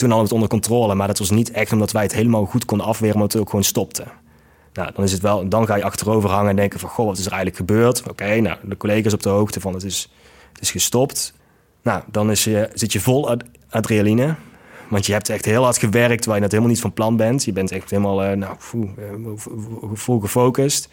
toen 0.00 0.10
hadden 0.10 0.28
we 0.28 0.34
het 0.34 0.42
onder 0.42 0.48
controle. 0.48 0.94
Maar 0.94 1.06
dat 1.06 1.18
was 1.18 1.30
niet 1.30 1.50
echt 1.50 1.72
omdat 1.72 1.92
wij 1.92 2.02
het 2.02 2.14
helemaal 2.14 2.44
goed 2.44 2.64
konden 2.64 2.86
afweren, 2.86 3.14
omdat 3.14 3.32
het 3.32 3.42
ook 3.42 3.48
gewoon 3.48 3.64
stopte. 3.64 4.04
Nou, 4.72 4.90
dan 4.94 5.04
is 5.04 5.12
het 5.12 5.22
wel, 5.22 5.48
dan 5.48 5.66
ga 5.66 5.74
je 5.74 5.84
achterover 5.84 6.30
hangen 6.30 6.50
en 6.50 6.56
denken 6.56 6.80
van, 6.80 6.88
goh, 6.88 7.06
wat 7.06 7.18
is 7.18 7.26
er 7.26 7.32
eigenlijk 7.32 7.56
gebeurd? 7.56 8.08
Oké, 8.08 8.40
nou, 8.40 8.58
de 8.62 8.76
collega's 8.76 9.12
op 9.12 9.22
de 9.22 9.28
hoogte 9.28 9.60
van 9.60 9.74
het 9.74 9.82
is, 9.82 10.10
is 10.60 10.70
gestopt. 10.70 11.34
Nou, 11.82 12.02
dan 12.10 12.30
is 12.30 12.44
je, 12.44 12.70
zit 12.74 12.92
je 12.92 13.00
vol 13.00 13.36
adrenaline. 13.70 14.34
Want 14.88 15.06
je 15.06 15.12
hebt 15.12 15.28
echt 15.28 15.44
heel 15.44 15.62
hard 15.62 15.78
gewerkt 15.78 16.24
waar 16.24 16.34
je 16.34 16.40
net 16.40 16.50
helemaal 16.50 16.72
niet 16.72 16.80
van 16.80 16.92
plan 16.92 17.16
bent. 17.16 17.44
Je 17.44 17.52
bent 17.52 17.72
echt 17.72 17.90
helemaal 17.90 18.24
uh, 18.24 18.32
nou, 18.32 18.54
vol 19.94 20.20
gefocust. 20.20 20.88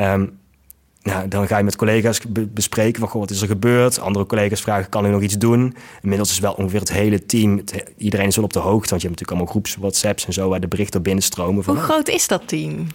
Um, 0.00 0.38
nou, 1.08 1.28
dan 1.28 1.46
ga 1.46 1.58
je 1.58 1.64
met 1.64 1.76
collega's 1.76 2.20
bespreken 2.48 3.00
van 3.00 3.08
goh, 3.08 3.20
wat 3.20 3.30
is 3.30 3.40
er 3.40 3.46
gebeurd. 3.46 4.00
Andere 4.00 4.26
collega's 4.26 4.60
vragen, 4.60 4.88
kan 4.88 5.04
ik 5.04 5.12
nog 5.12 5.22
iets 5.22 5.38
doen? 5.38 5.74
Inmiddels 6.02 6.30
is 6.30 6.38
wel 6.38 6.52
ongeveer 6.52 6.80
het 6.80 6.92
hele 6.92 7.26
team, 7.26 7.62
iedereen 7.96 8.26
is 8.26 8.36
wel 8.36 8.44
op 8.44 8.52
de 8.52 8.58
hoogte. 8.58 8.90
Want 8.90 9.02
je 9.02 9.08
hebt 9.08 9.20
natuurlijk 9.20 9.30
allemaal 9.30 9.46
groeps 9.46 9.76
WhatsApps 9.76 10.26
en 10.26 10.32
zo 10.32 10.48
waar 10.48 10.60
de 10.60 10.68
berichten 10.68 11.02
binnenstromen. 11.02 11.64
Van, 11.64 11.74
Hoe 11.74 11.82
groot 11.82 12.08
is 12.08 12.28
dat 12.28 12.42
team? 12.48 12.86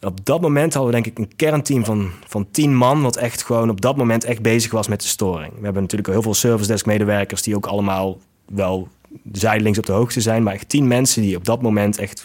Op 0.00 0.24
dat 0.24 0.40
moment 0.40 0.74
hadden 0.74 0.94
we 0.94 1.02
denk 1.02 1.16
ik 1.16 1.24
een 1.24 1.36
kernteam 1.36 1.84
van, 1.84 2.10
van 2.26 2.46
tien 2.50 2.76
man... 2.76 3.02
wat 3.02 3.16
echt 3.16 3.42
gewoon 3.42 3.70
op 3.70 3.80
dat 3.80 3.96
moment 3.96 4.24
echt 4.24 4.42
bezig 4.42 4.70
was 4.70 4.88
met 4.88 5.00
de 5.00 5.08
storing. 5.08 5.52
We 5.58 5.64
hebben 5.64 5.82
natuurlijk 5.82 6.08
heel 6.08 6.22
veel 6.22 6.34
service 6.34 6.68
desk 6.68 6.86
medewerkers... 6.86 7.42
die 7.42 7.56
ook 7.56 7.66
allemaal 7.66 8.18
wel 8.46 8.88
zijdelings 9.32 9.78
op 9.78 9.86
de 9.86 9.92
hoogte 9.92 10.20
zijn... 10.20 10.42
maar 10.42 10.54
echt 10.54 10.68
tien 10.68 10.86
mensen 10.86 11.22
die 11.22 11.36
op 11.36 11.44
dat 11.44 11.62
moment 11.62 11.98
echt 11.98 12.24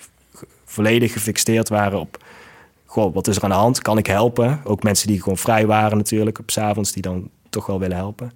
volledig 0.65 1.13
gefixeerd 1.13 1.69
waren 1.69 1.99
op 1.99 2.23
goh, 2.93 3.13
wat 3.13 3.27
is 3.27 3.35
er 3.35 3.43
aan 3.43 3.49
de 3.49 3.55
hand? 3.55 3.81
Kan 3.81 3.97
ik 3.97 4.07
helpen? 4.07 4.61
Ook 4.63 4.83
mensen 4.83 5.07
die 5.07 5.21
gewoon 5.21 5.37
vrij 5.37 5.65
waren 5.65 5.97
natuurlijk 5.97 6.39
op 6.39 6.51
avonds 6.55 6.91
die 6.91 7.01
dan 7.01 7.29
toch 7.49 7.65
wel 7.65 7.79
willen 7.79 7.97
helpen. 7.97 8.31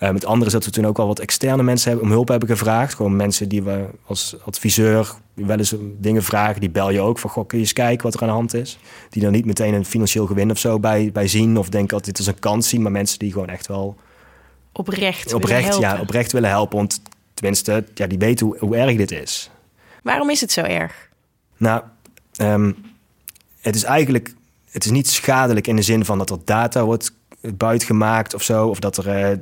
Uh, 0.00 0.10
met 0.10 0.24
anderen 0.24 0.46
is 0.46 0.52
dat 0.52 0.64
we 0.64 0.70
toen 0.70 0.86
ook 0.86 0.96
wel 0.96 1.06
wat 1.06 1.18
externe 1.18 1.62
mensen 1.62 1.88
hebben, 1.88 2.06
om 2.06 2.12
hulp 2.12 2.28
hebben 2.28 2.48
gevraagd. 2.48 2.94
Gewoon 2.94 3.16
mensen 3.16 3.48
die 3.48 3.62
we 3.62 3.86
als 4.06 4.36
adviseur 4.44 5.14
wel 5.34 5.58
eens 5.58 5.74
dingen 5.98 6.22
vragen, 6.22 6.60
die 6.60 6.70
bel 6.70 6.90
je 6.90 7.00
ook 7.00 7.18
van, 7.18 7.30
goh, 7.30 7.46
kun 7.46 7.58
je 7.58 7.64
eens 7.64 7.72
kijken 7.72 8.04
wat 8.04 8.14
er 8.14 8.20
aan 8.20 8.28
de 8.28 8.34
hand 8.34 8.54
is? 8.54 8.78
Die 9.10 9.22
dan 9.22 9.32
niet 9.32 9.44
meteen 9.44 9.74
een 9.74 9.84
financieel 9.84 10.26
gewin 10.26 10.50
of 10.50 10.58
zo 10.58 10.78
bij, 10.78 11.10
bij 11.12 11.28
zien 11.28 11.58
of 11.58 11.68
denken 11.68 11.96
dat 11.96 12.04
dit 12.04 12.18
is 12.18 12.26
een 12.26 12.38
kans 12.38 12.68
zien, 12.68 12.82
maar 12.82 12.92
mensen 12.92 13.18
die 13.18 13.32
gewoon 13.32 13.48
echt 13.48 13.66
wel 13.66 13.96
oprecht, 14.72 15.32
oprecht 15.32 15.64
willen 15.64 15.80
ja, 15.80 16.00
oprecht 16.00 16.32
willen 16.32 16.50
helpen. 16.50 16.76
Want 16.76 17.02
tenminste, 17.34 17.84
ja, 17.94 18.06
die 18.06 18.18
weten 18.18 18.46
hoe, 18.46 18.56
hoe 18.58 18.76
erg 18.76 18.96
dit 18.96 19.10
is. 19.10 19.50
Waarom 20.02 20.30
is 20.30 20.40
het 20.40 20.52
zo 20.52 20.60
erg? 20.60 21.08
Nou, 21.56 21.82
um, 22.40 22.76
het 23.64 23.74
is 23.74 23.84
eigenlijk 23.84 24.34
het 24.70 24.84
is 24.84 24.90
niet 24.90 25.08
schadelijk 25.08 25.66
in 25.66 25.76
de 25.76 25.82
zin 25.82 26.04
van 26.04 26.18
dat 26.18 26.30
er 26.30 26.38
data 26.44 26.84
wordt 26.84 27.12
buitgemaakt 27.40 28.34
of 28.34 28.42
zo. 28.42 28.68
Of 28.68 28.78
dat 28.78 28.96
er, 28.96 29.30
uh, 29.30 29.38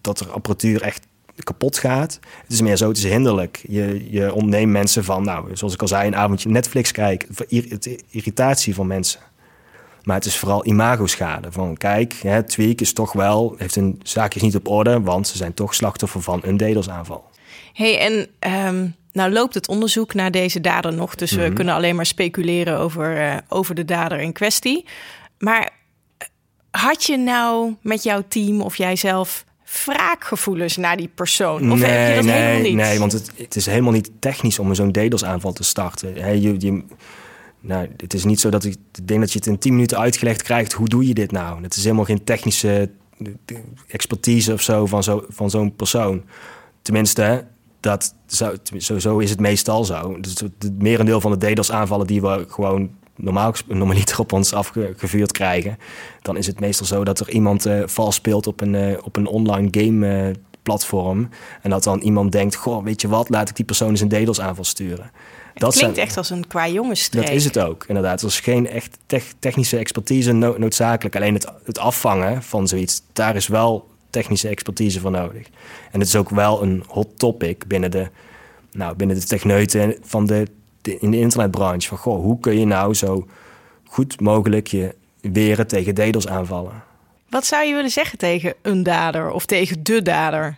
dat, 0.00 0.20
er 0.20 0.30
apparatuur 0.30 0.82
echt 0.82 1.06
kapot 1.42 1.78
gaat. 1.78 2.18
Het 2.42 2.52
is 2.52 2.60
meer 2.60 2.76
zo, 2.76 2.88
het 2.88 2.96
is 2.96 3.04
hinderlijk. 3.04 3.64
Je, 3.68 4.10
je 4.10 4.32
ontneemt 4.32 4.72
mensen 4.72 5.04
van, 5.04 5.24
nou, 5.24 5.56
zoals 5.56 5.74
ik 5.74 5.80
al 5.80 5.88
zei, 5.88 6.06
een 6.06 6.16
avondje 6.16 6.48
Netflix 6.48 6.92
kijken. 6.92 7.28
Irritatie 8.10 8.74
van 8.74 8.86
mensen. 8.86 9.20
Maar 10.02 10.16
het 10.16 10.26
is 10.26 10.38
vooral 10.38 10.66
imagoschade. 10.66 11.52
Van 11.52 11.76
kijk, 11.76 12.12
hè, 12.12 12.42
Tweak 12.42 12.80
is 12.80 12.92
toch 12.92 13.12
wel, 13.12 13.54
heeft 13.56 13.76
een 13.76 14.00
zaakjes 14.02 14.42
niet 14.42 14.56
op 14.56 14.68
orde, 14.68 15.00
want 15.00 15.28
ze 15.28 15.36
zijn 15.36 15.54
toch 15.54 15.74
slachtoffer 15.74 16.22
van 16.22 16.40
een 16.42 16.56
DDoS-aanval. 16.56 17.24
hey, 17.72 17.98
en 17.98 18.28
um, 18.66 18.94
nou 19.12 19.32
loopt 19.32 19.54
het 19.54 19.68
onderzoek 19.68 20.14
naar 20.14 20.30
deze 20.30 20.60
dader 20.60 20.92
nog, 20.92 21.14
dus 21.14 21.32
we 21.32 21.42
mhm. 21.42 21.54
kunnen 21.54 21.74
alleen 21.74 21.96
maar 21.96 22.06
speculeren 22.06 22.78
over, 22.78 23.16
uh, 23.16 23.36
over 23.48 23.74
de 23.74 23.84
dader 23.84 24.20
in 24.20 24.32
kwestie. 24.32 24.84
Maar 25.38 25.70
eh, 26.18 26.28
had 26.70 27.04
je 27.04 27.16
nou 27.16 27.74
met 27.82 28.02
jouw 28.02 28.22
team 28.28 28.60
of 28.60 28.76
jijzelf 28.76 29.44
wraakgevoelens 29.84 30.76
naar 30.76 30.96
die 30.96 31.10
persoon? 31.14 31.72
Of 31.72 31.78
nee, 31.78 31.90
heb 31.90 32.08
je 32.08 32.14
dat 32.14 32.24
nee, 32.24 32.34
helemaal 32.34 32.62
niet? 32.62 32.74
Nee, 32.74 32.98
want 32.98 33.12
het, 33.12 33.32
het 33.36 33.56
is 33.56 33.66
helemaal 33.66 33.92
niet 33.92 34.10
technisch 34.18 34.58
om 34.58 34.74
zo'n 34.74 34.92
DDoS-aanval 34.92 35.52
te 35.52 35.64
starten. 35.64 36.14
He, 36.14 36.30
je, 36.30 36.54
je, 36.58 36.82
nou, 37.60 37.88
het 37.96 38.14
is 38.14 38.24
niet 38.24 38.40
zo 38.40 38.50
dat 38.50 38.64
ik 38.64 38.76
denk 39.04 39.20
dat 39.20 39.32
je 39.32 39.38
het 39.38 39.46
in 39.46 39.58
10 39.58 39.72
minuten 39.72 39.98
uitgelegd 39.98 40.42
krijgt. 40.42 40.72
Hoe 40.72 40.88
doe 40.88 41.06
je 41.06 41.14
dit 41.14 41.32
nou? 41.32 41.62
Het 41.62 41.76
is 41.76 41.82
helemaal 41.82 42.04
geen 42.04 42.24
technische 42.24 42.90
expertise 43.88 44.52
of 44.52 44.62
zo 44.62 44.86
van 44.86 45.02
zo'n 45.02 45.24
van 45.28 45.50
zo'n 45.50 45.74
persoon. 45.76 46.24
Tenminste, 46.82 47.46
dat 47.80 48.14
zo, 48.26 48.98
zo, 48.98 49.18
is 49.18 49.30
het 49.30 49.40
meestal 49.40 49.84
zo. 49.84 50.20
Dus 50.20 50.40
het 50.40 50.82
merendeel 50.82 51.20
van 51.20 51.38
de 51.38 51.52
DDoS-aanvallen 51.52 52.06
die 52.06 52.20
we 52.20 52.44
gewoon 52.48 52.90
normaal 53.16 53.54
normaliter 53.66 54.18
op 54.18 54.32
ons 54.32 54.52
afgevuurd 54.52 55.32
krijgen, 55.32 55.78
dan 56.22 56.36
is 56.36 56.46
het 56.46 56.60
meestal 56.60 56.86
zo 56.86 57.04
dat 57.04 57.20
er 57.20 57.30
iemand 57.30 57.66
uh, 57.66 57.82
vals 57.86 58.14
speelt 58.14 58.46
op 58.46 58.60
een, 58.60 58.74
uh, 58.74 58.98
op 59.02 59.16
een 59.16 59.26
online 59.26 59.68
game 59.70 60.26
uh, 60.28 60.34
platform. 60.62 61.28
En 61.62 61.70
dat 61.70 61.84
dan 61.84 62.00
iemand 62.00 62.32
denkt, 62.32 62.54
goh, 62.54 62.84
weet 62.84 63.00
je 63.00 63.08
wat, 63.08 63.28
laat 63.28 63.48
ik 63.48 63.56
die 63.56 63.64
persoon 63.64 63.90
eens 63.90 64.00
een 64.00 64.08
DDoS-aanval 64.08 64.64
sturen. 64.64 65.10
Dat 65.54 65.76
klinkt 65.76 65.98
echt 65.98 66.16
als 66.16 66.30
een 66.30 66.46
qua 66.46 66.68
jongensstreek. 66.68 67.26
Dat 67.26 67.34
is 67.34 67.44
het 67.44 67.58
ook, 67.58 67.84
inderdaad. 67.88 68.20
Er 68.20 68.26
is 68.26 68.40
geen 68.40 68.68
echt 68.68 68.98
technische 69.38 69.76
expertise 69.76 70.32
noodzakelijk. 70.32 71.16
Alleen 71.16 71.34
het, 71.34 71.46
het 71.64 71.78
afvangen 71.78 72.42
van 72.42 72.68
zoiets, 72.68 73.02
daar 73.12 73.36
is 73.36 73.46
wel 73.46 73.87
technische 74.10 74.48
expertise 74.48 75.00
voor 75.00 75.10
nodig. 75.10 75.46
En 75.90 75.98
het 75.98 76.08
is 76.08 76.16
ook 76.16 76.30
wel 76.30 76.62
een 76.62 76.84
hot 76.88 77.18
topic 77.18 77.66
binnen 77.66 77.90
de, 77.90 78.08
nou, 78.72 78.96
binnen 78.96 79.16
de 79.16 79.24
techneuten 79.24 79.96
van 80.02 80.26
de, 80.26 80.46
in 80.82 81.10
de 81.10 81.18
internetbranche. 81.18 81.88
Van, 81.88 81.98
goh, 81.98 82.22
hoe 82.22 82.40
kun 82.40 82.58
je 82.58 82.66
nou 82.66 82.94
zo 82.94 83.26
goed 83.84 84.20
mogelijk 84.20 84.66
je 84.66 84.94
weren 85.20 85.66
tegen 85.66 85.94
DDoS 85.94 86.28
aanvallen? 86.28 86.82
Wat 87.28 87.46
zou 87.46 87.66
je 87.66 87.74
willen 87.74 87.90
zeggen 87.90 88.18
tegen 88.18 88.54
een 88.62 88.82
dader 88.82 89.30
of 89.30 89.46
tegen 89.46 89.82
de 89.82 90.02
dader? 90.02 90.56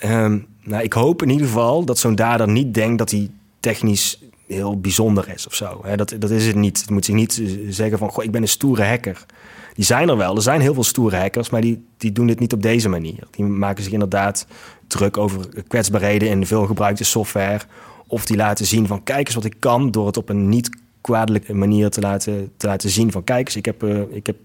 Ehm, 0.00 0.38
nou, 0.62 0.82
ik 0.82 0.92
hoop 0.92 1.22
in 1.22 1.30
ieder 1.30 1.46
geval 1.46 1.84
dat 1.84 1.98
zo'n 1.98 2.14
dader 2.14 2.48
niet 2.48 2.74
denkt 2.74 2.98
dat 2.98 3.10
hij 3.10 3.30
technisch 3.60 4.18
heel 4.46 4.80
bijzonder 4.80 5.28
is 5.34 5.46
of 5.46 5.54
zo. 5.54 5.84
dat, 5.96 6.14
dat 6.18 6.30
is 6.30 6.46
het 6.46 6.56
niet. 6.56 6.80
Het 6.80 6.90
moet 6.90 7.04
zich 7.04 7.14
niet 7.14 7.42
zeggen 7.68 7.98
van, 7.98 8.10
goh, 8.10 8.24
ik 8.24 8.30
ben 8.30 8.42
een 8.42 8.48
stoere 8.48 8.84
hacker. 8.84 9.26
Die 9.76 9.84
zijn 9.84 10.08
er 10.08 10.16
wel. 10.16 10.36
Er 10.36 10.42
zijn 10.42 10.60
heel 10.60 10.74
veel 10.74 10.84
stoere 10.84 11.16
hackers, 11.16 11.50
maar 11.50 11.60
die, 11.60 11.86
die 11.96 12.12
doen 12.12 12.26
dit 12.26 12.40
niet 12.40 12.52
op 12.52 12.62
deze 12.62 12.88
manier. 12.88 13.26
Die 13.30 13.44
maken 13.44 13.82
zich 13.82 13.92
inderdaad 13.92 14.46
druk 14.86 15.16
over 15.16 15.62
kwetsbaarheden 15.68 16.28
in 16.28 16.46
veel 16.46 16.66
gebruikte 16.66 17.04
software. 17.04 17.60
Of 18.06 18.26
die 18.26 18.36
laten 18.36 18.66
zien 18.66 18.86
van, 18.86 19.02
kijk 19.02 19.26
eens 19.26 19.34
wat 19.34 19.44
ik 19.44 19.56
kan... 19.58 19.90
door 19.90 20.06
het 20.06 20.16
op 20.16 20.28
een 20.28 20.48
niet 20.48 20.78
kwaadelijke 21.00 21.54
manier 21.54 21.90
te 21.90 22.00
laten, 22.00 22.52
te 22.56 22.66
laten 22.66 22.90
zien 22.90 23.12
van... 23.12 23.24
kijk 23.24 23.46
eens, 23.46 23.56
ik 23.56 23.64
heb, 23.64 23.82
uh, 23.82 24.00
ik 24.10 24.26
heb 24.26 24.36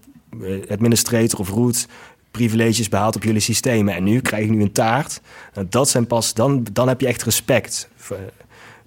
eh, 0.42 0.70
administrator 0.70 1.38
of 1.38 1.48
root 1.48 1.88
privileges 2.30 2.88
behaald 2.88 3.16
op 3.16 3.22
jullie 3.22 3.40
systemen. 3.40 3.94
En 3.94 4.04
nu 4.04 4.20
krijg 4.20 4.44
ik 4.44 4.50
nu 4.50 4.62
een 4.62 4.72
taart. 4.72 5.20
Dat 5.68 5.88
zijn 5.88 6.06
pas, 6.06 6.34
dan, 6.34 6.66
dan 6.72 6.88
heb 6.88 7.00
je 7.00 7.06
echt 7.06 7.22
respect 7.22 7.88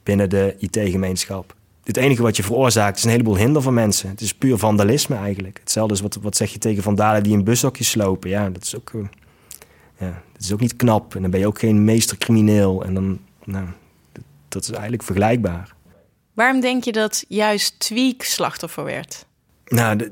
binnen 0.04 0.30
de 0.30 0.56
IT-gemeenschap. 0.60 1.56
Het 1.86 1.98
enige 1.98 2.22
wat 2.22 2.38
je 2.38 2.44
veroorzaakt 2.44 2.98
is 2.98 3.04
een 3.04 3.10
heleboel 3.10 3.38
hinder 3.38 3.62
voor 3.62 3.74
mensen. 3.74 4.10
Het 4.10 4.22
is 4.22 4.34
puur 4.34 4.58
vandalisme 4.58 5.16
eigenlijk. 5.16 5.60
Hetzelfde 5.60 5.94
is 5.94 6.02
wat, 6.02 6.18
wat 6.22 6.36
zeg 6.36 6.52
je 6.52 6.58
tegen 6.58 6.84
vandalen 6.84 7.24
die 7.24 7.34
een 7.34 7.44
bushokje 7.44 7.84
slopen. 7.84 8.30
Ja, 8.30 8.50
dat 8.50 8.64
is 8.64 8.76
ook, 8.76 8.92
uh, 8.96 9.06
ja, 10.00 10.22
dat 10.34 10.42
is 10.42 10.54
ook 10.54 10.60
niet 10.60 10.76
knap. 10.76 11.16
En 11.16 11.22
dan 11.22 11.32
ben 11.32 11.40
je 11.40 11.48
ook 11.48 11.60
geen 11.60 11.84
meestercrimineel. 11.84 12.84
En 12.84 12.94
dan, 12.94 13.20
nou, 13.44 13.66
dat 14.48 14.64
is 14.64 14.70
eigenlijk 14.70 15.04
vergelijkbaar. 15.04 15.74
Waarom 16.34 16.62
denk 16.62 16.84
je 16.84 16.92
dat 16.92 17.26
juist 17.28 17.80
Tweak 17.80 18.24
slachtoffer 18.24 18.84
werd? 18.84 19.26
Nou, 19.66 19.96
de, 19.96 20.12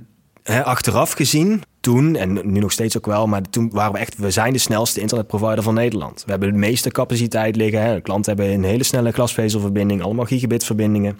achteraf 0.63 1.11
gezien, 1.11 1.61
toen 1.79 2.15
en 2.15 2.33
nu 2.33 2.59
nog 2.59 2.71
steeds 2.71 2.97
ook 2.97 3.05
wel, 3.05 3.27
maar 3.27 3.41
toen 3.41 3.69
waren 3.71 3.93
we 3.93 3.99
echt, 3.99 4.17
we 4.17 4.31
zijn 4.31 4.53
de 4.53 4.59
snelste 4.59 4.99
internetprovider 4.99 5.63
van 5.63 5.73
Nederland. 5.73 6.23
We 6.25 6.31
hebben 6.31 6.51
de 6.51 6.57
meeste 6.57 6.89
capaciteit 6.89 7.55
liggen. 7.55 7.81
Hè. 7.81 7.95
De 7.95 8.01
klanten 8.01 8.35
hebben 8.35 8.53
een 8.53 8.63
hele 8.63 8.83
snelle 8.83 9.11
glasvezelverbinding, 9.11 10.01
allemaal 10.01 10.25
gigabitverbindingen. 10.25 11.19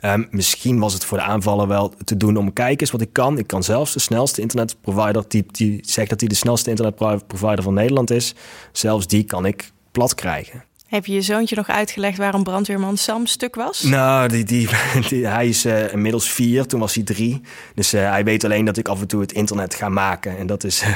Um, 0.00 0.28
misschien 0.30 0.78
was 0.78 0.92
het 0.92 1.04
voor 1.04 1.18
de 1.18 1.24
aanvaller 1.24 1.68
wel 1.68 1.94
te 2.04 2.16
doen 2.16 2.36
om 2.36 2.52
kijk 2.52 2.80
eens 2.80 2.90
wat 2.90 3.00
ik 3.00 3.12
kan. 3.12 3.38
Ik 3.38 3.46
kan 3.46 3.62
zelfs 3.62 3.92
de 3.92 4.00
snelste 4.00 4.40
internetprovider, 4.40 5.24
die, 5.28 5.44
die 5.50 5.78
zegt 5.82 6.10
dat 6.10 6.20
hij 6.20 6.28
de 6.28 6.34
snelste 6.34 6.70
internetprovider 6.70 7.62
van 7.62 7.74
Nederland 7.74 8.10
is, 8.10 8.34
zelfs 8.72 9.06
die 9.06 9.24
kan 9.24 9.46
ik 9.46 9.72
plat 9.92 10.14
krijgen. 10.14 10.64
Heb 10.92 11.06
je 11.06 11.12
je 11.12 11.22
zoontje 11.22 11.56
nog 11.56 11.68
uitgelegd 11.68 12.18
waarom 12.18 12.42
brandweerman 12.42 12.96
Sam 12.96 13.26
stuk 13.26 13.54
was? 13.54 13.82
Nou, 13.82 14.28
die, 14.28 14.44
die, 14.44 14.68
hij 15.26 15.48
is 15.48 15.66
uh, 15.66 15.92
inmiddels 15.92 16.30
vier, 16.30 16.66
toen 16.66 16.80
was 16.80 16.94
hij 16.94 17.04
drie. 17.04 17.40
Dus 17.74 17.94
uh, 17.94 18.10
hij 18.10 18.24
weet 18.24 18.44
alleen 18.44 18.64
dat 18.64 18.76
ik 18.76 18.88
af 18.88 19.00
en 19.00 19.06
toe 19.06 19.20
het 19.20 19.32
internet 19.32 19.74
ga 19.74 19.88
maken. 19.88 20.38
En 20.38 20.46
dat 20.46 20.64
is, 20.64 20.82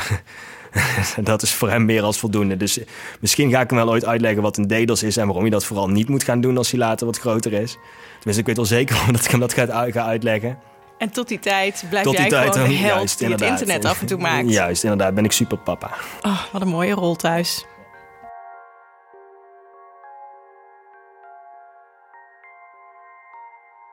dat 1.23 1.43
is 1.43 1.53
voor 1.53 1.71
hem 1.71 1.85
meer 1.85 2.03
als 2.03 2.19
voldoende. 2.19 2.57
Dus 2.57 2.79
misschien 3.21 3.51
ga 3.51 3.61
ik 3.61 3.71
hem 3.71 3.79
wel 3.79 3.89
ooit 3.89 4.05
uitleggen 4.05 4.43
wat 4.43 4.57
een 4.57 4.67
DDoS 4.67 5.03
is... 5.03 5.17
en 5.17 5.27
waarom 5.27 5.45
je 5.45 5.51
dat 5.51 5.65
vooral 5.65 5.89
niet 5.89 6.09
moet 6.09 6.25
gaan 6.25 6.41
doen 6.41 6.57
als 6.57 6.71
hij 6.71 6.81
later 6.81 7.07
wat 7.07 7.19
groter 7.19 7.53
is. 7.53 7.77
Tenminste, 8.15 8.41
ik 8.41 8.47
weet 8.47 8.57
wel 8.57 8.65
zeker 8.65 8.97
dat 9.12 9.25
ik 9.25 9.31
hem 9.31 9.41
dat 9.41 9.55
ga, 9.55 9.91
ga 9.91 10.05
uitleggen. 10.05 10.59
En 10.99 11.11
tot 11.11 11.29
die 11.29 11.39
tijd 11.39 11.85
blijf 11.89 12.05
tot 12.05 12.17
jij 12.17 12.29
tijd, 12.29 12.53
gewoon 12.53 12.69
de 12.69 12.75
held 12.75 13.19
die 13.19 13.29
het 13.29 13.41
internet 13.41 13.85
af 13.85 14.01
en 14.01 14.07
toe 14.07 14.19
maakt. 14.19 14.51
Juist, 14.51 14.83
inderdaad. 14.83 15.15
Ben 15.15 15.25
ik 15.25 15.33
super 15.33 15.59
papa. 15.59 15.91
Oh, 16.23 16.43
wat 16.53 16.62
een 16.62 16.69
mooie 16.69 16.93
rol 16.93 17.17
thuis. 17.17 17.65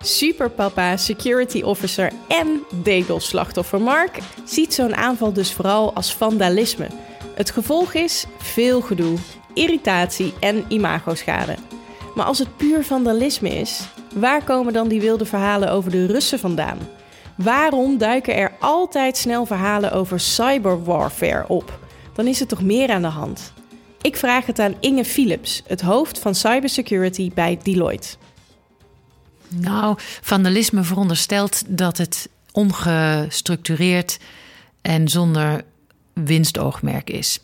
Superpapa, 0.05 0.97
security 0.97 1.61
officer 1.61 2.11
en 2.27 2.63
DDoS-slachtoffer 2.83 3.81
Mark 3.81 4.19
ziet 4.45 4.73
zo'n 4.73 4.95
aanval 4.95 5.33
dus 5.33 5.53
vooral 5.53 5.93
als 5.93 6.13
vandalisme. 6.13 6.87
Het 7.35 7.51
gevolg 7.51 7.93
is 7.93 8.25
veel 8.37 8.81
gedoe, 8.81 9.17
irritatie 9.53 10.33
en 10.39 10.65
imagoschade. 10.67 11.55
Maar 12.15 12.25
als 12.25 12.39
het 12.39 12.57
puur 12.57 12.83
vandalisme 12.83 13.49
is, 13.49 13.87
waar 14.15 14.43
komen 14.43 14.73
dan 14.73 14.87
die 14.87 15.01
wilde 15.01 15.25
verhalen 15.25 15.71
over 15.71 15.91
de 15.91 16.05
Russen 16.05 16.39
vandaan? 16.39 16.77
Waarom 17.35 17.97
duiken 17.97 18.35
er 18.35 18.51
altijd 18.59 19.17
snel 19.17 19.45
verhalen 19.45 19.91
over 19.91 20.19
cyberwarfare 20.19 21.47
op? 21.47 21.79
Dan 22.13 22.27
is 22.27 22.39
er 22.39 22.47
toch 22.47 22.61
meer 22.61 22.89
aan 22.89 23.01
de 23.01 23.07
hand? 23.07 23.53
Ik 24.01 24.17
vraag 24.17 24.45
het 24.45 24.59
aan 24.59 24.75
Inge 24.79 25.05
Philips, 25.05 25.63
het 25.67 25.81
hoofd 25.81 26.19
van 26.19 26.35
cybersecurity 26.35 27.31
bij 27.33 27.59
Deloitte. 27.63 28.22
Nou, 29.55 29.95
vandalisme 30.21 30.83
veronderstelt 30.83 31.63
dat 31.67 31.97
het 31.97 32.29
ongestructureerd 32.51 34.19
en 34.81 35.07
zonder 35.07 35.63
winstoogmerk 36.13 37.09
is. 37.09 37.39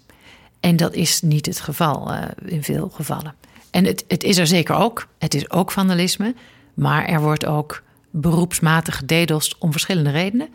En 0.60 0.76
dat 0.76 0.94
is 0.94 1.22
niet 1.22 1.46
het 1.46 1.60
geval 1.60 2.14
uh, 2.14 2.22
in 2.46 2.64
veel 2.64 2.90
gevallen. 2.90 3.36
En 3.72 3.86
het, 3.86 4.06
het 4.08 4.24
is 4.24 4.38
er 4.38 4.48
zeker 4.48 4.76
ook. 4.76 5.08
Het 5.18 5.34
is 5.34 5.50
ook 5.50 5.72
vandalisme. 5.72 6.36
Maar 6.74 7.06
er 7.06 7.22
wordt 7.22 7.46
ook 7.46 7.84
beroepsmatig 8.10 8.96
gededost 8.98 9.58
om 9.58 9.72
verschillende 9.72 10.12
redenen. 10.12 10.50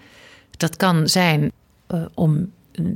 Dat 0.50 0.76
kan 0.76 1.08
zijn 1.08 1.52
uh, 1.94 2.04
om 2.14 2.50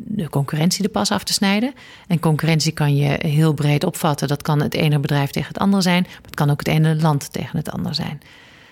de 0.05 0.29
concurrentie 0.29 0.83
de 0.83 0.88
pas 0.88 1.11
af 1.11 1.25
te 1.25 1.33
snijden. 1.33 1.75
En 2.07 2.21
concurrentie 2.21 2.73
kan 2.73 2.97
je 2.97 3.18
heel 3.27 3.53
breed 3.53 3.85
opvatten. 3.85 4.29
Dat 4.29 4.42
kan 4.42 4.62
het 4.62 4.75
ene 4.75 4.99
bedrijf 4.99 5.31
tegen 5.31 5.49
het 5.49 5.59
andere 5.59 5.83
zijn, 5.83 6.03
maar 6.03 6.21
het 6.23 6.35
kan 6.35 6.51
ook 6.51 6.59
het 6.59 6.68
ene 6.68 6.97
land 6.97 7.33
tegen 7.33 7.57
het 7.57 7.71
andere 7.71 7.94
zijn 7.94 8.21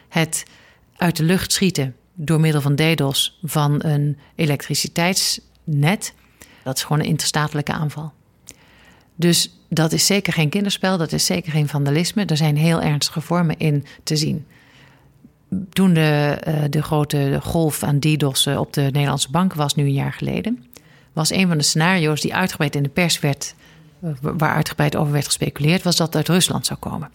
het 0.08 0.44
uit 0.96 1.16
de 1.16 1.22
lucht 1.22 1.52
schieten 1.52 1.94
door 2.14 2.40
middel 2.40 2.60
van 2.60 2.76
DDoS 2.76 3.38
van 3.42 3.84
een 3.84 4.18
elektriciteitsnet, 4.34 6.14
dat 6.62 6.76
is 6.76 6.82
gewoon 6.82 7.00
een 7.00 7.08
interstatelijke 7.08 7.72
aanval. 7.72 8.12
Dus 9.14 9.56
dat 9.68 9.92
is 9.92 10.06
zeker 10.06 10.32
geen 10.32 10.48
kinderspel, 10.48 10.98
dat 10.98 11.12
is 11.12 11.26
zeker 11.26 11.52
geen 11.52 11.68
vandalisme. 11.68 12.24
Er 12.24 12.36
zijn 12.36 12.56
heel 12.56 12.82
ernstige 12.82 13.20
vormen 13.20 13.58
in 13.58 13.84
te 14.02 14.16
zien. 14.16 14.46
Toen 15.70 15.94
de, 15.94 16.38
uh, 16.48 16.62
de 16.70 16.82
grote 16.82 17.38
golf 17.42 17.82
aan 17.82 17.98
DDoS 17.98 18.46
op 18.46 18.72
de 18.72 18.82
Nederlandse 18.82 19.30
banken 19.30 19.58
was, 19.58 19.74
nu 19.74 19.84
een 19.84 19.92
jaar 19.92 20.12
geleden, 20.12 20.64
was 21.12 21.30
een 21.30 21.48
van 21.48 21.58
de 21.58 21.64
scenario's 21.64 22.20
die 22.20 22.34
uitgebreid 22.34 22.74
in 22.74 22.82
de 22.82 22.88
pers 22.88 23.20
werd, 23.20 23.54
uh, 24.04 24.10
waar 24.20 24.54
uitgebreid 24.54 24.96
over 24.96 25.12
werd 25.12 25.24
gespeculeerd, 25.24 25.82
was 25.82 25.96
dat 25.96 26.06
het 26.06 26.16
uit 26.16 26.28
Rusland 26.28 26.66
zou 26.66 26.78
komen. 26.78 27.10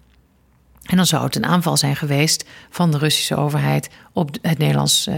En 0.81 0.95
dan 0.95 1.05
zou 1.05 1.23
het 1.23 1.35
een 1.35 1.45
aanval 1.45 1.77
zijn 1.77 1.95
geweest 1.95 2.45
van 2.69 2.91
de 2.91 2.97
Russische 2.97 3.35
overheid 3.35 3.89
op 4.13 4.37
het 4.41 4.57
Nederlands 4.57 5.07
uh, 5.07 5.15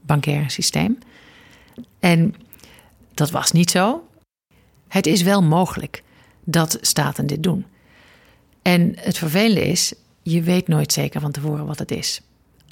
bankaire 0.00 0.50
systeem. 0.50 0.98
En 2.00 2.34
dat 3.14 3.30
was 3.30 3.52
niet 3.52 3.70
zo. 3.70 4.08
Het 4.88 5.06
is 5.06 5.22
wel 5.22 5.42
mogelijk 5.42 6.02
dat 6.44 6.78
staten 6.80 7.26
dit 7.26 7.42
doen. 7.42 7.66
En 8.62 8.92
het 8.96 9.18
vervelende 9.18 9.66
is, 9.66 9.94
je 10.22 10.42
weet 10.42 10.68
nooit 10.68 10.92
zeker 10.92 11.20
van 11.20 11.32
tevoren 11.32 11.66
wat 11.66 11.78
het 11.78 11.90
is. 11.90 12.20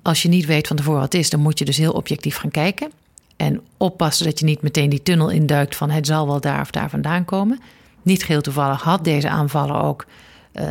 Als 0.03 0.23
je 0.23 0.29
niet 0.29 0.47
weet 0.47 0.67
van 0.67 0.77
tevoren 0.77 1.01
wat 1.01 1.13
het 1.13 1.21
is, 1.21 1.31
dan 1.31 1.41
moet 1.41 1.59
je 1.59 1.65
dus 1.65 1.77
heel 1.77 1.93
objectief 1.93 2.37
gaan 2.37 2.51
kijken. 2.51 2.91
En 3.37 3.61
oppassen 3.77 4.27
dat 4.27 4.39
je 4.39 4.45
niet 4.45 4.63
meteen 4.63 4.91
die 4.91 5.03
tunnel 5.03 5.31
induikt 5.31 5.77
van 5.77 5.91
het 5.91 6.07
zal 6.07 6.27
wel 6.27 6.41
daar 6.41 6.61
of 6.61 6.71
daar 6.71 6.91
vandaan 6.91 7.25
komen. 7.25 7.61
Niet 8.03 8.25
geheel 8.25 8.41
toevallig 8.41 8.83
had 8.83 9.05
deze 9.05 9.29
aanvaller 9.29 9.83
ook 9.83 10.07
uh, 10.53 10.69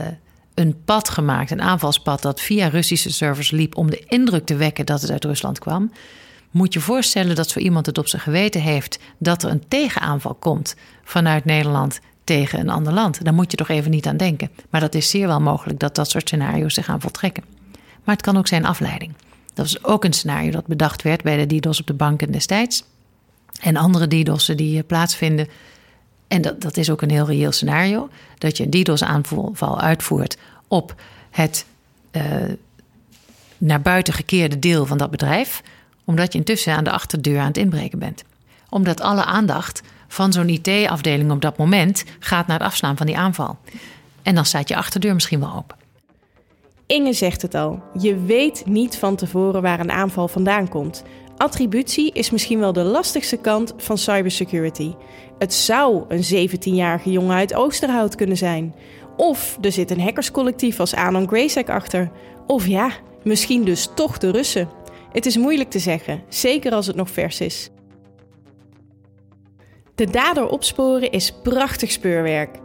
een 0.54 0.84
pad 0.86 1.10
gemaakt, 1.10 1.52
een 1.52 1.62
aanvalspad 1.62 2.22
dat 2.22 2.42
via 2.42 2.68
Russische 2.68 3.12
servers 3.12 3.52
liep 3.52 3.78
om 3.78 3.90
de 3.90 4.04
indruk 4.08 4.46
te 4.46 4.56
wekken 4.56 4.86
dat 4.86 5.02
het 5.02 5.12
uit 5.12 5.26
Rusland 5.26 5.60
kwam. 5.60 5.92
Moet 6.52 6.74
je 6.74 6.80
voorstellen 6.80 7.36
dat 7.36 7.50
zo 7.50 7.60
iemand 7.60 7.86
het 7.86 7.98
op 7.98 8.08
zijn 8.08 8.22
geweten 8.22 8.62
heeft 8.62 9.00
dat 9.18 9.44
er 9.44 9.50
een 9.50 9.68
tegenaanval 9.68 10.34
komt 10.34 10.76
vanuit 11.04 11.46
Nederland 11.46 12.00
tegen 12.24 12.60
een 12.60 12.70
ander 12.70 12.94
land. 12.94 13.24
Daar 13.24 13.34
moet 13.34 13.52
je 13.52 13.58
toch 13.58 13.70
even 13.70 13.92
niet 13.92 14.08
aan 14.08 14.18
denken. 14.18 14.50
Maar 14.70 14.82
dat 14.82 14.96
is 14.96 15.10
zeer 15.10 15.28
wel 15.28 15.42
mogelijk 15.42 15.80
dat 15.80 15.96
dat 15.96 16.10
soort 16.10 16.28
scenario's 16.28 16.74
zich 16.74 16.86
gaan 16.86 17.02
voltrekken. 17.02 17.44
Maar 18.04 18.16
het 18.16 18.24
kan 18.24 18.38
ook 18.38 18.48
zijn 18.48 18.66
afleiding. 18.66 19.14
Dat 19.54 19.72
was 19.72 19.84
ook 19.84 20.04
een 20.04 20.14
scenario 20.14 20.52
dat 20.52 20.68
bedacht 20.68 21.02
werd 21.02 21.24
bij 21.24 21.46
de 21.46 21.58
DDoS 21.58 21.80
op 21.80 21.88
de 21.88 21.94
banken 21.94 22.32
destijds. 22.32 22.84
En 23.62 23.76
andere 23.76 24.08
DDoS'en 24.08 24.58
die 24.58 24.78
eh, 24.78 24.84
plaatsvinden 24.88 25.48
en 26.34 26.42
dat, 26.42 26.62
dat 26.62 26.78
is 26.78 26.90
ook 26.90 27.02
een 27.02 27.10
heel 27.10 27.26
reëel 27.26 27.52
scenario, 27.52 28.10
dat 28.38 28.58
je 28.58 28.64
een 28.64 28.70
DDoS-aanval 28.70 29.82
uitvoert 29.82 30.38
op 30.68 30.96
het 31.30 31.66
uh, 32.12 32.24
naar 33.58 33.82
buiten 33.82 34.14
gekeerde 34.14 34.60
deel 34.60 34.86
van 34.86 34.98
dat 34.98 35.12
bedrijf, 35.12 35.62
omdat 36.04 36.34
je 36.34 36.40
intussen 36.40 36.74
aan 36.74 36.84
de 36.84 36.92
achterdeur 36.92 37.40
aan 37.40 37.48
het 37.48 37.58
inbreken 37.58 38.00
bent. 38.00 38.24
Omdat 38.70 39.02
alle 39.02 39.24
aandacht 39.24 39.82
van 40.08 40.34
zo'n 40.34 40.50
IT-afdeling 40.50 41.32
op 41.32 41.42
dat 41.42 41.58
moment 41.58 42.04
gaat 42.20 42.48
naar 42.48 42.60
het 42.60 42.68
afslaan 42.68 42.98
van 42.98 43.06
die 43.06 43.18
aanval. 43.18 43.58
En 44.22 44.36
dan 44.36 44.46
staat 44.46 44.68
je 44.68 44.76
achterdeur 44.76 45.14
misschien 45.14 45.40
wel 45.40 45.56
open. 45.56 45.78
Inge 46.86 47.14
zegt 47.14 47.42
het 47.42 47.56
al. 47.56 47.84
Je 48.00 48.24
weet 48.24 48.66
niet 48.66 48.98
van 48.98 49.16
tevoren 49.16 49.62
waar 49.62 49.80
een 49.80 49.92
aanval 49.92 50.28
vandaan 50.28 50.70
komt. 50.70 51.04
Attributie 51.38 52.12
is 52.12 52.30
misschien 52.30 52.60
wel 52.60 52.74
de 52.74 52.84
lastigste 52.84 53.38
kant 53.38 53.74
van 53.78 53.98
cybersecurity. 53.98 54.94
Het 55.44 55.54
zou 55.54 56.04
een 56.08 56.50
17-jarige 56.50 57.12
jongen 57.12 57.36
uit 57.36 57.54
Oosterhout 57.54 58.16
kunnen 58.16 58.38
zijn. 58.38 58.76
Of 59.18 59.58
er 59.62 59.72
zit 59.72 59.92
een 59.92 60.02
hackerscollectief 60.02 60.80
als 60.80 60.96
Anon 60.96 61.30
achter. 61.66 62.12
Of 62.48 62.68
ja, 62.68 62.92
misschien 63.24 63.64
dus 63.64 63.90
toch 63.96 64.18
de 64.18 64.32
Russen. 64.32 64.70
Het 65.12 65.26
is 65.26 65.38
moeilijk 65.38 65.70
te 65.70 65.80
zeggen, 65.80 66.24
zeker 66.28 66.72
als 66.72 66.88
het 66.88 66.96
nog 66.96 67.10
vers 67.10 67.42
is. 67.42 67.70
De 69.96 70.10
dader 70.10 70.50
opsporen 70.50 71.12
is 71.12 71.32
prachtig 71.44 71.92
speurwerk. 71.92 72.60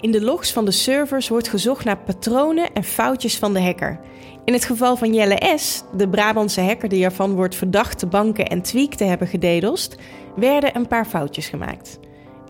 In 0.00 0.10
de 0.10 0.22
logs 0.22 0.52
van 0.52 0.64
de 0.64 0.70
servers 0.70 1.28
wordt 1.28 1.48
gezocht 1.48 1.84
naar 1.84 1.98
patronen 1.98 2.72
en 2.72 2.84
foutjes 2.84 3.38
van 3.38 3.52
de 3.52 3.60
hacker. 3.60 4.00
In 4.44 4.52
het 4.52 4.64
geval 4.64 4.96
van 4.96 5.14
Jelle 5.14 5.58
S., 5.58 5.82
de 5.96 6.08
Brabantse 6.08 6.60
hacker 6.60 6.88
die 6.88 7.04
ervan 7.04 7.34
wordt 7.34 7.54
verdacht 7.54 8.00
de 8.00 8.06
banken 8.06 8.46
en 8.46 8.62
Tweak 8.62 8.94
te 8.94 9.04
hebben 9.04 9.28
gededelst, 9.28 9.96
werden 10.36 10.76
een 10.76 10.86
paar 10.86 11.06
foutjes 11.06 11.48
gemaakt. 11.48 11.98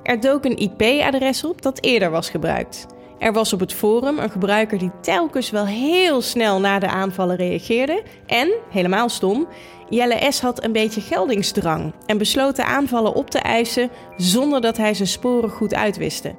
Er 0.09 0.21
dook 0.21 0.45
een 0.45 0.57
IP-adres 0.57 1.45
op 1.45 1.63
dat 1.63 1.83
eerder 1.83 2.11
was 2.11 2.31
gebruikt. 2.31 2.87
Er 3.19 3.33
was 3.33 3.53
op 3.53 3.61
het 3.61 3.73
forum 3.73 4.19
een 4.19 4.31
gebruiker 4.31 4.79
die 4.79 4.91
telkens 5.01 5.51
wel 5.51 5.67
heel 5.67 6.21
snel 6.21 6.61
na 6.61 6.79
de 6.79 6.89
aanvallen 6.89 7.37
reageerde. 7.37 8.03
En, 8.27 8.53
helemaal 8.71 9.09
stom, 9.09 9.49
Jelle 9.89 10.33
S. 10.33 10.41
had 10.41 10.65
een 10.65 10.73
beetje 10.73 11.01
geldingsdrang 11.01 11.95
en 12.07 12.19
besloot 12.19 12.57
de 12.57 12.65
aanvallen 12.65 13.15
op 13.15 13.31
te 13.31 13.39
eisen 13.39 13.91
zonder 14.17 14.61
dat 14.61 14.77
hij 14.77 14.95
zijn 14.95 15.09
sporen 15.09 15.51
goed 15.51 15.75
uitwiste. 15.75 16.35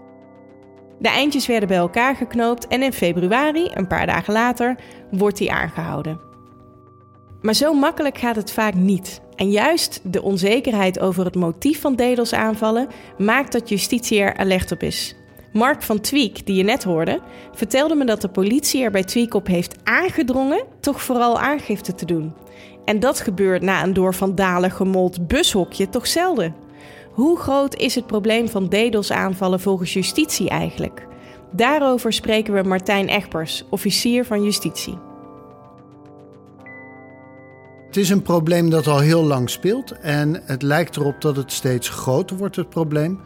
De 1.00 1.10
eindjes 1.10 1.48
werden 1.48 1.68
bij 1.68 1.78
elkaar 1.78 2.16
geknoopt 2.16 2.68
en 2.68 2.84
in 2.84 2.94
februari, 2.94 3.70
een 3.74 3.88
paar 3.88 4.06
dagen 4.06 4.34
later, 4.34 4.76
wordt 5.12 5.40
hij 5.40 5.50
aangehouden. 5.50 6.20
Maar 7.42 7.54
zo 7.54 7.74
makkelijk 7.74 8.18
gaat 8.18 8.36
het 8.36 8.52
vaak 8.52 8.74
niet. 8.74 9.22
En 9.40 9.52
juist 9.52 10.00
de 10.04 10.22
onzekerheid 10.22 11.00
over 11.00 11.26
het 11.26 11.36
motief 11.36 11.82
van 11.82 11.96
DDoS-aanvallen 11.96 12.88
maakt 13.18 13.52
dat 13.52 13.70
justitie 13.70 14.20
er 14.20 14.38
alert 14.38 14.72
op 14.72 14.84
is. 14.84 15.16
Mark 15.54 15.82
van 15.82 16.00
Tweak, 16.00 16.46
die 16.46 16.56
je 16.56 16.64
net 16.64 16.84
hoorde, 16.84 17.20
vertelde 17.54 17.96
me 17.96 18.06
dat 18.06 18.22
de 18.22 18.30
politie 18.30 18.84
er 18.84 18.92
bij 18.92 19.04
Tweak 19.04 19.34
op 19.34 19.48
heeft 19.48 19.76
aangedrongen 19.84 20.64
toch 20.80 21.02
vooral 21.02 21.40
aangifte 21.40 21.96
te 21.96 22.06
doen. 22.06 22.34
En 22.86 23.00
dat 23.00 23.20
gebeurt 23.20 23.62
na 23.62 23.84
een 23.84 23.94
door 23.94 24.14
vandalen 24.14 24.72
gemold 24.72 25.28
bushokje 25.28 25.90
toch 25.90 26.08
zelden. 26.08 26.56
Hoe 27.12 27.38
groot 27.38 27.76
is 27.76 27.96
het 27.96 28.08
probleem 28.08 28.50
van 28.50 28.70
DDoS-aanvallen 28.70 29.60
volgens 29.60 29.94
justitie 29.94 30.50
eigenlijk? 30.50 31.08
Daarover 31.52 32.14
spreken 32.14 32.54
we 32.54 32.64
Martijn 32.64 33.08
Egbers, 33.08 33.64
officier 33.70 34.26
van 34.26 34.44
justitie. 34.44 35.09
Het 37.90 37.98
is 37.98 38.10
een 38.10 38.22
probleem 38.22 38.70
dat 38.70 38.88
al 38.88 39.00
heel 39.00 39.24
lang 39.24 39.50
speelt 39.50 39.92
en 39.92 40.42
het 40.46 40.62
lijkt 40.62 40.96
erop 40.96 41.22
dat 41.22 41.36
het 41.36 41.52
steeds 41.52 41.90
groter 41.90 42.38
wordt, 42.38 42.56
het 42.56 42.70
probleem. 42.70 43.20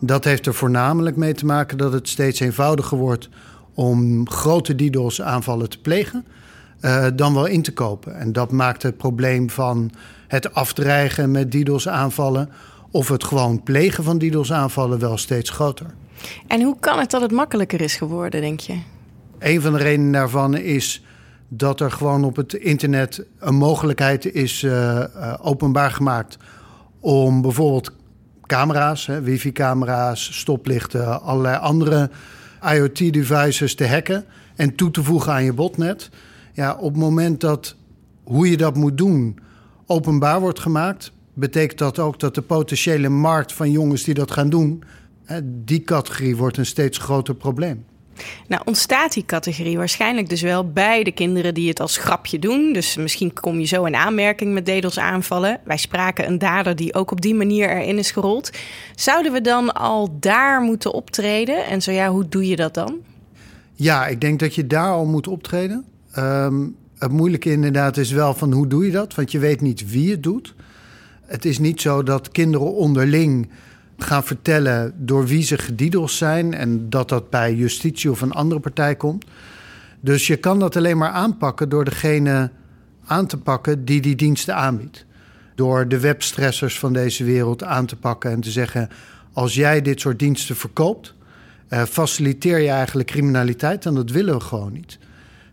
Dat 0.00 0.24
heeft 0.24 0.46
er 0.46 0.54
voornamelijk 0.54 1.16
mee 1.16 1.34
te 1.34 1.46
maken 1.46 1.78
dat 1.78 1.92
het 1.92 2.08
steeds 2.08 2.40
eenvoudiger 2.40 2.98
wordt 2.98 3.28
om 3.74 4.28
grote 4.30 4.74
DDoS-aanvallen 4.74 5.68
te 5.70 5.80
plegen, 5.80 6.26
uh, 6.80 7.06
dan 7.14 7.34
wel 7.34 7.46
in 7.46 7.62
te 7.62 7.72
kopen. 7.72 8.18
En 8.18 8.32
dat 8.32 8.52
maakt 8.52 8.82
het 8.82 8.96
probleem 8.96 9.50
van 9.50 9.90
het 10.28 10.54
afdreigen 10.54 11.30
met 11.30 11.50
DDoS-aanvallen 11.50 12.50
of 12.90 13.08
het 13.08 13.24
gewoon 13.24 13.62
plegen 13.62 14.04
van 14.04 14.18
DDoS-aanvallen 14.18 14.98
wel 14.98 15.16
steeds 15.16 15.50
groter. 15.50 15.86
En 16.46 16.62
hoe 16.62 16.76
kan 16.80 16.98
het 16.98 17.10
dat 17.10 17.20
het 17.20 17.32
makkelijker 17.32 17.80
is 17.80 17.96
geworden, 17.96 18.40
denk 18.40 18.60
je? 18.60 18.78
Een 19.38 19.60
van 19.60 19.72
de 19.72 19.78
redenen 19.78 20.12
daarvan 20.12 20.56
is 20.56 21.02
dat 21.48 21.80
er 21.80 21.90
gewoon 21.90 22.24
op 22.24 22.36
het 22.36 22.54
internet 22.54 23.24
een 23.38 23.54
mogelijkheid 23.54 24.34
is 24.34 24.62
uh, 24.62 25.04
openbaar 25.40 25.90
gemaakt 25.90 26.36
om 27.00 27.42
bijvoorbeeld 27.42 27.92
camera's, 28.46 29.06
wifi-camera's, 29.06 30.38
stoplichten, 30.38 31.22
allerlei 31.22 31.56
andere 31.56 32.10
IoT-devices 32.72 33.74
te 33.74 33.88
hacken 33.88 34.24
en 34.56 34.74
toe 34.74 34.90
te 34.90 35.02
voegen 35.02 35.32
aan 35.32 35.44
je 35.44 35.52
botnet. 35.52 36.10
Ja, 36.52 36.74
op 36.74 36.92
het 36.92 37.02
moment 37.02 37.40
dat 37.40 37.76
hoe 38.24 38.50
je 38.50 38.56
dat 38.56 38.76
moet 38.76 38.98
doen 38.98 39.38
openbaar 39.86 40.40
wordt 40.40 40.60
gemaakt, 40.60 41.12
betekent 41.34 41.78
dat 41.78 41.98
ook 41.98 42.20
dat 42.20 42.34
de 42.34 42.42
potentiële 42.42 43.08
markt 43.08 43.52
van 43.52 43.70
jongens 43.70 44.04
die 44.04 44.14
dat 44.14 44.30
gaan 44.30 44.50
doen, 44.50 44.82
die 45.44 45.82
categorie 45.82 46.36
wordt 46.36 46.56
een 46.56 46.66
steeds 46.66 46.98
groter 46.98 47.34
probleem. 47.34 47.84
Nou, 48.46 48.62
ontstaat 48.64 49.12
die 49.12 49.24
categorie 49.26 49.76
waarschijnlijk 49.76 50.28
dus 50.28 50.42
wel 50.42 50.70
bij 50.72 51.02
de 51.02 51.12
kinderen 51.12 51.54
die 51.54 51.68
het 51.68 51.80
als 51.80 51.96
grapje 51.96 52.38
doen. 52.38 52.72
Dus 52.72 52.96
misschien 52.96 53.32
kom 53.32 53.58
je 53.60 53.66
zo 53.66 53.84
in 53.84 53.94
aanmerking 53.94 54.52
met 54.52 54.66
DDoS 54.66 54.98
aanvallen. 54.98 55.60
Wij 55.64 55.76
spraken 55.76 56.26
een 56.26 56.38
dader 56.38 56.76
die 56.76 56.94
ook 56.94 57.10
op 57.10 57.20
die 57.20 57.34
manier 57.34 57.70
erin 57.70 57.98
is 57.98 58.10
gerold. 58.10 58.50
Zouden 58.94 59.32
we 59.32 59.40
dan 59.40 59.72
al 59.72 60.16
daar 60.20 60.60
moeten 60.60 60.92
optreden? 60.92 61.66
En 61.66 61.82
zo 61.82 61.90
ja, 61.90 62.08
hoe 62.10 62.28
doe 62.28 62.46
je 62.46 62.56
dat 62.56 62.74
dan? 62.74 62.96
Ja, 63.74 64.06
ik 64.06 64.20
denk 64.20 64.40
dat 64.40 64.54
je 64.54 64.66
daar 64.66 64.90
al 64.90 65.06
moet 65.06 65.28
optreden. 65.28 65.84
Ehm, 66.12 66.66
het 66.98 67.12
moeilijke 67.12 67.50
inderdaad 67.50 67.96
is 67.96 68.10
wel 68.10 68.34
van 68.34 68.52
hoe 68.52 68.66
doe 68.66 68.84
je 68.84 68.92
dat? 68.92 69.14
Want 69.14 69.32
je 69.32 69.38
weet 69.38 69.60
niet 69.60 69.90
wie 69.90 70.10
het 70.10 70.22
doet. 70.22 70.54
Het 71.26 71.44
is 71.44 71.58
niet 71.58 71.80
zo 71.80 72.02
dat 72.02 72.30
kinderen 72.30 72.74
onderling 72.74 73.48
gaan 73.98 74.24
vertellen 74.24 74.94
door 74.96 75.26
wie 75.26 75.42
ze 75.42 75.58
gediedels 75.58 76.16
zijn 76.16 76.54
en 76.54 76.90
dat 76.90 77.08
dat 77.08 77.30
bij 77.30 77.54
justitie 77.54 78.10
of 78.10 78.20
een 78.20 78.32
andere 78.32 78.60
partij 78.60 78.96
komt. 78.96 79.24
Dus 80.00 80.26
je 80.26 80.36
kan 80.36 80.58
dat 80.58 80.76
alleen 80.76 80.98
maar 80.98 81.10
aanpakken 81.10 81.68
door 81.68 81.84
degene 81.84 82.50
aan 83.06 83.26
te 83.26 83.36
pakken 83.36 83.84
die 83.84 84.00
die 84.00 84.16
diensten 84.16 84.54
aanbiedt. 84.54 85.06
Door 85.54 85.88
de 85.88 86.00
webstressers 86.00 86.78
van 86.78 86.92
deze 86.92 87.24
wereld 87.24 87.64
aan 87.64 87.86
te 87.86 87.96
pakken 87.96 88.30
en 88.30 88.40
te 88.40 88.50
zeggen: 88.50 88.88
als 89.32 89.54
jij 89.54 89.82
dit 89.82 90.00
soort 90.00 90.18
diensten 90.18 90.56
verkoopt, 90.56 91.14
eh, 91.68 91.82
faciliteer 91.82 92.58
je 92.58 92.68
eigenlijk 92.68 93.08
criminaliteit 93.08 93.86
en 93.86 93.94
dat 93.94 94.10
willen 94.10 94.34
we 94.34 94.40
gewoon 94.40 94.72
niet. 94.72 94.98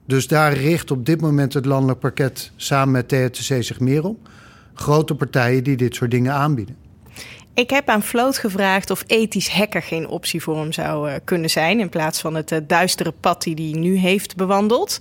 Dus 0.06 0.28
daar 0.28 0.54
richt 0.54 0.92
op 0.92 1.06
dit 1.06 1.22
moment 1.22 1.54
het 1.54 1.66
landelijk 1.66 2.00
parket 2.00 2.52
samen 2.56 2.92
met 2.92 3.08
THTC 3.08 3.64
zich 3.64 3.80
meer 3.80 4.04
op. 4.04 4.30
Grote 4.74 5.16
partijen 5.16 5.64
die 5.64 5.78
dit 5.78 5.96
soort 5.96 6.12
dingen 6.12 6.34
aanbieden. 6.34 6.85
Ik 7.56 7.70
heb 7.70 7.90
aan 7.90 8.04
Floot 8.04 8.38
gevraagd 8.38 8.90
of 8.90 9.04
ethisch 9.08 9.50
hacker 9.50 9.82
geen 9.82 10.08
optie 10.08 10.42
voor 10.42 10.58
hem 10.58 10.74
zou 10.74 11.10
uh, 11.10 11.16
kunnen 11.24 11.50
zijn. 11.50 11.80
In 11.80 11.90
plaats 11.90 12.22
van 12.22 12.36
het 12.36 12.52
uh, 12.52 12.60
duistere 12.68 13.14
pad 13.20 13.42
die 13.42 13.72
hij 13.72 13.80
nu 13.80 13.96
heeft 13.96 14.36
bewandeld. 14.36 14.98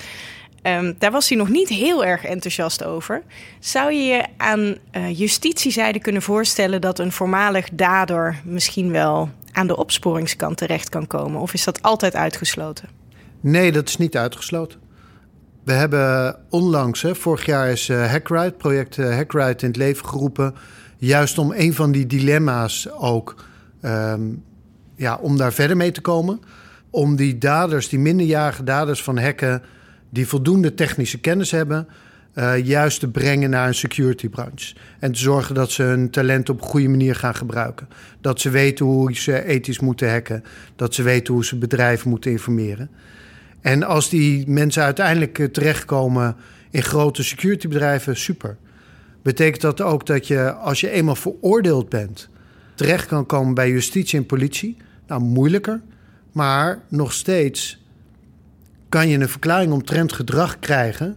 Um, 0.62 0.94
daar 0.98 1.10
was 1.10 1.28
hij 1.28 1.38
nog 1.38 1.48
niet 1.48 1.68
heel 1.68 2.04
erg 2.04 2.24
enthousiast 2.24 2.84
over. 2.84 3.22
Zou 3.58 3.92
je 3.92 4.02
je 4.02 4.24
aan 4.36 4.60
uh, 4.92 5.18
justitiezijde 5.18 5.98
kunnen 5.98 6.22
voorstellen 6.22 6.80
dat 6.80 6.98
een 6.98 7.12
voormalig 7.12 7.68
dader 7.72 8.40
misschien 8.44 8.90
wel 8.90 9.30
aan 9.52 9.66
de 9.66 9.76
opsporingskant 9.76 10.56
terecht 10.56 10.88
kan 10.88 11.06
komen? 11.06 11.40
Of 11.40 11.54
is 11.54 11.64
dat 11.64 11.82
altijd 11.82 12.14
uitgesloten? 12.14 12.88
Nee, 13.40 13.72
dat 13.72 13.88
is 13.88 13.96
niet 13.96 14.16
uitgesloten. 14.16 14.80
We 15.64 15.72
hebben 15.72 16.36
onlangs, 16.50 17.02
hè, 17.02 17.14
vorig 17.14 17.46
jaar 17.46 17.68
is 17.68 17.88
uh, 17.88 18.10
Hackride, 18.10 18.52
project 18.52 18.96
uh, 18.96 19.14
Hackride 19.14 19.60
in 19.60 19.66
het 19.66 19.76
leven 19.76 20.06
geroepen. 20.06 20.54
Juist 20.96 21.38
om 21.38 21.52
een 21.52 21.74
van 21.74 21.92
die 21.92 22.06
dilemma's 22.06 22.88
ook, 22.90 23.44
um, 23.82 24.42
ja, 24.96 25.16
om 25.16 25.36
daar 25.36 25.52
verder 25.52 25.76
mee 25.76 25.90
te 25.90 26.00
komen. 26.00 26.40
Om 26.90 27.16
die 27.16 27.38
daders, 27.38 27.88
die 27.88 27.98
minderjarige 27.98 28.64
daders 28.64 29.02
van 29.02 29.18
hacken, 29.18 29.62
die 30.10 30.26
voldoende 30.26 30.74
technische 30.74 31.20
kennis 31.20 31.50
hebben, 31.50 31.88
uh, 32.34 32.64
juist 32.64 33.00
te 33.00 33.08
brengen 33.08 33.50
naar 33.50 33.66
een 33.66 33.74
security 33.74 34.28
branche. 34.28 34.74
En 34.98 35.12
te 35.12 35.18
zorgen 35.18 35.54
dat 35.54 35.70
ze 35.70 35.82
hun 35.82 36.10
talent 36.10 36.48
op 36.48 36.60
een 36.60 36.68
goede 36.68 36.88
manier 36.88 37.14
gaan 37.14 37.34
gebruiken. 37.34 37.88
Dat 38.20 38.40
ze 38.40 38.50
weten 38.50 38.86
hoe 38.86 39.16
ze 39.16 39.44
ethisch 39.44 39.80
moeten 39.80 40.10
hacken. 40.10 40.44
Dat 40.76 40.94
ze 40.94 41.02
weten 41.02 41.34
hoe 41.34 41.44
ze 41.44 41.56
bedrijven 41.56 42.10
moeten 42.10 42.30
informeren. 42.30 42.90
En 43.60 43.82
als 43.82 44.08
die 44.08 44.48
mensen 44.48 44.82
uiteindelijk 44.82 45.38
eh, 45.38 45.46
terechtkomen 45.46 46.36
in 46.70 46.82
grote 46.82 47.22
securitybedrijven, 47.22 48.16
super. 48.16 48.56
Betekent 49.24 49.60
dat 49.60 49.80
ook 49.80 50.06
dat 50.06 50.26
je, 50.26 50.52
als 50.52 50.80
je 50.80 50.90
eenmaal 50.90 51.16
veroordeeld 51.16 51.88
bent, 51.88 52.28
terecht 52.74 53.06
kan 53.06 53.26
komen 53.26 53.54
bij 53.54 53.70
justitie 53.70 54.18
en 54.18 54.26
politie? 54.26 54.76
Nou, 55.06 55.22
moeilijker. 55.22 55.80
Maar 56.32 56.82
nog 56.88 57.12
steeds 57.12 57.82
kan 58.88 59.08
je 59.08 59.18
een 59.18 59.28
verklaring 59.28 59.72
omtrent 59.72 60.12
gedrag 60.12 60.58
krijgen. 60.58 61.16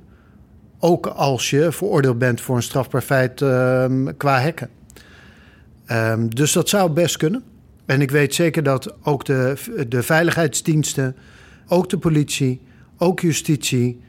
Ook 0.79 1.05
als 1.05 1.49
je 1.49 1.71
veroordeeld 1.71 2.17
bent 2.17 2.41
voor 2.41 2.55
een 2.55 2.63
strafbaar 2.63 3.01
feit 3.01 3.41
um, 3.41 4.17
qua 4.17 4.39
hekken. 4.39 4.69
Um, 5.91 6.35
dus 6.35 6.51
dat 6.51 6.69
zou 6.69 6.91
best 6.91 7.17
kunnen. 7.17 7.43
En 7.85 8.01
ik 8.01 8.11
weet 8.11 8.35
zeker 8.35 8.63
dat 8.63 8.95
ook 9.03 9.25
de, 9.25 9.55
de 9.89 10.03
veiligheidsdiensten 10.03 11.15
ook 11.67 11.89
de 11.89 11.97
politie, 11.97 12.61
ook 12.97 13.19
justitie, 13.19 14.01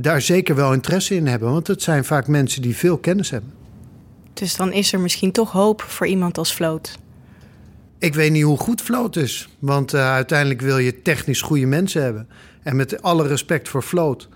daar 0.00 0.22
zeker 0.22 0.54
wel 0.54 0.72
interesse 0.72 1.14
in 1.14 1.26
hebben. 1.26 1.50
Want 1.52 1.66
het 1.66 1.82
zijn 1.82 2.04
vaak 2.04 2.26
mensen 2.26 2.62
die 2.62 2.76
veel 2.76 2.98
kennis 2.98 3.30
hebben. 3.30 3.52
Dus 4.32 4.56
dan 4.56 4.72
is 4.72 4.92
er 4.92 5.00
misschien 5.00 5.32
toch 5.32 5.52
hoop 5.52 5.82
voor 5.82 6.06
iemand 6.06 6.38
als 6.38 6.54
Vloot? 6.54 6.98
Ik 7.98 8.14
weet 8.14 8.32
niet 8.32 8.42
hoe 8.42 8.58
goed 8.58 8.82
Vloot 8.82 9.16
is. 9.16 9.48
Want 9.58 9.94
uh, 9.94 10.12
uiteindelijk 10.12 10.60
wil 10.60 10.78
je 10.78 11.02
technisch 11.02 11.40
goede 11.40 11.66
mensen 11.66 12.02
hebben. 12.02 12.28
En 12.62 12.76
met 12.76 13.02
alle 13.02 13.26
respect 13.26 13.68
voor 13.68 13.82
Vloot. 13.82 14.28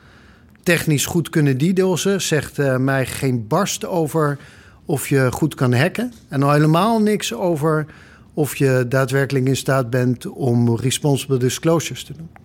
technisch 0.63 1.07
goed 1.07 1.29
kunnen 1.29 1.59
DDoS'en. 1.59 2.23
Zegt 2.23 2.59
uh, 2.59 2.77
mij 2.77 3.07
geen 3.07 3.47
barst 3.47 3.87
over 3.87 4.39
of 4.85 5.09
je 5.09 5.33
goed 5.33 5.55
kan 5.55 5.75
hacken. 5.75 6.13
En 6.29 6.43
al 6.43 6.53
helemaal 6.53 7.01
niks 7.01 7.35
over 7.35 7.87
of 8.35 8.57
je 8.57 8.87
daadwerkelijk 8.89 9.47
in 9.47 9.57
staat 9.57 9.91
bent 9.91 10.27
om 10.27 10.77
responsible 10.77 11.39
disclosures 11.39 12.05
te 12.05 12.13
doen. 12.13 12.44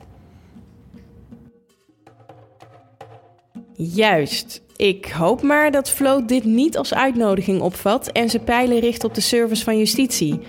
Juist. 3.82 4.62
Ik 4.76 5.06
hoop 5.06 5.42
maar 5.42 5.72
dat 5.72 5.90
Float 5.90 6.28
dit 6.28 6.44
niet 6.44 6.78
als 6.78 6.94
uitnodiging 6.94 7.62
opvat 7.62 8.12
en 8.12 8.30
zijn 8.30 8.44
pijlen 8.44 8.80
richt 8.80 9.04
op 9.04 9.14
de 9.14 9.22
service 9.22 9.64
van 9.64 9.78
justitie. 9.78 10.40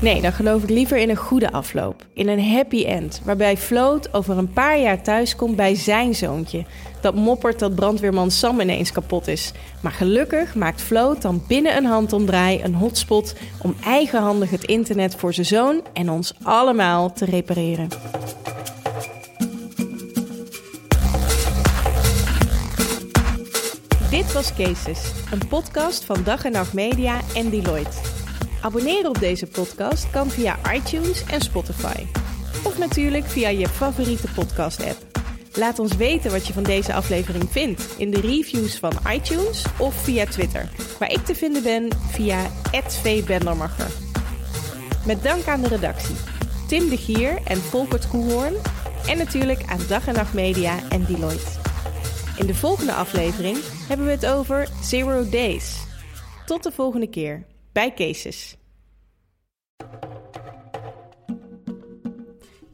Nee, 0.00 0.20
dan 0.20 0.32
geloof 0.32 0.62
ik 0.62 0.68
liever 0.68 0.96
in 0.96 1.10
een 1.10 1.16
goede 1.16 1.52
afloop. 1.52 2.06
In 2.14 2.28
een 2.28 2.44
happy 2.44 2.84
end. 2.84 3.20
Waarbij 3.24 3.56
Float 3.56 4.14
over 4.14 4.38
een 4.38 4.52
paar 4.52 4.78
jaar 4.78 5.02
thuiskomt 5.02 5.56
bij 5.56 5.74
zijn 5.74 6.14
zoontje. 6.14 6.64
Dat 7.00 7.14
moppert 7.14 7.58
dat 7.58 7.74
brandweerman 7.74 8.30
Sam 8.30 8.60
ineens 8.60 8.92
kapot 8.92 9.28
is. 9.28 9.52
Maar 9.82 9.92
gelukkig 9.92 10.54
maakt 10.54 10.82
Float 10.82 11.22
dan 11.22 11.44
binnen 11.48 11.76
een 11.76 11.86
handomdraai 11.86 12.62
een 12.62 12.74
hotspot 12.74 13.34
om 13.62 13.74
eigenhandig 13.84 14.50
het 14.50 14.64
internet 14.64 15.14
voor 15.14 15.34
zijn 15.34 15.46
zoon 15.46 15.82
en 15.92 16.10
ons 16.10 16.34
allemaal 16.42 17.12
te 17.12 17.24
repareren. 17.24 17.88
Was 24.32 24.54
Cases, 24.54 25.12
een 25.30 25.48
podcast 25.48 26.04
van 26.04 26.22
Dag 26.24 26.44
en 26.44 26.52
Nacht 26.52 26.72
Media 26.72 27.20
en 27.34 27.50
Deloitte. 27.50 27.96
Abonneren 28.60 29.08
op 29.08 29.18
deze 29.18 29.46
podcast 29.46 30.10
kan 30.10 30.30
via 30.30 30.58
iTunes 30.72 31.24
en 31.24 31.40
Spotify. 31.40 32.06
Of 32.64 32.78
natuurlijk 32.78 33.24
via 33.24 33.48
je 33.48 33.68
favoriete 33.68 34.28
podcast-app. 34.34 34.96
Laat 35.54 35.78
ons 35.78 35.96
weten 35.96 36.30
wat 36.30 36.46
je 36.46 36.52
van 36.52 36.62
deze 36.62 36.94
aflevering 36.94 37.44
vindt 37.50 37.94
in 37.96 38.10
de 38.10 38.20
reviews 38.20 38.78
van 38.78 38.92
iTunes 39.12 39.64
of 39.78 39.94
via 39.94 40.26
Twitter, 40.26 40.68
waar 40.98 41.10
ik 41.10 41.24
te 41.24 41.34
vinden 41.34 41.62
ben 41.62 41.88
via 42.10 42.46
@vbendermacher. 42.86 43.90
Met 45.06 45.22
dank 45.22 45.46
aan 45.46 45.60
de 45.60 45.68
redactie, 45.68 46.16
Tim 46.68 46.88
de 46.88 46.96
Gier 46.96 47.38
en 47.44 47.60
Volkert 47.60 48.08
Koehoorn 48.08 48.54
en 49.06 49.18
natuurlijk 49.18 49.62
aan 49.66 49.80
Dag 49.88 50.06
en 50.06 50.14
Nacht 50.14 50.34
Media 50.34 50.78
en 50.88 51.04
Deloitte. 51.04 51.50
In 52.36 52.46
de 52.46 52.54
volgende 52.54 52.92
aflevering 52.92 53.58
hebben 53.88 54.06
we 54.06 54.12
het 54.12 54.26
over 54.26 54.68
Zero 54.82 55.28
Days. 55.28 55.86
Tot 56.46 56.62
de 56.62 56.72
volgende 56.72 57.08
keer 57.08 57.44
bij 57.72 57.94
Cases. 57.94 58.56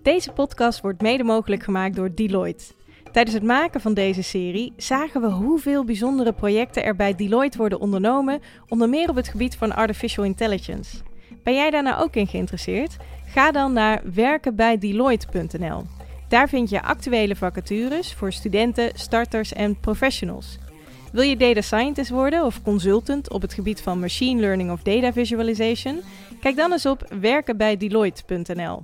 Deze 0.03 0.33
podcast 0.33 0.81
wordt 0.81 1.03
mede 1.03 1.25
mogelijk 1.25 1.63
gemaakt 1.63 1.97
door 1.97 2.15
Deloitte. 2.15 2.65
Tijdens 3.13 3.35
het 3.35 3.45
maken 3.45 3.81
van 3.81 3.95
deze 3.95 4.23
serie 4.23 4.73
zagen 4.77 5.21
we 5.21 5.31
hoeveel 5.31 5.85
bijzondere 5.85 6.33
projecten 6.33 6.85
er 6.85 6.97
bij 6.97 7.15
Deloitte 7.15 7.59
worden 7.59 7.81
ondernomen, 7.81 8.41
onder 8.69 8.89
meer 8.89 9.09
op 9.09 9.17
het 9.17 9.29
gebied 9.29 9.57
van 9.57 9.75
artificial 9.75 10.25
intelligence. 10.25 10.97
Ben 11.43 11.55
jij 11.55 11.71
daar 11.71 11.83
nou 11.83 12.03
ook 12.03 12.15
in 12.15 12.27
geïnteresseerd? 12.27 12.97
Ga 13.27 13.53
dan 13.53 13.73
naar 13.73 14.03
werkenbijdeloitte.nl. 14.15 15.83
Daar 16.29 16.49
vind 16.49 16.71
je 16.71 16.83
actuele 16.83 17.37
vacatures 17.37 18.15
voor 18.15 18.33
studenten, 18.33 18.91
starters 18.95 19.53
en 19.53 19.81
professionals. 19.81 20.59
Wil 21.13 21.23
je 21.23 21.37
data 21.37 21.61
scientist 21.61 22.11
worden 22.11 22.45
of 22.45 22.63
consultant 22.63 23.31
op 23.31 23.43
het 23.43 23.55
gebied 23.55 23.81
van 23.81 24.01
machine 24.01 24.41
learning 24.41 24.71
of 24.71 24.83
data 24.83 25.13
visualization? 25.13 26.01
Kijk 26.41 26.57
dan 26.57 26.73
eens 26.73 26.87
op 26.87 27.13
werkenbijdeloitte.nl. 27.21 28.83